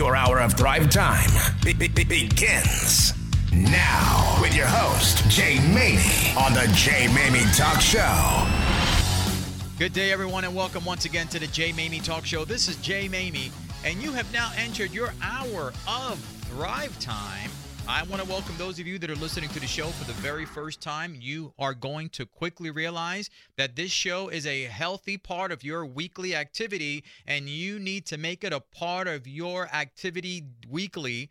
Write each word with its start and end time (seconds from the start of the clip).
Your 0.00 0.16
hour 0.16 0.40
of 0.40 0.54
Thrive 0.54 0.88
Time 0.88 1.28
be- 1.62 1.74
be- 1.74 1.86
be- 1.86 2.04
begins 2.04 3.12
now 3.52 4.38
with 4.40 4.56
your 4.56 4.66
host, 4.66 5.28
Jay 5.28 5.56
Maymi, 5.56 6.34
on 6.38 6.54
the 6.54 6.66
Jay 6.74 7.04
Maymi 7.08 7.44
Talk 7.54 7.82
Show. 7.82 8.46
Good 9.78 9.92
day, 9.92 10.10
everyone, 10.10 10.44
and 10.44 10.54
welcome 10.54 10.86
once 10.86 11.04
again 11.04 11.28
to 11.28 11.38
the 11.38 11.48
Jay 11.48 11.70
Maymi 11.74 12.02
Talk 12.02 12.24
Show. 12.24 12.46
This 12.46 12.66
is 12.66 12.76
Jay 12.76 13.10
Maymi, 13.10 13.50
and 13.84 14.02
you 14.02 14.12
have 14.12 14.32
now 14.32 14.50
entered 14.56 14.90
your 14.90 15.12
hour 15.22 15.70
of 15.86 16.18
Thrive 16.48 16.98
Time. 16.98 17.50
I 17.88 18.02
want 18.04 18.22
to 18.22 18.28
welcome 18.28 18.54
those 18.56 18.78
of 18.78 18.86
you 18.86 18.98
that 18.98 19.10
are 19.10 19.16
listening 19.16 19.50
to 19.50 19.60
the 19.60 19.66
show 19.66 19.88
for 19.88 20.04
the 20.04 20.12
very 20.14 20.44
first 20.44 20.80
time. 20.80 21.16
You 21.18 21.52
are 21.58 21.74
going 21.74 22.08
to 22.10 22.26
quickly 22.26 22.70
realize 22.70 23.30
that 23.56 23.76
this 23.76 23.90
show 23.90 24.28
is 24.28 24.46
a 24.46 24.64
healthy 24.64 25.16
part 25.16 25.50
of 25.50 25.64
your 25.64 25.84
weekly 25.84 26.34
activity, 26.34 27.04
and 27.26 27.48
you 27.48 27.78
need 27.78 28.06
to 28.06 28.18
make 28.18 28.44
it 28.44 28.52
a 28.52 28.60
part 28.60 29.08
of 29.08 29.26
your 29.26 29.68
activity 29.74 30.44
weekly 30.68 31.30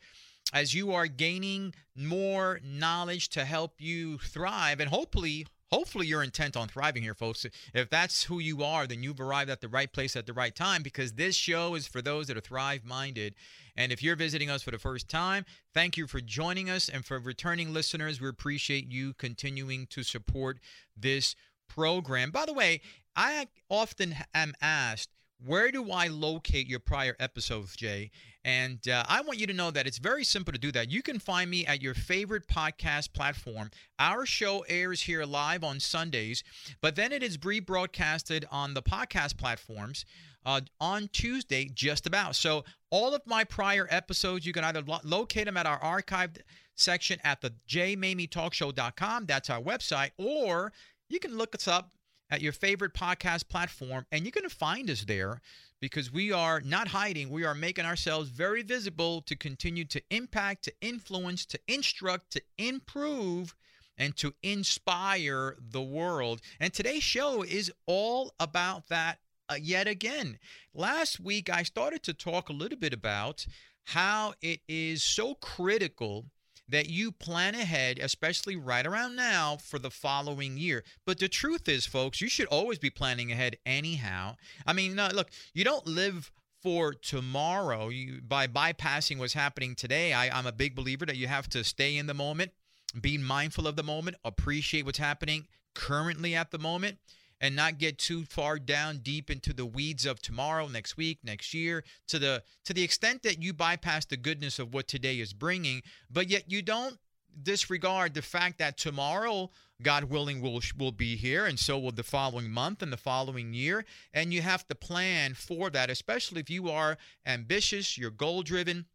as 0.53 0.73
you 0.73 0.91
are 0.91 1.07
gaining 1.07 1.73
more 1.95 2.59
knowledge 2.63 3.29
to 3.29 3.45
help 3.45 3.75
you 3.77 4.17
thrive 4.17 4.79
and 4.79 4.89
hopefully 4.89 5.45
hopefully 5.71 6.07
you're 6.07 6.23
intent 6.23 6.57
on 6.57 6.67
thriving 6.67 7.03
here 7.03 7.13
folks. 7.13 7.45
If 7.73 7.89
that's 7.89 8.23
who 8.23 8.39
you 8.39 8.63
are 8.63 8.87
then 8.87 9.03
you've 9.03 9.19
arrived 9.19 9.49
at 9.49 9.61
the 9.61 9.67
right 9.67 9.91
place 9.91 10.15
at 10.15 10.25
the 10.25 10.33
right 10.33 10.55
time 10.55 10.83
because 10.83 11.13
this 11.13 11.35
show 11.35 11.75
is 11.75 11.87
for 11.87 12.01
those 12.01 12.27
that 12.27 12.37
are 12.37 12.41
thrive 12.41 12.85
minded 12.85 13.35
and 13.75 13.91
if 13.91 14.03
you're 14.03 14.15
visiting 14.15 14.49
us 14.49 14.63
for 14.63 14.71
the 14.71 14.77
first 14.79 15.07
time 15.09 15.45
thank 15.73 15.97
you 15.97 16.07
for 16.07 16.21
joining 16.21 16.69
us. 16.69 16.89
And 16.89 17.05
for 17.05 17.19
returning 17.19 17.73
listeners 17.73 18.19
we 18.19 18.27
appreciate 18.27 18.91
you 18.91 19.13
continuing 19.13 19.87
to 19.87 20.03
support 20.03 20.59
this 20.97 21.35
program. 21.67 22.31
By 22.31 22.45
the 22.45 22.53
way 22.53 22.81
i 23.15 23.47
often 23.69 24.15
am 24.33 24.53
asked 24.61 25.09
where 25.45 25.71
do 25.71 25.91
I 25.91 26.07
locate 26.07 26.67
your 26.67 26.79
prior 26.79 27.15
episodes, 27.19 27.75
Jay? 27.75 28.11
And 28.43 28.87
uh, 28.87 29.03
I 29.07 29.21
want 29.21 29.39
you 29.39 29.47
to 29.47 29.53
know 29.53 29.71
that 29.71 29.87
it's 29.87 29.97
very 29.97 30.23
simple 30.23 30.51
to 30.51 30.59
do 30.59 30.71
that. 30.71 30.89
You 30.89 31.01
can 31.01 31.19
find 31.19 31.49
me 31.49 31.65
at 31.65 31.81
your 31.81 31.93
favorite 31.93 32.47
podcast 32.47 33.13
platform. 33.13 33.69
Our 33.99 34.25
show 34.25 34.65
airs 34.67 35.01
here 35.01 35.23
live 35.25 35.63
on 35.63 35.79
Sundays, 35.79 36.43
but 36.81 36.95
then 36.95 37.11
it 37.11 37.23
is 37.23 37.37
rebroadcasted 37.37 38.45
on 38.51 38.73
the 38.73 38.81
podcast 38.81 39.37
platforms 39.37 40.05
uh, 40.45 40.61
on 40.79 41.09
Tuesday, 41.11 41.69
just 41.73 42.07
about. 42.07 42.35
So 42.35 42.63
all 42.89 43.13
of 43.13 43.21
my 43.25 43.43
prior 43.43 43.87
episodes, 43.89 44.45
you 44.45 44.53
can 44.53 44.63
either 44.63 44.81
lo- 44.81 44.99
locate 45.03 45.45
them 45.45 45.57
at 45.57 45.65
our 45.65 45.79
archived 45.79 46.39
section 46.75 47.19
at 47.23 47.41
the 47.41 47.53
jmamietalkshow.com. 47.67 49.25
That's 49.25 49.49
our 49.49 49.61
website, 49.61 50.11
or 50.17 50.71
you 51.09 51.19
can 51.19 51.37
look 51.37 51.55
us 51.55 51.67
up 51.67 51.91
at 52.29 52.41
your 52.41 52.53
favorite 52.53 52.93
podcast 52.93 53.49
platform, 53.49 54.05
and 54.11 54.23
you're 54.23 54.31
going 54.31 54.47
to 54.47 54.55
find 54.55 54.89
us 54.89 55.05
there 55.05 55.41
because 55.79 56.11
we 56.11 56.31
are 56.31 56.61
not 56.61 56.89
hiding. 56.89 57.29
We 57.29 57.45
are 57.45 57.55
making 57.55 57.85
ourselves 57.85 58.29
very 58.29 58.63
visible 58.63 59.21
to 59.23 59.35
continue 59.35 59.85
to 59.85 60.01
impact, 60.09 60.63
to 60.65 60.73
influence, 60.81 61.45
to 61.47 61.59
instruct, 61.67 62.31
to 62.31 62.41
improve, 62.57 63.55
and 63.97 64.15
to 64.17 64.33
inspire 64.43 65.57
the 65.59 65.81
world. 65.81 66.41
And 66.59 66.73
today's 66.73 67.03
show 67.03 67.43
is 67.43 67.71
all 67.85 68.33
about 68.39 68.87
that 68.89 69.19
uh, 69.49 69.55
yet 69.61 69.87
again. 69.87 70.39
Last 70.73 71.19
week, 71.19 71.49
I 71.49 71.63
started 71.63 72.03
to 72.03 72.13
talk 72.13 72.49
a 72.49 72.53
little 72.53 72.77
bit 72.77 72.93
about 72.93 73.45
how 73.85 74.33
it 74.41 74.61
is 74.67 75.03
so 75.03 75.33
critical 75.35 76.25
that 76.69 76.89
you 76.89 77.11
plan 77.11 77.55
ahead, 77.55 77.99
especially 77.99 78.55
right 78.55 78.85
around 78.85 79.15
now, 79.15 79.57
for 79.57 79.79
the 79.79 79.89
following 79.89 80.57
year. 80.57 80.83
But 81.05 81.19
the 81.19 81.27
truth 81.27 81.67
is, 81.67 81.85
folks, 81.85 82.21
you 82.21 82.29
should 82.29 82.47
always 82.47 82.79
be 82.79 82.89
planning 82.89 83.31
ahead 83.31 83.57
anyhow. 83.65 84.35
I 84.65 84.73
mean, 84.73 84.95
no, 84.95 85.09
look, 85.13 85.29
you 85.53 85.63
don't 85.63 85.87
live 85.87 86.31
for 86.61 86.93
tomorrow 86.93 87.89
you, 87.89 88.21
by 88.21 88.47
bypassing 88.47 89.17
what's 89.17 89.33
happening 89.33 89.75
today. 89.75 90.13
I, 90.13 90.37
I'm 90.37 90.47
a 90.47 90.51
big 90.51 90.75
believer 90.75 91.05
that 91.05 91.17
you 91.17 91.27
have 91.27 91.49
to 91.49 91.63
stay 91.63 91.97
in 91.97 92.07
the 92.07 92.13
moment, 92.13 92.51
be 92.99 93.17
mindful 93.17 93.67
of 93.67 93.75
the 93.75 93.83
moment, 93.83 94.17
appreciate 94.23 94.85
what's 94.85 94.97
happening 94.97 95.47
currently 95.73 96.35
at 96.35 96.51
the 96.51 96.59
moment 96.59 96.97
and 97.41 97.55
not 97.55 97.77
get 97.77 97.97
too 97.97 98.25
far 98.25 98.59
down 98.59 98.97
deep 98.97 99.29
into 99.29 99.53
the 99.53 99.65
weeds 99.65 100.05
of 100.05 100.21
tomorrow, 100.21 100.67
next 100.67 100.97
week, 100.97 101.19
next 101.23 101.53
year, 101.53 101.83
to 102.07 102.19
the 102.19 102.43
to 102.65 102.73
the 102.73 102.83
extent 102.83 103.23
that 103.23 103.41
you 103.41 103.53
bypass 103.53 104.05
the 104.05 104.17
goodness 104.17 104.59
of 104.59 104.73
what 104.73 104.87
today 104.87 105.19
is 105.19 105.33
bringing, 105.33 105.81
but 106.09 106.29
yet 106.29 106.51
you 106.51 106.61
don't 106.61 106.97
disregard 107.41 108.13
the 108.13 108.21
fact 108.21 108.57
that 108.57 108.77
tomorrow 108.77 109.49
God 109.81 110.05
willing 110.05 110.41
will 110.41 110.61
will 110.77 110.91
be 110.91 111.15
here 111.15 111.45
and 111.45 111.57
so 111.57 111.79
will 111.79 111.91
the 111.91 112.03
following 112.03 112.49
month 112.49 112.81
and 112.81 112.91
the 112.91 112.97
following 112.97 113.53
year 113.53 113.85
and 114.13 114.33
you 114.33 114.41
have 114.41 114.67
to 114.67 114.75
plan 114.75 115.35
for 115.35 115.69
that 115.69 115.89
especially 115.89 116.41
if 116.41 116.49
you 116.49 116.69
are 116.69 116.97
ambitious, 117.25 117.97
you're 117.97 118.11
goal 118.11 118.41
driven, 118.41 118.87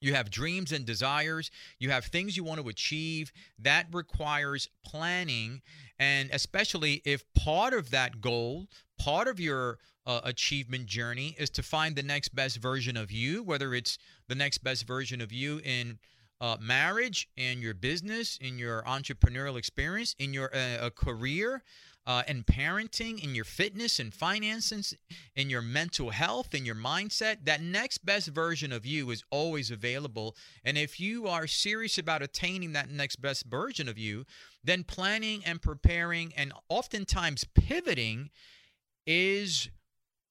you 0.00 0.14
have 0.14 0.30
dreams 0.30 0.72
and 0.72 0.84
desires. 0.84 1.50
You 1.78 1.90
have 1.90 2.04
things 2.04 2.36
you 2.36 2.44
want 2.44 2.60
to 2.60 2.68
achieve. 2.68 3.32
That 3.58 3.86
requires 3.92 4.68
planning. 4.84 5.62
And 5.98 6.30
especially 6.32 7.02
if 7.04 7.24
part 7.34 7.74
of 7.74 7.90
that 7.90 8.20
goal, 8.20 8.68
part 8.98 9.28
of 9.28 9.40
your 9.40 9.78
uh, 10.06 10.20
achievement 10.24 10.86
journey 10.86 11.34
is 11.38 11.50
to 11.50 11.62
find 11.62 11.96
the 11.96 12.02
next 12.02 12.34
best 12.34 12.58
version 12.58 12.96
of 12.96 13.10
you, 13.10 13.42
whether 13.42 13.74
it's 13.74 13.98
the 14.28 14.34
next 14.34 14.58
best 14.58 14.86
version 14.86 15.20
of 15.20 15.32
you 15.32 15.60
in 15.64 15.98
uh, 16.40 16.56
marriage, 16.60 17.28
in 17.36 17.60
your 17.60 17.74
business, 17.74 18.38
in 18.40 18.58
your 18.58 18.82
entrepreneurial 18.82 19.58
experience, 19.58 20.14
in 20.18 20.32
your 20.32 20.54
uh, 20.54 20.88
career, 20.90 21.62
uh, 22.08 22.22
in 22.26 22.42
parenting, 22.42 23.22
and 23.22 23.36
your 23.36 23.44
fitness 23.44 24.00
and 24.00 24.14
finances, 24.14 24.96
and 25.36 25.50
your 25.50 25.60
mental 25.60 26.08
health, 26.08 26.54
and 26.54 26.64
your 26.64 26.74
mindset, 26.74 27.44
that 27.44 27.60
next 27.60 27.98
best 27.98 28.28
version 28.28 28.72
of 28.72 28.86
you 28.86 29.10
is 29.10 29.22
always 29.30 29.70
available. 29.70 30.34
And 30.64 30.78
if 30.78 30.98
you 30.98 31.28
are 31.28 31.46
serious 31.46 31.98
about 31.98 32.22
attaining 32.22 32.72
that 32.72 32.90
next 32.90 33.16
best 33.16 33.44
version 33.44 33.88
of 33.88 33.98
you, 33.98 34.24
then 34.64 34.84
planning 34.84 35.42
and 35.44 35.60
preparing 35.60 36.32
and 36.34 36.54
oftentimes 36.70 37.44
pivoting 37.54 38.30
is 39.06 39.68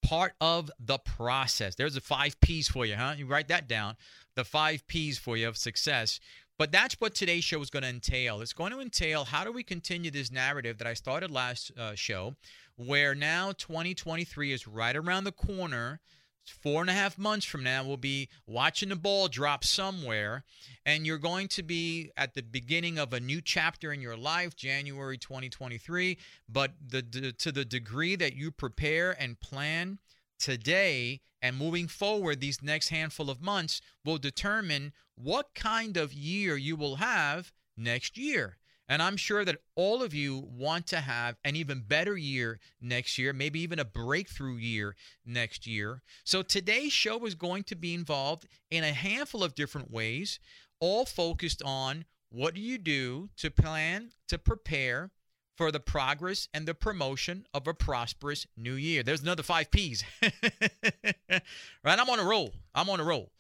part 0.01 0.33
of 0.41 0.71
the 0.79 0.97
process. 0.97 1.75
There's 1.75 1.93
the 1.93 2.01
five 2.01 2.39
P's 2.39 2.67
for 2.67 2.87
you, 2.87 2.95
huh? 2.95 3.13
You 3.17 3.27
write 3.27 3.49
that 3.49 3.67
down. 3.67 3.97
The 4.35 4.45
five 4.45 4.87
P's 4.87 5.19
for 5.19 5.37
you 5.37 5.47
of 5.47 5.57
success. 5.57 6.19
But 6.57 6.71
that's 6.71 6.95
what 6.99 7.13
today's 7.13 7.43
show 7.43 7.61
is 7.61 7.69
going 7.69 7.83
to 7.83 7.89
entail. 7.89 8.41
It's 8.41 8.53
going 8.53 8.71
to 8.71 8.79
entail 8.79 9.25
how 9.25 9.43
do 9.43 9.51
we 9.51 9.63
continue 9.63 10.09
this 10.09 10.31
narrative 10.31 10.79
that 10.79 10.87
I 10.87 10.95
started 10.95 11.29
last 11.29 11.71
uh, 11.77 11.93
show, 11.93 12.35
where 12.75 13.13
now 13.13 13.51
2023 13.51 14.51
is 14.51 14.67
right 14.67 14.95
around 14.95 15.25
the 15.25 15.31
corner. 15.31 15.99
Four 16.45 16.79
and 16.79 16.89
a 16.89 16.93
half 16.93 17.17
months 17.17 17.45
from 17.45 17.61
now, 17.61 17.83
we'll 17.83 17.97
be 17.97 18.29
watching 18.47 18.87
the 18.87 18.95
ball 18.95 19.27
drop 19.27 19.65
somewhere, 19.65 20.45
and 20.85 21.05
you're 21.05 21.17
going 21.17 21.49
to 21.49 21.61
be 21.61 22.09
at 22.15 22.35
the 22.35 22.41
beginning 22.41 22.97
of 22.97 23.11
a 23.11 23.19
new 23.19 23.41
chapter 23.41 23.91
in 23.91 23.99
your 23.99 24.15
life, 24.15 24.55
January 24.55 25.17
2023. 25.17 26.17
But 26.47 26.71
the, 26.87 27.01
the 27.01 27.33
to 27.33 27.51
the 27.51 27.65
degree 27.65 28.15
that 28.15 28.33
you 28.33 28.51
prepare 28.51 29.11
and 29.21 29.37
plan 29.41 29.99
today 30.39 31.21
and 31.41 31.57
moving 31.57 31.87
forward 31.87 32.39
these 32.39 32.61
next 32.61 32.89
handful 32.89 33.29
of 33.29 33.41
months 33.41 33.81
will 34.03 34.17
determine 34.17 34.93
what 35.15 35.53
kind 35.55 35.97
of 35.97 36.13
year 36.13 36.57
you 36.57 36.75
will 36.75 36.97
have 36.97 37.51
next 37.75 38.17
year. 38.17 38.57
And 38.89 39.01
I'm 39.01 39.17
sure 39.17 39.43
that 39.43 39.57
all 39.75 40.01
of 40.01 40.13
you 40.13 40.47
want 40.49 40.87
to 40.87 41.01
have 41.01 41.35
an 41.43 41.55
even 41.57 41.81
better 41.81 42.15
year 42.15 42.59
next 42.79 43.17
year, 43.17 43.33
maybe 43.33 43.59
even 43.59 43.79
a 43.79 43.85
breakthrough 43.85 44.55
year 44.55 44.95
next 45.25 45.67
year. 45.67 46.01
So 46.23 46.41
today's 46.41 46.93
show 46.93 47.25
is 47.25 47.35
going 47.35 47.63
to 47.63 47.75
be 47.75 47.93
involved 47.93 48.47
in 48.71 48.85
a 48.85 48.93
handful 48.93 49.43
of 49.43 49.55
different 49.55 49.91
ways, 49.91 50.39
all 50.79 51.05
focused 51.05 51.61
on 51.63 52.05
what 52.29 52.53
do 52.53 52.61
you 52.61 52.77
do 52.77 53.29
to 53.37 53.51
plan, 53.51 54.11
to 54.29 54.37
prepare, 54.37 55.11
for 55.57 55.71
the 55.71 55.79
progress 55.79 56.47
and 56.53 56.67
the 56.67 56.75
promotion 56.75 57.45
of 57.53 57.67
a 57.67 57.73
prosperous 57.73 58.45
new 58.55 58.73
year. 58.73 59.01
There's 59.01 59.23
another 59.23 59.43
five 59.43 59.71
P's. 59.71 60.03
right? 60.21 61.41
I'm 61.83 62.09
on 62.09 62.19
a 62.19 62.23
roll. 62.23 62.53
I'm 62.75 62.89
on 62.89 62.99
a 62.99 63.03
roll. 63.03 63.31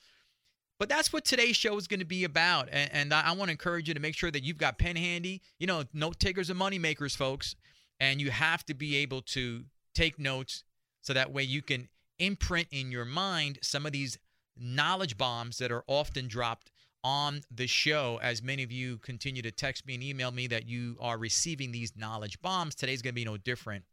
But 0.79 0.89
that's 0.89 1.13
what 1.13 1.25
today's 1.25 1.55
show 1.55 1.77
is 1.77 1.87
going 1.87 1.99
to 1.99 2.05
be 2.05 2.23
about. 2.23 2.69
And, 2.71 2.91
and 2.91 3.13
I, 3.13 3.27
I 3.27 3.31
want 3.31 3.49
to 3.49 3.51
encourage 3.51 3.87
you 3.87 3.93
to 3.93 3.99
make 3.99 4.15
sure 4.15 4.31
that 4.31 4.43
you've 4.43 4.57
got 4.57 4.79
pen 4.79 4.95
handy. 4.95 5.41
You 5.59 5.67
know, 5.67 5.83
note 5.93 6.19
takers 6.19 6.49
and 6.49 6.57
money 6.57 6.79
makers, 6.79 7.15
folks. 7.15 7.55
And 7.99 8.19
you 8.19 8.31
have 8.31 8.65
to 8.65 8.73
be 8.73 8.97
able 8.97 9.21
to 9.21 9.65
take 9.93 10.19
notes 10.19 10.63
so 11.01 11.13
that 11.13 11.31
way 11.31 11.43
you 11.43 11.61
can 11.61 11.87
imprint 12.19 12.67
in 12.71 12.91
your 12.91 13.05
mind 13.05 13.59
some 13.61 13.85
of 13.85 13.91
these 13.91 14.17
knowledge 14.55 15.17
bombs 15.17 15.59
that 15.59 15.71
are 15.71 15.83
often 15.87 16.27
dropped 16.27 16.71
on 17.07 17.41
the 17.49 17.67
show 17.67 18.19
as 18.21 18.43
many 18.43 18.63
of 18.63 18.71
you 18.71 18.97
continue 18.97 19.41
to 19.41 19.49
text 19.49 19.87
me 19.87 19.93
and 19.93 20.03
email 20.03 20.29
me 20.29 20.45
that 20.45 20.67
you 20.67 20.97
are 20.99 21.17
receiving 21.17 21.71
these 21.71 21.95
knowledge 21.95 22.41
bombs. 22.41 22.75
Today's 22.75 23.01
going 23.01 23.13
to 23.13 23.15
be 23.15 23.23
no 23.23 23.37
different. 23.37 23.85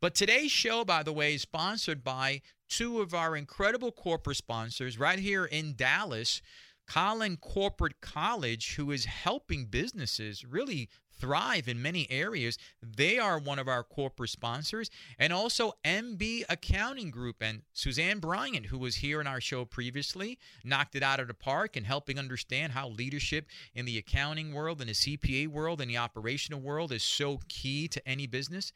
But 0.00 0.14
today's 0.14 0.50
show, 0.50 0.82
by 0.82 1.02
the 1.02 1.12
way, 1.12 1.34
is 1.34 1.42
sponsored 1.42 2.02
by 2.02 2.40
two 2.70 3.02
of 3.02 3.12
our 3.12 3.36
incredible 3.36 3.92
corporate 3.92 4.38
sponsors 4.38 4.98
right 4.98 5.18
here 5.18 5.44
in 5.44 5.74
Dallas. 5.76 6.40
Collin 6.86 7.36
Corporate 7.36 8.00
College, 8.00 8.76
who 8.76 8.90
is 8.90 9.04
helping 9.04 9.66
businesses 9.66 10.44
really 10.44 10.88
thrive 11.24 11.68
in 11.68 11.80
many 11.80 12.06
areas. 12.10 12.58
They 12.82 13.18
are 13.18 13.38
one 13.38 13.58
of 13.58 13.66
our 13.66 13.82
corporate 13.82 14.28
sponsors, 14.28 14.90
and 15.18 15.32
also 15.32 15.72
MB 15.82 16.44
Accounting 16.50 17.10
Group 17.10 17.36
and 17.40 17.62
Suzanne 17.72 18.18
Bryant, 18.18 18.66
who 18.66 18.78
was 18.78 18.96
here 18.96 19.22
in 19.22 19.26
our 19.26 19.40
show 19.40 19.64
previously, 19.64 20.38
knocked 20.64 20.94
it 20.96 21.02
out 21.02 21.20
of 21.20 21.28
the 21.28 21.34
park 21.34 21.76
and 21.76 21.86
helping 21.86 22.18
understand 22.18 22.72
how 22.72 22.90
leadership 22.90 23.46
in 23.74 23.86
the 23.86 23.96
accounting 23.96 24.52
world, 24.52 24.82
in 24.82 24.88
the 24.88 24.92
CPA 24.92 25.48
world, 25.48 25.80
in 25.80 25.88
the 25.88 25.96
operational 25.96 26.60
world 26.60 26.92
is 26.92 27.02
so 27.02 27.40
key 27.48 27.88
to 27.88 28.06
any 28.06 28.26
business. 28.26 28.70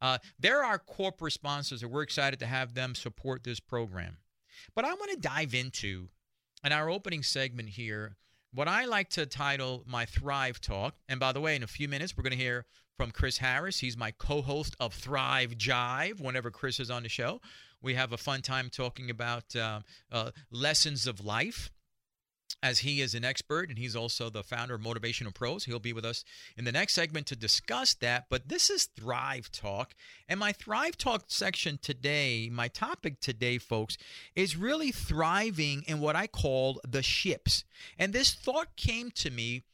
Uh, 0.00 0.18
they're 0.40 0.64
our 0.64 0.80
corporate 0.80 1.32
sponsors, 1.32 1.84
and 1.84 1.92
we're 1.92 2.02
excited 2.02 2.40
to 2.40 2.46
have 2.46 2.74
them 2.74 2.96
support 2.96 3.44
this 3.44 3.60
program. 3.60 4.16
But 4.74 4.84
I 4.84 4.92
want 4.94 5.12
to 5.12 5.16
dive 5.16 5.54
into, 5.54 6.08
in 6.64 6.72
our 6.72 6.90
opening 6.90 7.22
segment 7.22 7.68
here, 7.68 8.16
what 8.54 8.68
I 8.68 8.84
like 8.84 9.08
to 9.10 9.26
title 9.26 9.84
my 9.86 10.04
Thrive 10.04 10.60
Talk. 10.60 10.94
And 11.08 11.18
by 11.18 11.32
the 11.32 11.40
way, 11.40 11.56
in 11.56 11.62
a 11.62 11.66
few 11.68 11.88
minutes, 11.88 12.16
we're 12.16 12.22
going 12.22 12.36
to 12.36 12.42
hear 12.42 12.66
from 12.96 13.10
Chris 13.10 13.38
Harris. 13.38 13.78
He's 13.78 13.96
my 13.96 14.10
co 14.12 14.42
host 14.42 14.76
of 14.78 14.94
Thrive 14.94 15.56
Jive 15.56 16.20
whenever 16.20 16.50
Chris 16.50 16.78
is 16.78 16.90
on 16.90 17.02
the 17.02 17.08
show. 17.08 17.40
We 17.80 17.94
have 17.94 18.12
a 18.12 18.16
fun 18.16 18.42
time 18.42 18.70
talking 18.70 19.10
about 19.10 19.56
uh, 19.56 19.80
uh, 20.10 20.30
lessons 20.50 21.06
of 21.06 21.24
life 21.24 21.70
as 22.62 22.80
he 22.80 23.00
is 23.00 23.14
an 23.14 23.24
expert 23.24 23.68
and 23.68 23.78
he's 23.78 23.96
also 23.96 24.30
the 24.30 24.42
founder 24.42 24.74
of 24.74 24.80
Motivational 24.80 25.34
Pros. 25.34 25.64
He'll 25.64 25.78
be 25.78 25.92
with 25.92 26.04
us 26.04 26.24
in 26.56 26.64
the 26.64 26.72
next 26.72 26.94
segment 26.94 27.26
to 27.26 27.36
discuss 27.36 27.94
that. 27.94 28.26
But 28.30 28.48
this 28.48 28.70
is 28.70 28.84
Thrive 28.84 29.50
Talk. 29.50 29.94
And 30.28 30.38
my 30.38 30.52
Thrive 30.52 30.96
Talk 30.96 31.24
section 31.26 31.78
today, 31.82 32.48
my 32.52 32.68
topic 32.68 33.20
today, 33.20 33.58
folks, 33.58 33.96
is 34.36 34.56
really 34.56 34.92
thriving 34.92 35.82
in 35.86 36.00
what 36.00 36.16
I 36.16 36.26
call 36.26 36.80
the 36.86 37.02
ships. 37.02 37.64
And 37.98 38.12
this 38.12 38.32
thought 38.32 38.76
came 38.76 39.10
to 39.12 39.30
me 39.30 39.64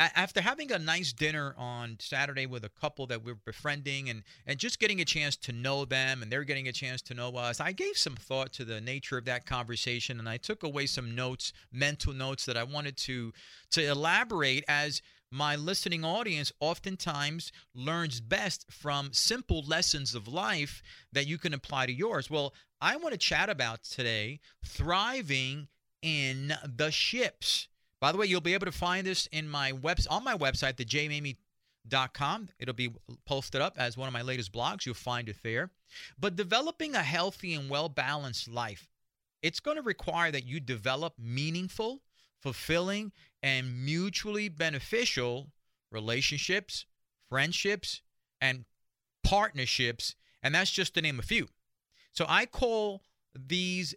after 0.00 0.40
having 0.40 0.72
a 0.72 0.78
nice 0.78 1.12
dinner 1.12 1.54
on 1.58 1.96
Saturday 2.00 2.46
with 2.46 2.64
a 2.64 2.70
couple 2.70 3.06
that 3.08 3.22
we're 3.22 3.34
befriending 3.34 4.08
and 4.08 4.22
and 4.46 4.58
just 4.58 4.78
getting 4.78 5.00
a 5.00 5.04
chance 5.04 5.36
to 5.36 5.52
know 5.52 5.84
them 5.84 6.22
and 6.22 6.32
they're 6.32 6.44
getting 6.44 6.68
a 6.68 6.72
chance 6.72 7.02
to 7.02 7.14
know 7.14 7.30
us, 7.36 7.60
I 7.60 7.72
gave 7.72 7.96
some 7.98 8.16
thought 8.16 8.52
to 8.54 8.64
the 8.64 8.80
nature 8.80 9.18
of 9.18 9.26
that 9.26 9.46
conversation 9.46 10.18
and 10.18 10.28
I 10.28 10.38
took 10.38 10.62
away 10.62 10.86
some 10.86 11.14
notes, 11.14 11.52
mental 11.72 12.12
notes 12.12 12.46
that 12.46 12.56
I 12.56 12.62
wanted 12.62 12.96
to 12.98 13.32
to 13.72 13.84
elaborate 13.84 14.64
as 14.68 15.02
my 15.32 15.54
listening 15.54 16.04
audience 16.04 16.50
oftentimes 16.58 17.52
learns 17.74 18.20
best 18.20 18.66
from 18.70 19.12
simple 19.12 19.62
lessons 19.62 20.14
of 20.14 20.26
life 20.26 20.82
that 21.12 21.28
you 21.28 21.38
can 21.38 21.54
apply 21.54 21.86
to 21.86 21.92
yours. 21.92 22.28
Well, 22.28 22.52
I 22.80 22.96
want 22.96 23.12
to 23.12 23.18
chat 23.18 23.48
about 23.48 23.84
today 23.84 24.40
thriving 24.64 25.68
in 26.02 26.54
the 26.64 26.90
ships. 26.90 27.68
By 28.00 28.12
the 28.12 28.18
way, 28.18 28.26
you'll 28.26 28.40
be 28.40 28.54
able 28.54 28.66
to 28.66 28.72
find 28.72 29.06
this 29.06 29.26
in 29.26 29.48
my 29.48 29.72
web 29.72 29.98
on 30.08 30.24
my 30.24 30.36
website, 30.36 30.76
thejmamie.com. 30.76 32.48
It'll 32.58 32.74
be 32.74 32.90
posted 33.26 33.60
up 33.60 33.74
as 33.78 33.96
one 33.96 34.08
of 34.08 34.12
my 34.12 34.22
latest 34.22 34.52
blogs. 34.52 34.86
You'll 34.86 34.94
find 34.94 35.28
it 35.28 35.36
there. 35.42 35.70
But 36.18 36.36
developing 36.36 36.94
a 36.94 37.02
healthy 37.02 37.54
and 37.54 37.68
well-balanced 37.68 38.48
life, 38.48 38.88
it's 39.42 39.60
going 39.60 39.76
to 39.76 39.82
require 39.82 40.30
that 40.30 40.46
you 40.46 40.60
develop 40.60 41.14
meaningful, 41.18 42.00
fulfilling, 42.38 43.12
and 43.42 43.84
mutually 43.84 44.48
beneficial 44.48 45.48
relationships, 45.90 46.86
friendships, 47.28 48.02
and 48.40 48.64
partnerships, 49.22 50.14
and 50.42 50.54
that's 50.54 50.70
just 50.70 50.94
to 50.94 51.02
name 51.02 51.18
a 51.18 51.22
few. 51.22 51.48
So 52.12 52.24
I 52.28 52.46
call 52.46 53.02
these 53.34 53.94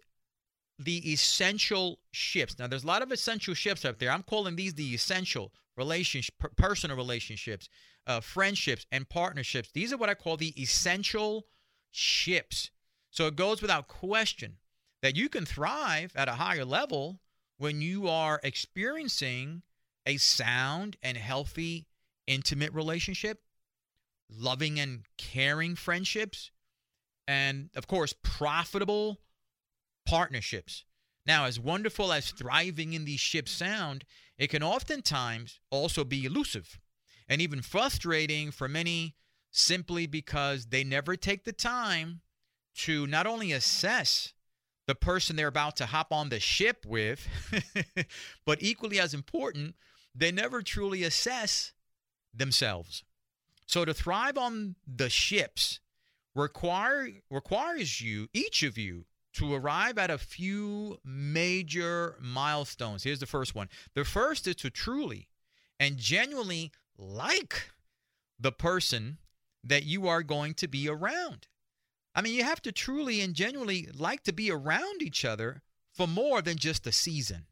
the 0.78 1.12
essential 1.12 2.00
ships. 2.10 2.58
Now, 2.58 2.66
there's 2.66 2.84
a 2.84 2.88
lot 2.88 3.02
of 3.02 3.12
essential 3.12 3.54
ships 3.54 3.84
up 3.84 3.98
there. 3.98 4.10
I'm 4.10 4.22
calling 4.22 4.56
these 4.56 4.74
the 4.74 4.94
essential 4.94 5.52
relationship, 5.76 6.34
personal 6.56 6.96
relationships, 6.96 7.68
uh, 8.06 8.20
friendships, 8.20 8.86
and 8.90 9.08
partnerships. 9.08 9.70
These 9.72 9.92
are 9.92 9.96
what 9.96 10.08
I 10.08 10.14
call 10.14 10.36
the 10.36 10.60
essential 10.60 11.46
ships. 11.90 12.70
So 13.10 13.26
it 13.26 13.36
goes 13.36 13.62
without 13.62 13.88
question 13.88 14.56
that 15.02 15.16
you 15.16 15.28
can 15.28 15.44
thrive 15.44 16.12
at 16.16 16.28
a 16.28 16.32
higher 16.32 16.64
level 16.64 17.20
when 17.58 17.80
you 17.80 18.08
are 18.08 18.40
experiencing 18.42 19.62
a 20.06 20.16
sound 20.16 20.96
and 21.02 21.16
healthy, 21.16 21.86
intimate 22.26 22.72
relationship, 22.72 23.40
loving 24.28 24.80
and 24.80 25.04
caring 25.16 25.76
friendships, 25.76 26.50
and 27.26 27.70
of 27.76 27.86
course, 27.86 28.14
profitable 28.22 29.20
partnerships. 30.06 30.84
Now, 31.26 31.46
as 31.46 31.58
wonderful 31.58 32.12
as 32.12 32.30
thriving 32.30 32.92
in 32.92 33.04
these 33.04 33.20
ships 33.20 33.50
sound, 33.50 34.04
it 34.38 34.48
can 34.48 34.62
oftentimes 34.62 35.60
also 35.70 36.04
be 36.04 36.24
elusive 36.24 36.78
and 37.28 37.40
even 37.40 37.62
frustrating 37.62 38.50
for 38.50 38.68
many 38.68 39.14
simply 39.50 40.06
because 40.06 40.66
they 40.66 40.84
never 40.84 41.16
take 41.16 41.44
the 41.44 41.52
time 41.52 42.20
to 42.74 43.06
not 43.06 43.26
only 43.26 43.52
assess 43.52 44.32
the 44.86 44.94
person 44.94 45.36
they're 45.36 45.46
about 45.46 45.76
to 45.76 45.86
hop 45.86 46.12
on 46.12 46.28
the 46.28 46.40
ship 46.40 46.84
with, 46.86 47.26
but 48.44 48.62
equally 48.62 48.98
as 48.98 49.14
important, 49.14 49.74
they 50.14 50.30
never 50.30 50.60
truly 50.60 51.02
assess 51.02 51.72
themselves. 52.34 53.02
So 53.66 53.84
to 53.84 53.94
thrive 53.94 54.36
on 54.36 54.76
the 54.86 55.08
ships 55.08 55.80
require 56.34 57.08
requires 57.30 58.00
you, 58.00 58.28
each 58.34 58.62
of 58.62 58.76
you, 58.76 59.06
to 59.34 59.54
arrive 59.54 59.98
at 59.98 60.10
a 60.10 60.18
few 60.18 60.98
major 61.04 62.16
milestones. 62.20 63.02
Here's 63.02 63.18
the 63.18 63.26
first 63.26 63.54
one. 63.54 63.68
The 63.94 64.04
first 64.04 64.46
is 64.46 64.56
to 64.56 64.70
truly 64.70 65.28
and 65.78 65.96
genuinely 65.96 66.72
like 66.96 67.70
the 68.38 68.52
person 68.52 69.18
that 69.62 69.84
you 69.84 70.06
are 70.08 70.22
going 70.22 70.54
to 70.54 70.68
be 70.68 70.88
around. 70.88 71.48
I 72.14 72.22
mean, 72.22 72.34
you 72.34 72.44
have 72.44 72.62
to 72.62 72.72
truly 72.72 73.20
and 73.20 73.34
genuinely 73.34 73.88
like 73.92 74.22
to 74.24 74.32
be 74.32 74.50
around 74.50 75.02
each 75.02 75.24
other 75.24 75.62
for 75.92 76.06
more 76.06 76.40
than 76.42 76.56
just 76.56 76.86
a 76.86 76.92
season. 76.92 77.46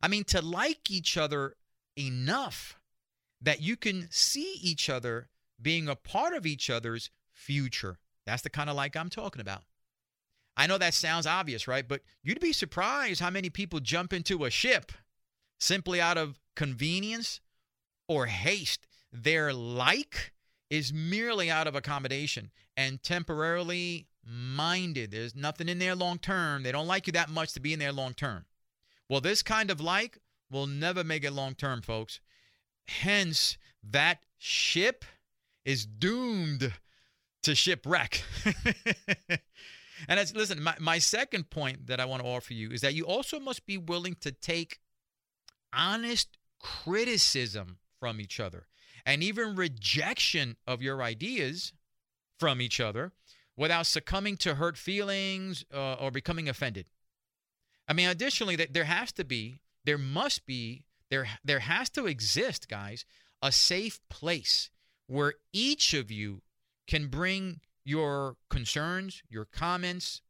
I 0.00 0.08
mean, 0.08 0.24
to 0.24 0.40
like 0.40 0.90
each 0.90 1.16
other 1.16 1.56
enough 1.96 2.78
that 3.40 3.60
you 3.60 3.76
can 3.76 4.08
see 4.10 4.54
each 4.62 4.88
other 4.88 5.28
being 5.60 5.88
a 5.88 5.96
part 5.96 6.34
of 6.34 6.46
each 6.46 6.70
other's 6.70 7.10
future. 7.32 7.98
That's 8.24 8.42
the 8.42 8.50
kind 8.50 8.70
of 8.70 8.76
like 8.76 8.96
I'm 8.96 9.10
talking 9.10 9.40
about. 9.40 9.62
I 10.58 10.66
know 10.66 10.76
that 10.76 10.92
sounds 10.92 11.24
obvious, 11.24 11.68
right? 11.68 11.86
But 11.86 12.02
you'd 12.24 12.40
be 12.40 12.52
surprised 12.52 13.20
how 13.20 13.30
many 13.30 13.48
people 13.48 13.78
jump 13.78 14.12
into 14.12 14.44
a 14.44 14.50
ship 14.50 14.90
simply 15.60 16.00
out 16.00 16.18
of 16.18 16.40
convenience 16.56 17.40
or 18.08 18.26
haste. 18.26 18.86
Their 19.12 19.52
like 19.52 20.32
is 20.68 20.92
merely 20.92 21.48
out 21.48 21.68
of 21.68 21.76
accommodation 21.76 22.50
and 22.76 23.00
temporarily 23.02 24.08
minded. 24.26 25.12
There's 25.12 25.36
nothing 25.36 25.68
in 25.68 25.78
there 25.78 25.94
long 25.94 26.18
term. 26.18 26.64
They 26.64 26.72
don't 26.72 26.88
like 26.88 27.06
you 27.06 27.12
that 27.12 27.30
much 27.30 27.52
to 27.52 27.60
be 27.60 27.72
in 27.72 27.78
there 27.78 27.92
long 27.92 28.14
term. 28.14 28.44
Well, 29.08 29.20
this 29.20 29.44
kind 29.44 29.70
of 29.70 29.80
like 29.80 30.18
will 30.50 30.66
never 30.66 31.04
make 31.04 31.22
it 31.22 31.32
long 31.32 31.54
term, 31.54 31.82
folks. 31.82 32.20
Hence, 32.88 33.58
that 33.82 34.18
ship 34.38 35.04
is 35.64 35.86
doomed 35.86 36.72
to 37.44 37.54
shipwreck. 37.54 38.24
And 40.06 40.20
as, 40.20 40.34
listen, 40.34 40.62
my, 40.62 40.74
my 40.78 40.98
second 40.98 41.50
point 41.50 41.86
that 41.86 42.00
I 42.00 42.04
want 42.04 42.22
to 42.22 42.28
offer 42.28 42.54
you 42.54 42.70
is 42.70 42.82
that 42.82 42.94
you 42.94 43.04
also 43.04 43.40
must 43.40 43.66
be 43.66 43.78
willing 43.78 44.16
to 44.20 44.30
take 44.30 44.78
honest 45.72 46.36
criticism 46.60 47.78
from 47.98 48.20
each 48.20 48.38
other 48.38 48.66
and 49.04 49.22
even 49.22 49.56
rejection 49.56 50.56
of 50.66 50.82
your 50.82 51.02
ideas 51.02 51.72
from 52.38 52.60
each 52.60 52.80
other 52.80 53.12
without 53.56 53.86
succumbing 53.86 54.36
to 54.36 54.54
hurt 54.54 54.76
feelings 54.76 55.64
uh, 55.74 55.94
or 55.94 56.10
becoming 56.10 56.48
offended. 56.48 56.86
I 57.88 57.92
mean, 57.92 58.08
additionally, 58.08 58.56
that 58.56 58.74
there 58.74 58.84
has 58.84 59.12
to 59.12 59.24
be, 59.24 59.60
there 59.84 59.98
must 59.98 60.46
be, 60.46 60.84
there 61.10 61.26
there 61.42 61.60
has 61.60 61.88
to 61.90 62.06
exist, 62.06 62.68
guys, 62.68 63.04
a 63.42 63.50
safe 63.50 63.98
place 64.10 64.70
where 65.06 65.34
each 65.52 65.94
of 65.94 66.10
you 66.10 66.42
can 66.86 67.08
bring 67.08 67.60
your 67.88 68.36
concerns, 68.50 69.22
your 69.30 69.46
comments, 69.46 70.20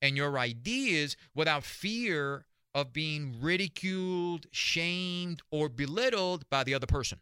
and 0.00 0.16
your 0.16 0.38
ideas 0.38 1.16
without 1.34 1.64
fear 1.64 2.46
of 2.72 2.92
being 2.92 3.36
ridiculed, 3.40 4.46
shamed, 4.52 5.42
or 5.50 5.68
belittled 5.68 6.48
by 6.50 6.62
the 6.62 6.72
other 6.72 6.86
person. 6.86 7.18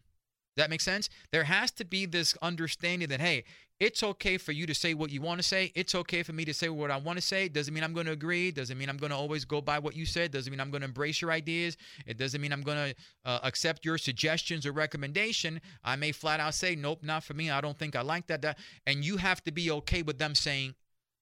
Does 0.55 0.63
that 0.63 0.69
make 0.69 0.81
sense? 0.81 1.09
There 1.31 1.45
has 1.45 1.71
to 1.71 1.85
be 1.85 2.05
this 2.05 2.37
understanding 2.41 3.09
that, 3.09 3.19
hey, 3.19 3.43
it's 3.79 4.03
okay 4.03 4.37
for 4.37 4.51
you 4.51 4.67
to 4.67 4.73
say 4.75 4.93
what 4.93 5.09
you 5.09 5.19
want 5.19 5.41
to 5.41 5.43
say. 5.47 5.71
It's 5.73 5.95
okay 5.95 6.21
for 6.21 6.31
me 6.31 6.45
to 6.45 6.53
say 6.53 6.69
what 6.69 6.91
I 6.91 6.97
want 6.97 7.17
to 7.17 7.21
say. 7.21 7.49
Doesn't 7.49 7.73
mean 7.73 7.83
I'm 7.83 7.93
going 7.93 8.05
to 8.05 8.11
agree. 8.11 8.51
Doesn't 8.51 8.77
mean 8.77 8.87
I'm 8.87 8.97
going 8.97 9.09
to 9.09 9.15
always 9.15 9.45
go 9.45 9.61
by 9.61 9.79
what 9.79 9.95
you 9.95 10.05
said. 10.05 10.31
Doesn't 10.31 10.51
mean 10.51 10.59
I'm 10.59 10.69
going 10.69 10.81
to 10.81 10.87
embrace 10.87 11.21
your 11.21 11.31
ideas. 11.31 11.75
It 12.05 12.17
doesn't 12.17 12.39
mean 12.39 12.53
I'm 12.53 12.61
going 12.61 12.77
to 12.77 12.95
uh, 13.25 13.39
accept 13.43 13.83
your 13.83 13.97
suggestions 13.97 14.65
or 14.67 14.71
recommendation. 14.71 15.59
I 15.83 15.95
may 15.95 16.11
flat 16.11 16.39
out 16.39 16.53
say, 16.53 16.75
nope, 16.75 16.99
not 17.01 17.23
for 17.23 17.33
me. 17.33 17.49
I 17.49 17.61
don't 17.61 17.77
think 17.77 17.95
I 17.95 18.01
like 18.01 18.27
that. 18.27 18.43
That 18.43 18.59
and 18.85 19.03
you 19.03 19.17
have 19.17 19.43
to 19.45 19.51
be 19.51 19.71
okay 19.71 20.03
with 20.03 20.19
them 20.19 20.35
saying 20.35 20.75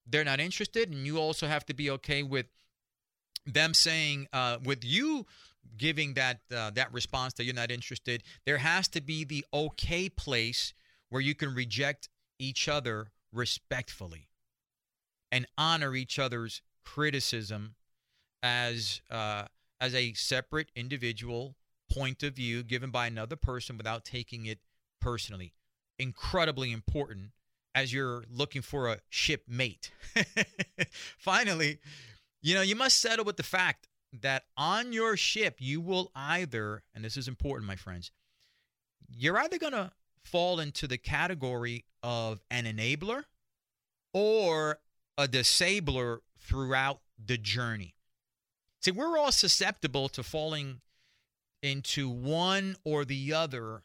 they're 0.06 0.26
not 0.26 0.40
interested, 0.40 0.90
and 0.90 1.06
you 1.06 1.20
also 1.20 1.48
have 1.48 1.66
to 1.68 1.74
be 1.74 1.90
okay 1.92 2.22
with 2.22 2.48
them 3.46 3.74
saying 3.74 4.28
uh, 4.34 4.58
with 4.64 4.84
you 4.84 5.26
giving 5.78 6.14
that 6.16 6.40
uh, 6.56 6.72
that 6.72 6.92
response 6.94 7.34
that 7.34 7.44
you're 7.44 7.54
not 7.54 7.72
interested, 7.72 8.24
there 8.46 8.58
has 8.58 8.88
to 8.90 9.02
be 9.02 9.24
the 9.24 9.46
okay 9.54 10.10
place 10.10 10.74
where 11.10 11.22
you 11.22 11.36
can 11.36 11.54
reject 11.54 12.10
each 12.40 12.68
other 12.68 13.12
respectfully 13.32 14.30
and 15.32 15.46
honor 15.58 15.96
each 15.96 16.20
other's 16.20 16.62
criticism 16.84 17.76
as 18.44 19.02
uh, 19.10 19.46
as 19.80 19.96
a 19.96 20.14
separate 20.14 20.72
individual 20.76 21.56
point 21.92 22.24
of 22.24 22.36
view 22.36 22.64
given 22.64 22.90
by 22.90 23.08
another 23.08 23.36
person 23.36 23.78
without 23.78 24.06
taking 24.06 24.46
it 24.46 24.60
personally. 25.00 25.54
Incredibly 26.00 26.72
important 26.72 27.32
as 27.76 27.94
you're 27.94 28.24
looking 28.30 28.62
for 28.62 28.88
a 28.88 29.00
shipmate. 29.10 29.92
Finally, 31.18 31.80
you 32.42 32.56
know, 32.56 32.62
you 32.62 32.76
must 32.76 33.00
settle 33.00 33.26
with 33.26 33.38
the 33.38 33.44
fact 33.44 33.88
that 34.22 34.44
on 34.58 34.94
your 34.94 35.16
ship, 35.16 35.56
you 35.60 35.80
will 35.82 36.12
either, 36.16 36.84
and 36.94 37.04
this 37.04 37.18
is 37.18 37.28
important, 37.28 37.68
my 37.68 37.76
friends, 37.76 38.12
you're 39.10 39.38
either 39.38 39.58
going 39.58 39.74
to 39.74 39.92
fall 40.24 40.60
into 40.60 40.88
the 40.88 40.98
category 40.98 41.86
of 42.04 42.42
an 42.50 42.66
enabler 42.66 43.24
or 44.14 44.80
a 45.18 45.28
disabler 45.28 46.20
throughout 46.40 47.00
the 47.24 47.38
journey. 47.38 47.96
See, 48.82 48.92
we're 48.92 49.18
all 49.18 49.32
susceptible 49.32 50.10
to 50.10 50.24
falling 50.24 50.82
into 51.62 52.10
one 52.10 52.76
or 52.84 53.06
the 53.06 53.34
other, 53.34 53.84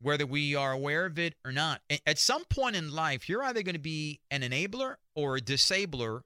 whether 0.00 0.26
we 0.26 0.54
are 0.56 0.72
aware 0.72 1.06
of 1.06 1.18
it 1.18 1.34
or 1.44 1.52
not. 1.52 1.80
At 2.06 2.18
some 2.18 2.44
point 2.44 2.76
in 2.76 2.92
life, 2.92 3.28
you're 3.28 3.44
either 3.44 3.62
going 3.62 3.74
to 3.74 3.80
be 3.80 4.20
an 4.30 4.42
enabler 4.42 4.96
or 5.14 5.36
a 5.36 5.40
disabler 5.40 6.24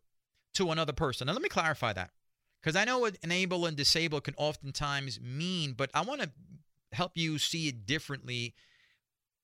to 0.55 0.71
another 0.71 0.95
person. 0.95 1.27
Now, 1.27 1.35
let 1.35 1.43
me 1.43 1.49
clarify 1.49 1.93
that 1.93 2.11
because 2.61 2.77
I 2.77 2.85
know 2.85 2.99
what 2.99 3.17
enable 3.23 3.67
and 3.67 3.77
disable 3.77 4.21
can 4.21 4.35
oftentimes 4.37 5.21
mean, 5.21 5.73
but 5.73 5.91
I 5.95 6.03
want 6.03 6.23
to 6.23 6.31
help 6.93 7.13
you 7.15 7.39
see 7.39 7.69
it 7.69 7.87
differently 7.87 8.55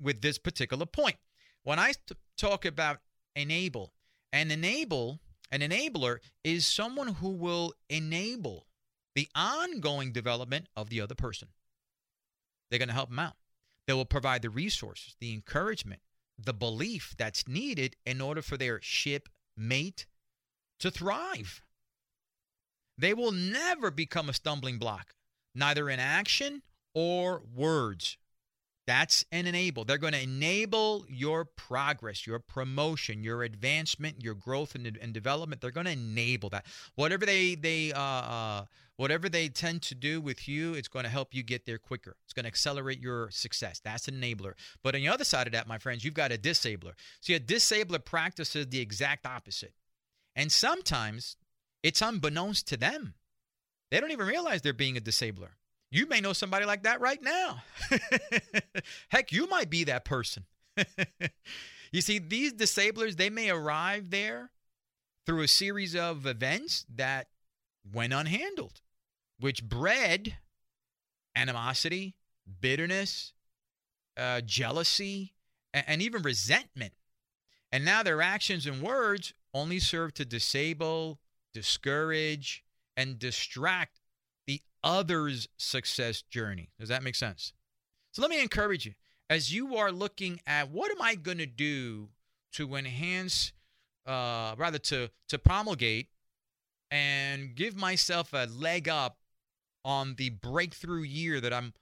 with 0.00 0.21
this 0.21 0.38
particular 0.38 0.87
point. 0.87 1.16
When 1.62 1.78
I 1.78 1.92
t- 1.92 2.16
talk 2.37 2.64
about 2.64 2.99
enable, 3.37 3.92
an 4.33 4.50
enable, 4.50 5.21
an 5.50 5.61
enabler 5.61 6.18
is 6.42 6.66
someone 6.66 7.09
who 7.09 7.30
will 7.30 7.73
enable 7.88 8.66
the 9.14 9.28
ongoing 9.35 10.12
development 10.12 10.68
of 10.76 10.90
the 10.90 11.00
other 11.00 11.14
person. 11.14 11.49
They're 12.68 12.78
going 12.78 12.88
to 12.88 12.94
help 12.94 13.11
them 13.11 13.21
out. 13.21 13.37
They 13.87 13.92
will 13.92 14.04
provide 14.04 14.42
the 14.42 14.50
resources, 14.50 15.14
the 15.21 15.33
encouragement, 15.33 16.00
the 16.38 16.54
belief 16.54 17.14
that's 17.16 17.47
needed 17.47 17.97
in 18.04 18.21
order 18.21 18.42
for 18.42 18.56
their 18.56 18.80
ship 18.83 19.28
mate 19.56 20.06
to 20.80 20.90
thrive. 20.90 21.62
They 22.96 23.14
will 23.14 23.32
never 23.32 23.90
become 23.90 24.28
a 24.28 24.34
stumbling 24.34 24.78
block, 24.78 25.14
neither 25.54 25.90
in 25.90 25.98
action 26.00 26.62
or 26.94 27.42
words. 27.54 28.16
That's 28.86 29.24
an 29.32 29.46
enable. 29.46 29.84
They're 29.84 29.98
going 29.98 30.12
to 30.12 30.22
enable 30.22 31.06
your 31.08 31.46
progress, 31.46 32.26
your 32.26 32.38
promotion, 32.38 33.24
your 33.24 33.42
advancement, 33.42 34.22
your 34.22 34.34
growth 34.34 34.74
and, 34.74 34.98
and 35.00 35.14
development. 35.14 35.62
They're 35.62 35.70
going 35.70 35.86
to 35.86 35.92
enable 35.92 36.50
that. 36.50 36.66
Whatever 36.94 37.24
they 37.24 37.54
they 37.54 37.92
uh, 37.92 37.98
uh, 37.98 38.64
whatever 38.96 39.30
they 39.30 39.48
tend 39.48 39.80
to 39.82 39.94
do 39.94 40.20
with 40.20 40.46
you, 40.46 40.74
it's 40.74 40.88
going 40.88 41.04
to 41.04 41.10
help 41.10 41.34
you 41.34 41.42
get 41.42 41.64
there 41.64 41.78
quicker. 41.78 42.16
It's 42.24 42.34
going 42.34 42.44
to 42.44 42.48
accelerate 42.48 43.00
your 43.00 43.30
success. 43.30 43.80
That's 43.82 44.06
an 44.06 44.20
enabler. 44.20 44.52
But 44.82 44.94
on 44.94 45.00
the 45.00 45.08
other 45.08 45.24
side 45.24 45.46
of 45.46 45.54
that, 45.54 45.66
my 45.66 45.78
friends, 45.78 46.04
you've 46.04 46.12
got 46.12 46.30
a 46.30 46.36
disabler. 46.36 46.92
See, 47.22 47.34
a 47.34 47.40
disabler 47.40 48.00
practices 48.00 48.66
the 48.66 48.80
exact 48.80 49.24
opposite, 49.24 49.72
and 50.36 50.52
sometimes 50.52 51.38
it's 51.85 52.00
unbeknownst 52.03 52.67
to 52.69 52.76
them. 52.79 53.14
They 53.91 54.00
don't 54.00 54.11
even 54.11 54.26
realize 54.26 54.62
they're 54.62 54.73
being 54.73 54.97
a 54.97 55.00
disabler. 55.00 55.50
You 55.91 56.07
may 56.09 56.21
know 56.21 56.33
somebody 56.33 56.64
like 56.64 56.83
that 56.85 57.00
right 57.00 57.23
now. 57.23 57.62
Heck, 59.11 59.31
you 59.31 59.47
might 59.47 59.71
be 59.71 59.85
that 59.85 60.05
person. 60.05 60.47
you 61.93 62.00
see, 62.00 62.19
these 62.19 62.55
disablers, 62.55 63.17
they 63.17 63.31
may 63.31 63.50
arrive 63.50 64.11
there 64.11 64.50
through 65.26 65.43
a 65.43 65.49
series 65.49 65.95
of 65.95 66.26
events 66.26 66.87
that 66.97 67.29
went 67.93 68.14
unhandled, 68.14 68.81
which 69.38 69.62
bred 69.62 70.38
animosity, 71.37 72.17
bitterness, 72.61 73.35
uh, 74.17 74.41
jealousy, 74.41 75.35
and, 75.75 75.85
and 75.87 76.03
even 76.03 76.23
resentment. 76.23 76.95
And 77.71 77.85
now 77.85 78.03
their 78.03 78.23
actions 78.23 78.67
and 78.67 78.81
words 78.81 79.35
only 79.53 79.79
serve 79.79 80.14
to 80.14 80.25
disable, 80.25 81.19
discourage, 81.54 82.64
and 82.96 83.18
distract 83.18 84.00
the 84.46 84.61
other's 84.82 85.49
success 85.56 86.20
journey. 86.23 86.68
Does 86.78 86.90
that 86.90 87.02
make 87.02 87.14
sense? 87.14 87.52
So 88.12 88.20
let 88.20 88.30
me 88.30 88.42
encourage 88.42 88.84
you 88.84 88.92
as 89.30 89.52
you 89.52 89.76
are 89.76 89.90
looking 89.90 90.40
at 90.46 90.70
what 90.70 90.90
am 90.90 91.00
I 91.00 91.14
going 91.14 91.38
to 91.38 91.46
do 91.46 92.08
to 92.52 92.76
enhance, 92.76 93.52
uh, 94.06 94.54
rather 94.56 94.78
to 94.78 95.11
to 95.28 95.38
promulgate 95.38 96.08
and 96.90 97.54
give 97.54 97.76
myself 97.76 98.32
a 98.32 98.46
leg 98.46 98.88
up 98.88 99.18
on 99.84 100.14
the 100.16 100.30
breakthrough 100.30 101.02
year 101.02 101.40
that 101.40 101.52
I'm 101.52 101.73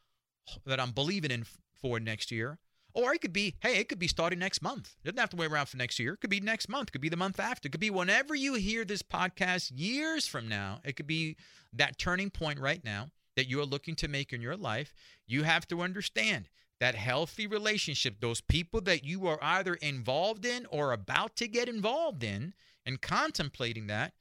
that 0.64 0.80
I'm 0.80 0.92
believing 0.92 1.30
in 1.30 1.44
for 1.80 2.00
next 2.00 2.30
year. 2.30 2.58
Or 2.94 3.14
it 3.14 3.20
could 3.20 3.32
be, 3.32 3.54
hey, 3.60 3.78
it 3.78 3.88
could 3.88 3.98
be 3.98 4.08
starting 4.08 4.38
next 4.38 4.60
month. 4.62 4.94
It 5.02 5.08
doesn't 5.08 5.18
have 5.20 5.30
to 5.30 5.36
wait 5.36 5.50
around 5.50 5.66
for 5.66 5.78
next 5.78 5.98
year. 5.98 6.14
It 6.14 6.20
could 6.20 6.30
be 6.30 6.40
next 6.40 6.68
month. 6.68 6.88
It 6.88 6.92
could 6.92 7.00
be 7.00 7.08
the 7.08 7.16
month 7.16 7.40
after. 7.40 7.66
It 7.66 7.72
could 7.72 7.80
be 7.80 7.90
whenever 7.90 8.34
you 8.34 8.54
hear 8.54 8.84
this 8.84 9.02
podcast 9.02 9.72
years 9.74 10.26
from 10.26 10.48
now. 10.48 10.80
It 10.84 10.96
could 10.96 11.06
be 11.06 11.36
that 11.72 11.98
turning 11.98 12.30
point 12.30 12.58
right 12.58 12.84
now 12.84 13.10
that 13.36 13.48
you 13.48 13.60
are 13.60 13.64
looking 13.64 13.94
to 13.96 14.08
make 14.08 14.32
in 14.32 14.42
your 14.42 14.56
life. 14.56 14.92
You 15.26 15.44
have 15.44 15.66
to 15.68 15.80
understand 15.80 16.48
that 16.80 16.94
healthy 16.94 17.46
relationship, 17.46 18.20
those 18.20 18.40
people 18.40 18.80
that 18.82 19.04
you 19.04 19.26
are 19.26 19.38
either 19.40 19.74
involved 19.74 20.44
in 20.44 20.66
or 20.66 20.92
about 20.92 21.36
to 21.36 21.48
get 21.48 21.68
involved 21.68 22.24
in 22.24 22.52
and 22.84 23.00
contemplating 23.00 23.86
that, 23.86 24.12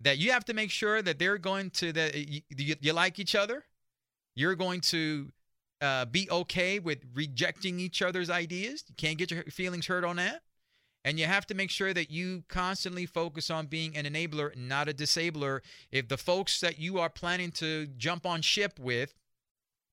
that 0.00 0.18
you 0.18 0.32
have 0.32 0.44
to 0.44 0.54
make 0.54 0.70
sure 0.70 1.00
that 1.00 1.18
they're 1.18 1.38
going 1.38 1.70
to, 1.70 1.92
that 1.92 2.14
you, 2.16 2.74
you 2.80 2.92
like 2.92 3.18
each 3.18 3.34
other. 3.34 3.64
You're 4.34 4.56
going 4.56 4.80
to 4.82 5.30
uh, 5.80 6.04
be 6.06 6.28
okay 6.30 6.78
with 6.78 6.98
rejecting 7.14 7.80
each 7.80 8.02
other's 8.02 8.30
ideas. 8.30 8.84
You 8.88 8.94
can't 8.96 9.18
get 9.18 9.30
your 9.30 9.44
feelings 9.44 9.86
hurt 9.86 10.04
on 10.04 10.16
that. 10.16 10.42
And 11.04 11.18
you 11.18 11.26
have 11.26 11.46
to 11.46 11.54
make 11.54 11.70
sure 11.70 11.94
that 11.94 12.10
you 12.10 12.44
constantly 12.48 13.06
focus 13.06 13.50
on 13.50 13.66
being 13.66 13.96
an 13.96 14.04
enabler, 14.04 14.54
not 14.56 14.88
a 14.88 14.92
disabler. 14.92 15.62
If 15.92 16.08
the 16.08 16.18
folks 16.18 16.60
that 16.60 16.78
you 16.78 16.98
are 16.98 17.08
planning 17.08 17.52
to 17.52 17.86
jump 17.96 18.26
on 18.26 18.42
ship 18.42 18.78
with, 18.78 19.14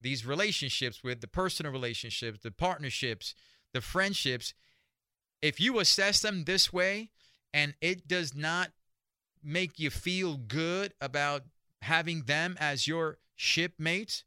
these 0.02 0.26
relationships 0.26 1.04
with, 1.04 1.22
the 1.22 1.28
personal 1.28 1.72
relationships, 1.72 2.40
the 2.42 2.52
partnerships, 2.52 3.36
the 3.74 3.82
friendships, 3.82 4.54
if 5.42 5.60
you 5.60 5.80
assess 5.80 6.22
them 6.22 6.46
this 6.46 6.74
way 6.74 7.12
and 7.54 7.76
it 7.82 8.08
does 8.08 8.36
not 8.36 8.72
make 9.44 9.80
you 9.80 9.90
feel 9.90 10.38
good 10.38 10.94
about 11.00 11.44
having 11.84 12.24
them 12.24 12.58
as 12.60 12.88
your 12.88 13.20
shipmates, 13.36 14.24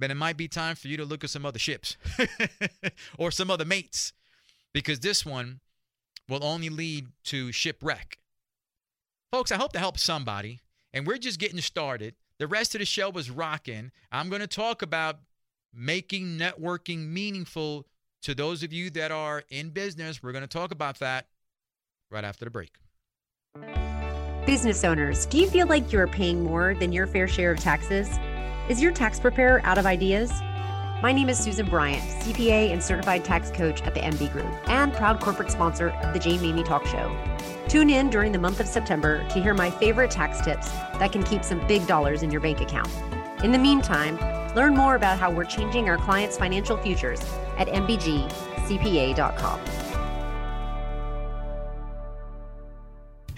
then 0.00 0.10
it 0.10 0.16
might 0.16 0.36
be 0.36 0.48
time 0.48 0.76
for 0.76 0.88
you 0.88 0.96
to 0.96 1.04
look 1.04 1.24
at 1.24 1.30
some 1.30 1.46
other 1.46 1.58
ships 1.58 1.96
or 3.18 3.30
some 3.30 3.50
other 3.50 3.64
mates 3.64 4.12
because 4.72 5.00
this 5.00 5.24
one 5.24 5.60
will 6.28 6.44
only 6.44 6.68
lead 6.68 7.08
to 7.24 7.52
shipwreck. 7.52 8.18
Folks, 9.30 9.52
I 9.52 9.56
hope 9.56 9.72
to 9.72 9.78
help 9.78 9.98
somebody, 9.98 10.60
and 10.92 11.06
we're 11.06 11.18
just 11.18 11.38
getting 11.38 11.60
started. 11.60 12.14
The 12.38 12.46
rest 12.46 12.74
of 12.74 12.78
the 12.78 12.84
show 12.84 13.10
was 13.10 13.30
rocking. 13.30 13.92
I'm 14.10 14.28
going 14.28 14.40
to 14.40 14.46
talk 14.46 14.82
about 14.82 15.18
making 15.72 16.38
networking 16.38 17.08
meaningful 17.08 17.86
to 18.22 18.34
those 18.34 18.62
of 18.62 18.72
you 18.72 18.90
that 18.90 19.10
are 19.10 19.44
in 19.50 19.70
business. 19.70 20.22
We're 20.22 20.32
going 20.32 20.42
to 20.42 20.48
talk 20.48 20.72
about 20.72 20.98
that 20.98 21.28
right 22.10 22.24
after 22.24 22.44
the 22.44 22.50
break. 22.50 22.72
Business 24.46 24.84
owners, 24.84 25.26
do 25.26 25.38
you 25.38 25.48
feel 25.48 25.66
like 25.66 25.92
you're 25.92 26.06
paying 26.06 26.42
more 26.42 26.74
than 26.74 26.92
your 26.92 27.06
fair 27.06 27.28
share 27.28 27.52
of 27.52 27.60
taxes? 27.60 28.08
Is 28.70 28.80
your 28.80 28.92
tax 28.92 29.18
preparer 29.18 29.60
out 29.64 29.78
of 29.78 29.86
ideas? 29.86 30.30
My 31.02 31.10
name 31.10 31.28
is 31.28 31.36
Susan 31.36 31.66
Bryant, 31.66 32.04
CPA 32.20 32.70
and 32.70 32.80
certified 32.80 33.24
tax 33.24 33.50
coach 33.50 33.82
at 33.82 33.94
the 33.94 34.00
MB 34.00 34.30
Group 34.30 34.46
and 34.68 34.92
proud 34.92 35.18
corporate 35.20 35.50
sponsor 35.50 35.88
of 35.88 36.12
the 36.12 36.20
Jane 36.20 36.38
Maymi 36.38 36.64
Talk 36.64 36.86
Show. 36.86 37.12
Tune 37.66 37.90
in 37.90 38.10
during 38.10 38.30
the 38.30 38.38
month 38.38 38.60
of 38.60 38.68
September 38.68 39.26
to 39.30 39.42
hear 39.42 39.54
my 39.54 39.72
favorite 39.72 40.12
tax 40.12 40.40
tips 40.40 40.70
that 41.00 41.10
can 41.10 41.24
keep 41.24 41.42
some 41.42 41.66
big 41.66 41.84
dollars 41.88 42.22
in 42.22 42.30
your 42.30 42.40
bank 42.40 42.60
account. 42.60 42.88
In 43.42 43.50
the 43.50 43.58
meantime, 43.58 44.16
learn 44.54 44.76
more 44.76 44.94
about 44.94 45.18
how 45.18 45.32
we're 45.32 45.46
changing 45.46 45.88
our 45.88 45.98
clients' 45.98 46.38
financial 46.38 46.76
futures 46.76 47.20
at 47.58 47.66
mbgcpa.com. 47.66 49.60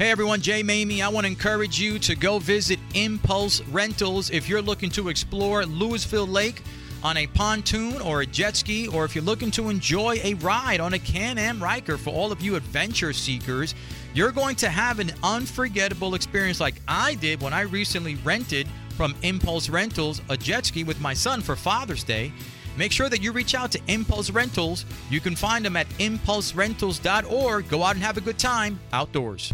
Hey 0.03 0.11
everyone, 0.11 0.41
Jay 0.41 0.65
Maymi. 0.65 1.01
I 1.01 1.09
want 1.09 1.27
to 1.27 1.31
encourage 1.31 1.79
you 1.79 1.97
to 2.01 2.17
go 2.17 2.41
visit 2.41 2.81
Impulse 2.95 3.61
Rentals 3.69 4.31
if 4.31 4.49
you're 4.49 4.61
looking 4.61 4.91
to 4.91 5.09
explore 5.09 5.63
Lewisville 5.63 6.29
Lake 6.29 6.61
on 7.05 7.19
a 7.19 7.29
pontoon 7.29 8.01
or 8.01 8.23
a 8.23 8.27
jet 8.27 8.57
ski, 8.57 8.89
or 8.89 9.05
if 9.05 9.15
you're 9.15 9.23
looking 9.23 9.53
to 9.53 9.69
enjoy 9.69 10.19
a 10.25 10.35
ride 10.35 10.81
on 10.81 10.95
a 10.95 10.99
Can 10.99 11.39
Am 11.39 11.63
Ryker 11.63 11.97
for 11.97 12.11
all 12.11 12.33
of 12.33 12.41
you 12.41 12.57
adventure 12.57 13.13
seekers. 13.13 13.77
You're 14.13 14.33
going 14.33 14.57
to 14.57 14.69
have 14.69 14.99
an 14.99 15.13
unforgettable 15.23 16.17
experience 16.17 16.59
like 16.59 16.83
I 16.89 17.15
did 17.15 17.41
when 17.41 17.53
I 17.53 17.61
recently 17.61 18.17
rented 18.25 18.67
from 18.97 19.15
Impulse 19.23 19.69
Rentals 19.69 20.21
a 20.29 20.37
jet 20.37 20.67
ski 20.67 20.83
with 20.83 21.01
my 21.01 21.15
son 21.15 21.41
for 21.41 21.55
Father's 21.55 22.03
Day. 22.03 22.33
Make 22.77 22.91
sure 22.91 23.09
that 23.09 23.23
you 23.23 23.31
reach 23.31 23.55
out 23.55 23.71
to 23.71 23.81
Impulse 23.87 24.31
Rentals. 24.31 24.85
You 25.11 25.21
can 25.21 25.37
find 25.37 25.65
them 25.65 25.77
at 25.77 25.89
impulserentals.org. 26.01 27.69
Go 27.69 27.83
out 27.85 27.95
and 27.95 28.03
have 28.03 28.17
a 28.17 28.21
good 28.21 28.41
time 28.41 28.81
outdoors. 28.93 29.53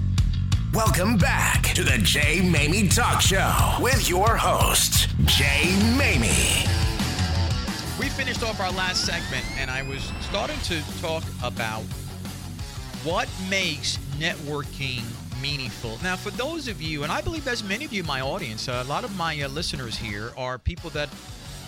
Welcome 0.74 1.16
back 1.16 1.62
to 1.74 1.82
the 1.82 1.96
Jay 1.96 2.40
Maymi 2.42 2.94
Talk 2.94 3.22
Show 3.22 3.76
with 3.80 4.06
your 4.06 4.36
host, 4.36 5.08
Jay 5.24 5.62
Maymi. 5.96 6.68
We 7.98 8.10
finished 8.10 8.42
off 8.42 8.60
our 8.60 8.70
last 8.72 9.06
segment, 9.06 9.46
and 9.58 9.70
I 9.70 9.82
was 9.82 10.12
starting 10.20 10.58
to 10.64 10.82
talk 11.00 11.24
about 11.42 11.84
what 13.02 13.30
makes 13.48 13.96
networking 14.18 15.02
meaningful. 15.40 15.98
Now, 16.02 16.16
for 16.16 16.30
those 16.32 16.68
of 16.68 16.82
you, 16.82 17.02
and 17.02 17.10
I 17.10 17.22
believe 17.22 17.48
as 17.48 17.64
many 17.64 17.86
of 17.86 17.92
you 17.94 18.02
in 18.02 18.06
my 18.06 18.20
audience, 18.20 18.68
a 18.68 18.84
lot 18.84 19.04
of 19.04 19.16
my 19.16 19.40
uh, 19.40 19.48
listeners 19.48 19.96
here 19.96 20.32
are 20.36 20.58
people 20.58 20.90
that 20.90 21.08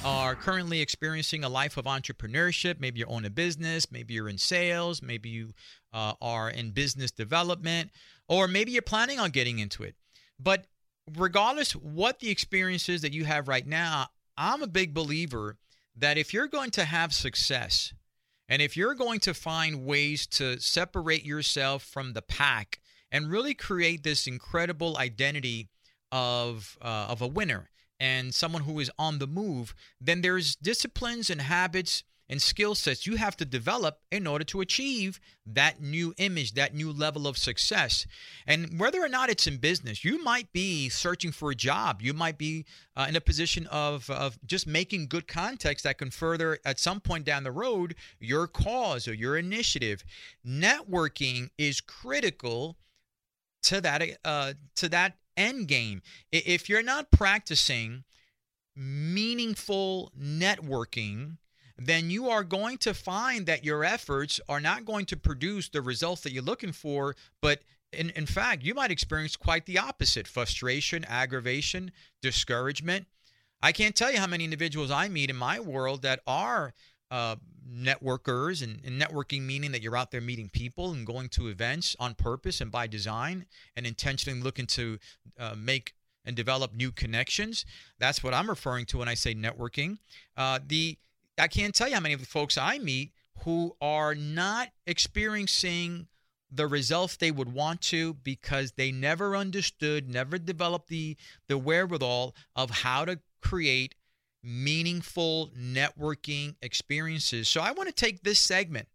are 0.04 0.34
currently 0.34 0.80
experiencing 0.80 1.44
a 1.44 1.48
life 1.48 1.76
of 1.76 1.84
entrepreneurship. 1.84 2.80
Maybe 2.80 3.00
you 3.00 3.06
own 3.06 3.24
a 3.24 3.30
business, 3.30 3.90
maybe 3.90 4.14
you're 4.14 4.28
in 4.28 4.38
sales, 4.38 5.02
maybe 5.02 5.28
you 5.28 5.52
uh, 5.92 6.14
are 6.22 6.50
in 6.50 6.70
business 6.70 7.10
development, 7.10 7.90
or 8.30 8.46
maybe 8.46 8.70
you're 8.70 8.80
planning 8.80 9.18
on 9.18 9.30
getting 9.30 9.58
into 9.58 9.82
it. 9.82 9.96
But 10.38 10.66
regardless 11.14 11.72
what 11.72 12.20
the 12.20 12.30
experience 12.30 12.88
is 12.88 13.02
that 13.02 13.12
you 13.12 13.24
have 13.24 13.48
right 13.48 13.66
now, 13.66 14.06
I'm 14.38 14.62
a 14.62 14.68
big 14.68 14.94
believer 14.94 15.58
that 15.96 16.16
if 16.16 16.32
you're 16.32 16.46
going 16.46 16.70
to 16.70 16.84
have 16.84 17.12
success 17.12 17.92
and 18.48 18.62
if 18.62 18.76
you're 18.76 18.94
going 18.94 19.20
to 19.20 19.34
find 19.34 19.84
ways 19.84 20.26
to 20.28 20.58
separate 20.60 21.24
yourself 21.24 21.82
from 21.82 22.12
the 22.12 22.22
pack 22.22 22.78
and 23.10 23.30
really 23.30 23.52
create 23.52 24.04
this 24.04 24.28
incredible 24.28 24.96
identity 24.96 25.68
of 26.12 26.78
uh, 26.80 27.06
of 27.08 27.20
a 27.20 27.26
winner 27.26 27.68
and 27.98 28.32
someone 28.32 28.62
who 28.62 28.78
is 28.78 28.90
on 28.98 29.18
the 29.18 29.26
move, 29.26 29.74
then 30.00 30.22
there's 30.22 30.54
disciplines 30.56 31.30
and 31.30 31.42
habits 31.42 32.04
and 32.30 32.40
skill 32.40 32.76
sets 32.76 33.08
you 33.08 33.16
have 33.16 33.36
to 33.36 33.44
develop 33.44 33.98
in 34.12 34.24
order 34.24 34.44
to 34.44 34.60
achieve 34.60 35.20
that 35.44 35.82
new 35.82 36.14
image, 36.16 36.54
that 36.54 36.72
new 36.72 36.92
level 36.92 37.26
of 37.26 37.36
success. 37.36 38.06
And 38.46 38.78
whether 38.78 39.02
or 39.02 39.08
not 39.08 39.30
it's 39.30 39.48
in 39.48 39.56
business, 39.56 40.04
you 40.04 40.22
might 40.22 40.52
be 40.52 40.88
searching 40.88 41.32
for 41.32 41.50
a 41.50 41.56
job. 41.56 42.00
You 42.00 42.14
might 42.14 42.38
be 42.38 42.66
uh, 42.96 43.06
in 43.08 43.16
a 43.16 43.20
position 43.20 43.66
of, 43.66 44.08
of 44.08 44.38
just 44.46 44.64
making 44.64 45.08
good 45.08 45.26
context 45.26 45.82
that 45.82 45.98
can 45.98 46.10
further, 46.10 46.60
at 46.64 46.78
some 46.78 47.00
point 47.00 47.24
down 47.24 47.42
the 47.42 47.50
road, 47.50 47.96
your 48.20 48.46
cause 48.46 49.08
or 49.08 49.12
your 49.12 49.36
initiative. 49.36 50.04
Networking 50.46 51.50
is 51.58 51.80
critical 51.80 52.76
to 53.62 53.80
that 53.80 54.02
uh, 54.24 54.52
to 54.76 54.88
that 54.88 55.16
end 55.36 55.66
game. 55.66 56.00
If 56.30 56.68
you're 56.68 56.82
not 56.82 57.10
practicing 57.10 58.04
meaningful 58.76 60.12
networking, 60.18 61.38
then 61.80 62.10
you 62.10 62.28
are 62.28 62.44
going 62.44 62.76
to 62.76 62.92
find 62.92 63.46
that 63.46 63.64
your 63.64 63.82
efforts 63.82 64.38
are 64.50 64.60
not 64.60 64.84
going 64.84 65.06
to 65.06 65.16
produce 65.16 65.70
the 65.70 65.80
results 65.80 66.20
that 66.20 66.32
you're 66.32 66.42
looking 66.42 66.72
for, 66.72 67.16
but 67.40 67.60
in, 67.90 68.10
in 68.10 68.26
fact, 68.26 68.62
you 68.62 68.74
might 68.74 68.90
experience 68.90 69.34
quite 69.34 69.64
the 69.64 69.78
opposite 69.78 70.28
frustration, 70.28 71.06
aggravation, 71.06 71.90
discouragement. 72.20 73.06
I 73.62 73.72
can't 73.72 73.96
tell 73.96 74.12
you 74.12 74.18
how 74.18 74.26
many 74.26 74.44
individuals 74.44 74.90
I 74.90 75.08
meet 75.08 75.30
in 75.30 75.36
my 75.36 75.58
world 75.58 76.02
that 76.02 76.20
are 76.26 76.74
uh, 77.10 77.36
networkers 77.68 78.62
and, 78.62 78.80
and, 78.84 79.00
networking 79.00 79.42
meaning 79.42 79.72
that 79.72 79.82
you're 79.82 79.96
out 79.96 80.10
there 80.10 80.20
meeting 80.20 80.48
people 80.48 80.92
and 80.92 81.06
going 81.06 81.28
to 81.30 81.48
events 81.48 81.96
on 81.98 82.14
purpose 82.14 82.60
and 82.60 82.70
by 82.70 82.86
design 82.86 83.46
and 83.74 83.86
intentionally 83.86 84.40
looking 84.40 84.66
to 84.66 84.98
uh, 85.38 85.54
make 85.56 85.94
and 86.24 86.36
develop 86.36 86.74
new 86.74 86.92
connections. 86.92 87.64
That's 87.98 88.22
what 88.22 88.34
I'm 88.34 88.48
referring 88.48 88.86
to 88.86 88.98
when 88.98 89.08
I 89.08 89.14
say 89.14 89.34
networking. 89.34 89.98
Uh, 90.36 90.58
the 90.64 90.98
I 91.38 91.48
can't 91.48 91.74
tell 91.74 91.88
you 91.88 91.94
how 91.94 92.00
many 92.00 92.14
of 92.14 92.20
the 92.20 92.26
folks 92.26 92.58
I 92.58 92.78
meet 92.78 93.12
who 93.44 93.76
are 93.80 94.14
not 94.14 94.68
experiencing 94.86 96.08
the 96.50 96.66
results 96.66 97.16
they 97.16 97.30
would 97.30 97.52
want 97.52 97.80
to 97.80 98.14
because 98.14 98.72
they 98.72 98.90
never 98.90 99.36
understood, 99.36 100.08
never 100.08 100.38
developed 100.38 100.88
the 100.88 101.16
the 101.48 101.58
wherewithal 101.58 102.34
of 102.56 102.70
how 102.70 103.04
to 103.04 103.20
create 103.40 103.94
meaningful 104.42 105.50
networking 105.56 106.56
experiences. 106.62 107.48
So 107.48 107.60
I 107.60 107.72
want 107.72 107.88
to 107.88 107.94
take 107.94 108.22
this 108.22 108.40
segment 108.40 108.88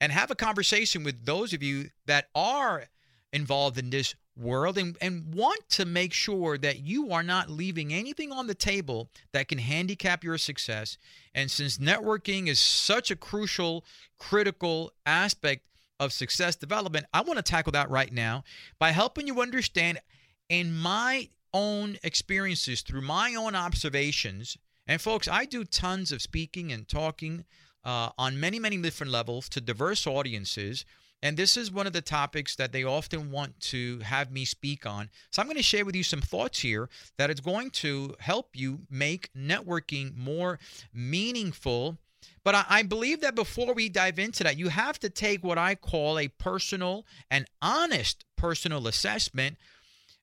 and 0.00 0.12
have 0.12 0.30
a 0.30 0.36
conversation 0.36 1.02
with 1.02 1.24
those 1.24 1.52
of 1.52 1.62
you 1.62 1.90
that 2.06 2.28
are 2.34 2.84
involved 3.32 3.78
in 3.78 3.90
this 3.90 4.14
world 4.36 4.78
and, 4.78 4.96
and 5.00 5.34
want 5.34 5.68
to 5.70 5.84
make 5.84 6.12
sure 6.12 6.58
that 6.58 6.80
you 6.80 7.10
are 7.12 7.22
not 7.22 7.50
leaving 7.50 7.92
anything 7.92 8.32
on 8.32 8.46
the 8.46 8.54
table 8.54 9.10
that 9.32 9.48
can 9.48 9.58
handicap 9.58 10.22
your 10.22 10.38
success. 10.38 10.98
And 11.34 11.50
since 11.50 11.78
networking 11.78 12.48
is 12.48 12.60
such 12.60 13.10
a 13.10 13.16
crucial, 13.16 13.84
critical 14.18 14.92
aspect 15.04 15.62
of 15.98 16.12
success 16.12 16.56
development, 16.56 17.06
I 17.12 17.22
want 17.22 17.38
to 17.38 17.42
tackle 17.42 17.72
that 17.72 17.90
right 17.90 18.12
now 18.12 18.44
by 18.78 18.90
helping 18.90 19.26
you 19.26 19.40
understand 19.40 20.00
in 20.48 20.76
my 20.76 21.28
own 21.54 21.96
experiences, 22.02 22.82
through 22.82 23.00
my 23.00 23.34
own 23.34 23.54
observations. 23.54 24.58
And 24.86 25.00
folks, 25.00 25.26
I 25.26 25.46
do 25.46 25.64
tons 25.64 26.12
of 26.12 26.22
speaking 26.22 26.70
and 26.70 26.86
talking 26.86 27.44
uh, 27.84 28.10
on 28.18 28.38
many, 28.38 28.58
many 28.58 28.76
different 28.76 29.12
levels 29.12 29.48
to 29.50 29.60
diverse 29.60 30.06
audiences. 30.06 30.84
And 31.26 31.36
this 31.36 31.56
is 31.56 31.72
one 31.72 31.88
of 31.88 31.92
the 31.92 32.02
topics 32.02 32.54
that 32.54 32.70
they 32.70 32.84
often 32.84 33.32
want 33.32 33.58
to 33.72 33.98
have 33.98 34.30
me 34.30 34.44
speak 34.44 34.86
on. 34.86 35.10
So 35.32 35.42
I'm 35.42 35.48
going 35.48 35.56
to 35.56 35.62
share 35.62 35.84
with 35.84 35.96
you 35.96 36.04
some 36.04 36.20
thoughts 36.20 36.60
here 36.60 36.88
that 37.18 37.30
is 37.30 37.40
going 37.40 37.70
to 37.82 38.14
help 38.20 38.50
you 38.54 38.82
make 38.88 39.34
networking 39.34 40.16
more 40.16 40.60
meaningful. 40.94 41.98
But 42.44 42.54
I, 42.54 42.64
I 42.68 42.82
believe 42.84 43.22
that 43.22 43.34
before 43.34 43.74
we 43.74 43.88
dive 43.88 44.20
into 44.20 44.44
that, 44.44 44.56
you 44.56 44.68
have 44.68 45.00
to 45.00 45.10
take 45.10 45.42
what 45.42 45.58
I 45.58 45.74
call 45.74 46.16
a 46.16 46.28
personal 46.28 47.04
and 47.28 47.46
honest 47.60 48.24
personal 48.36 48.86
assessment 48.86 49.56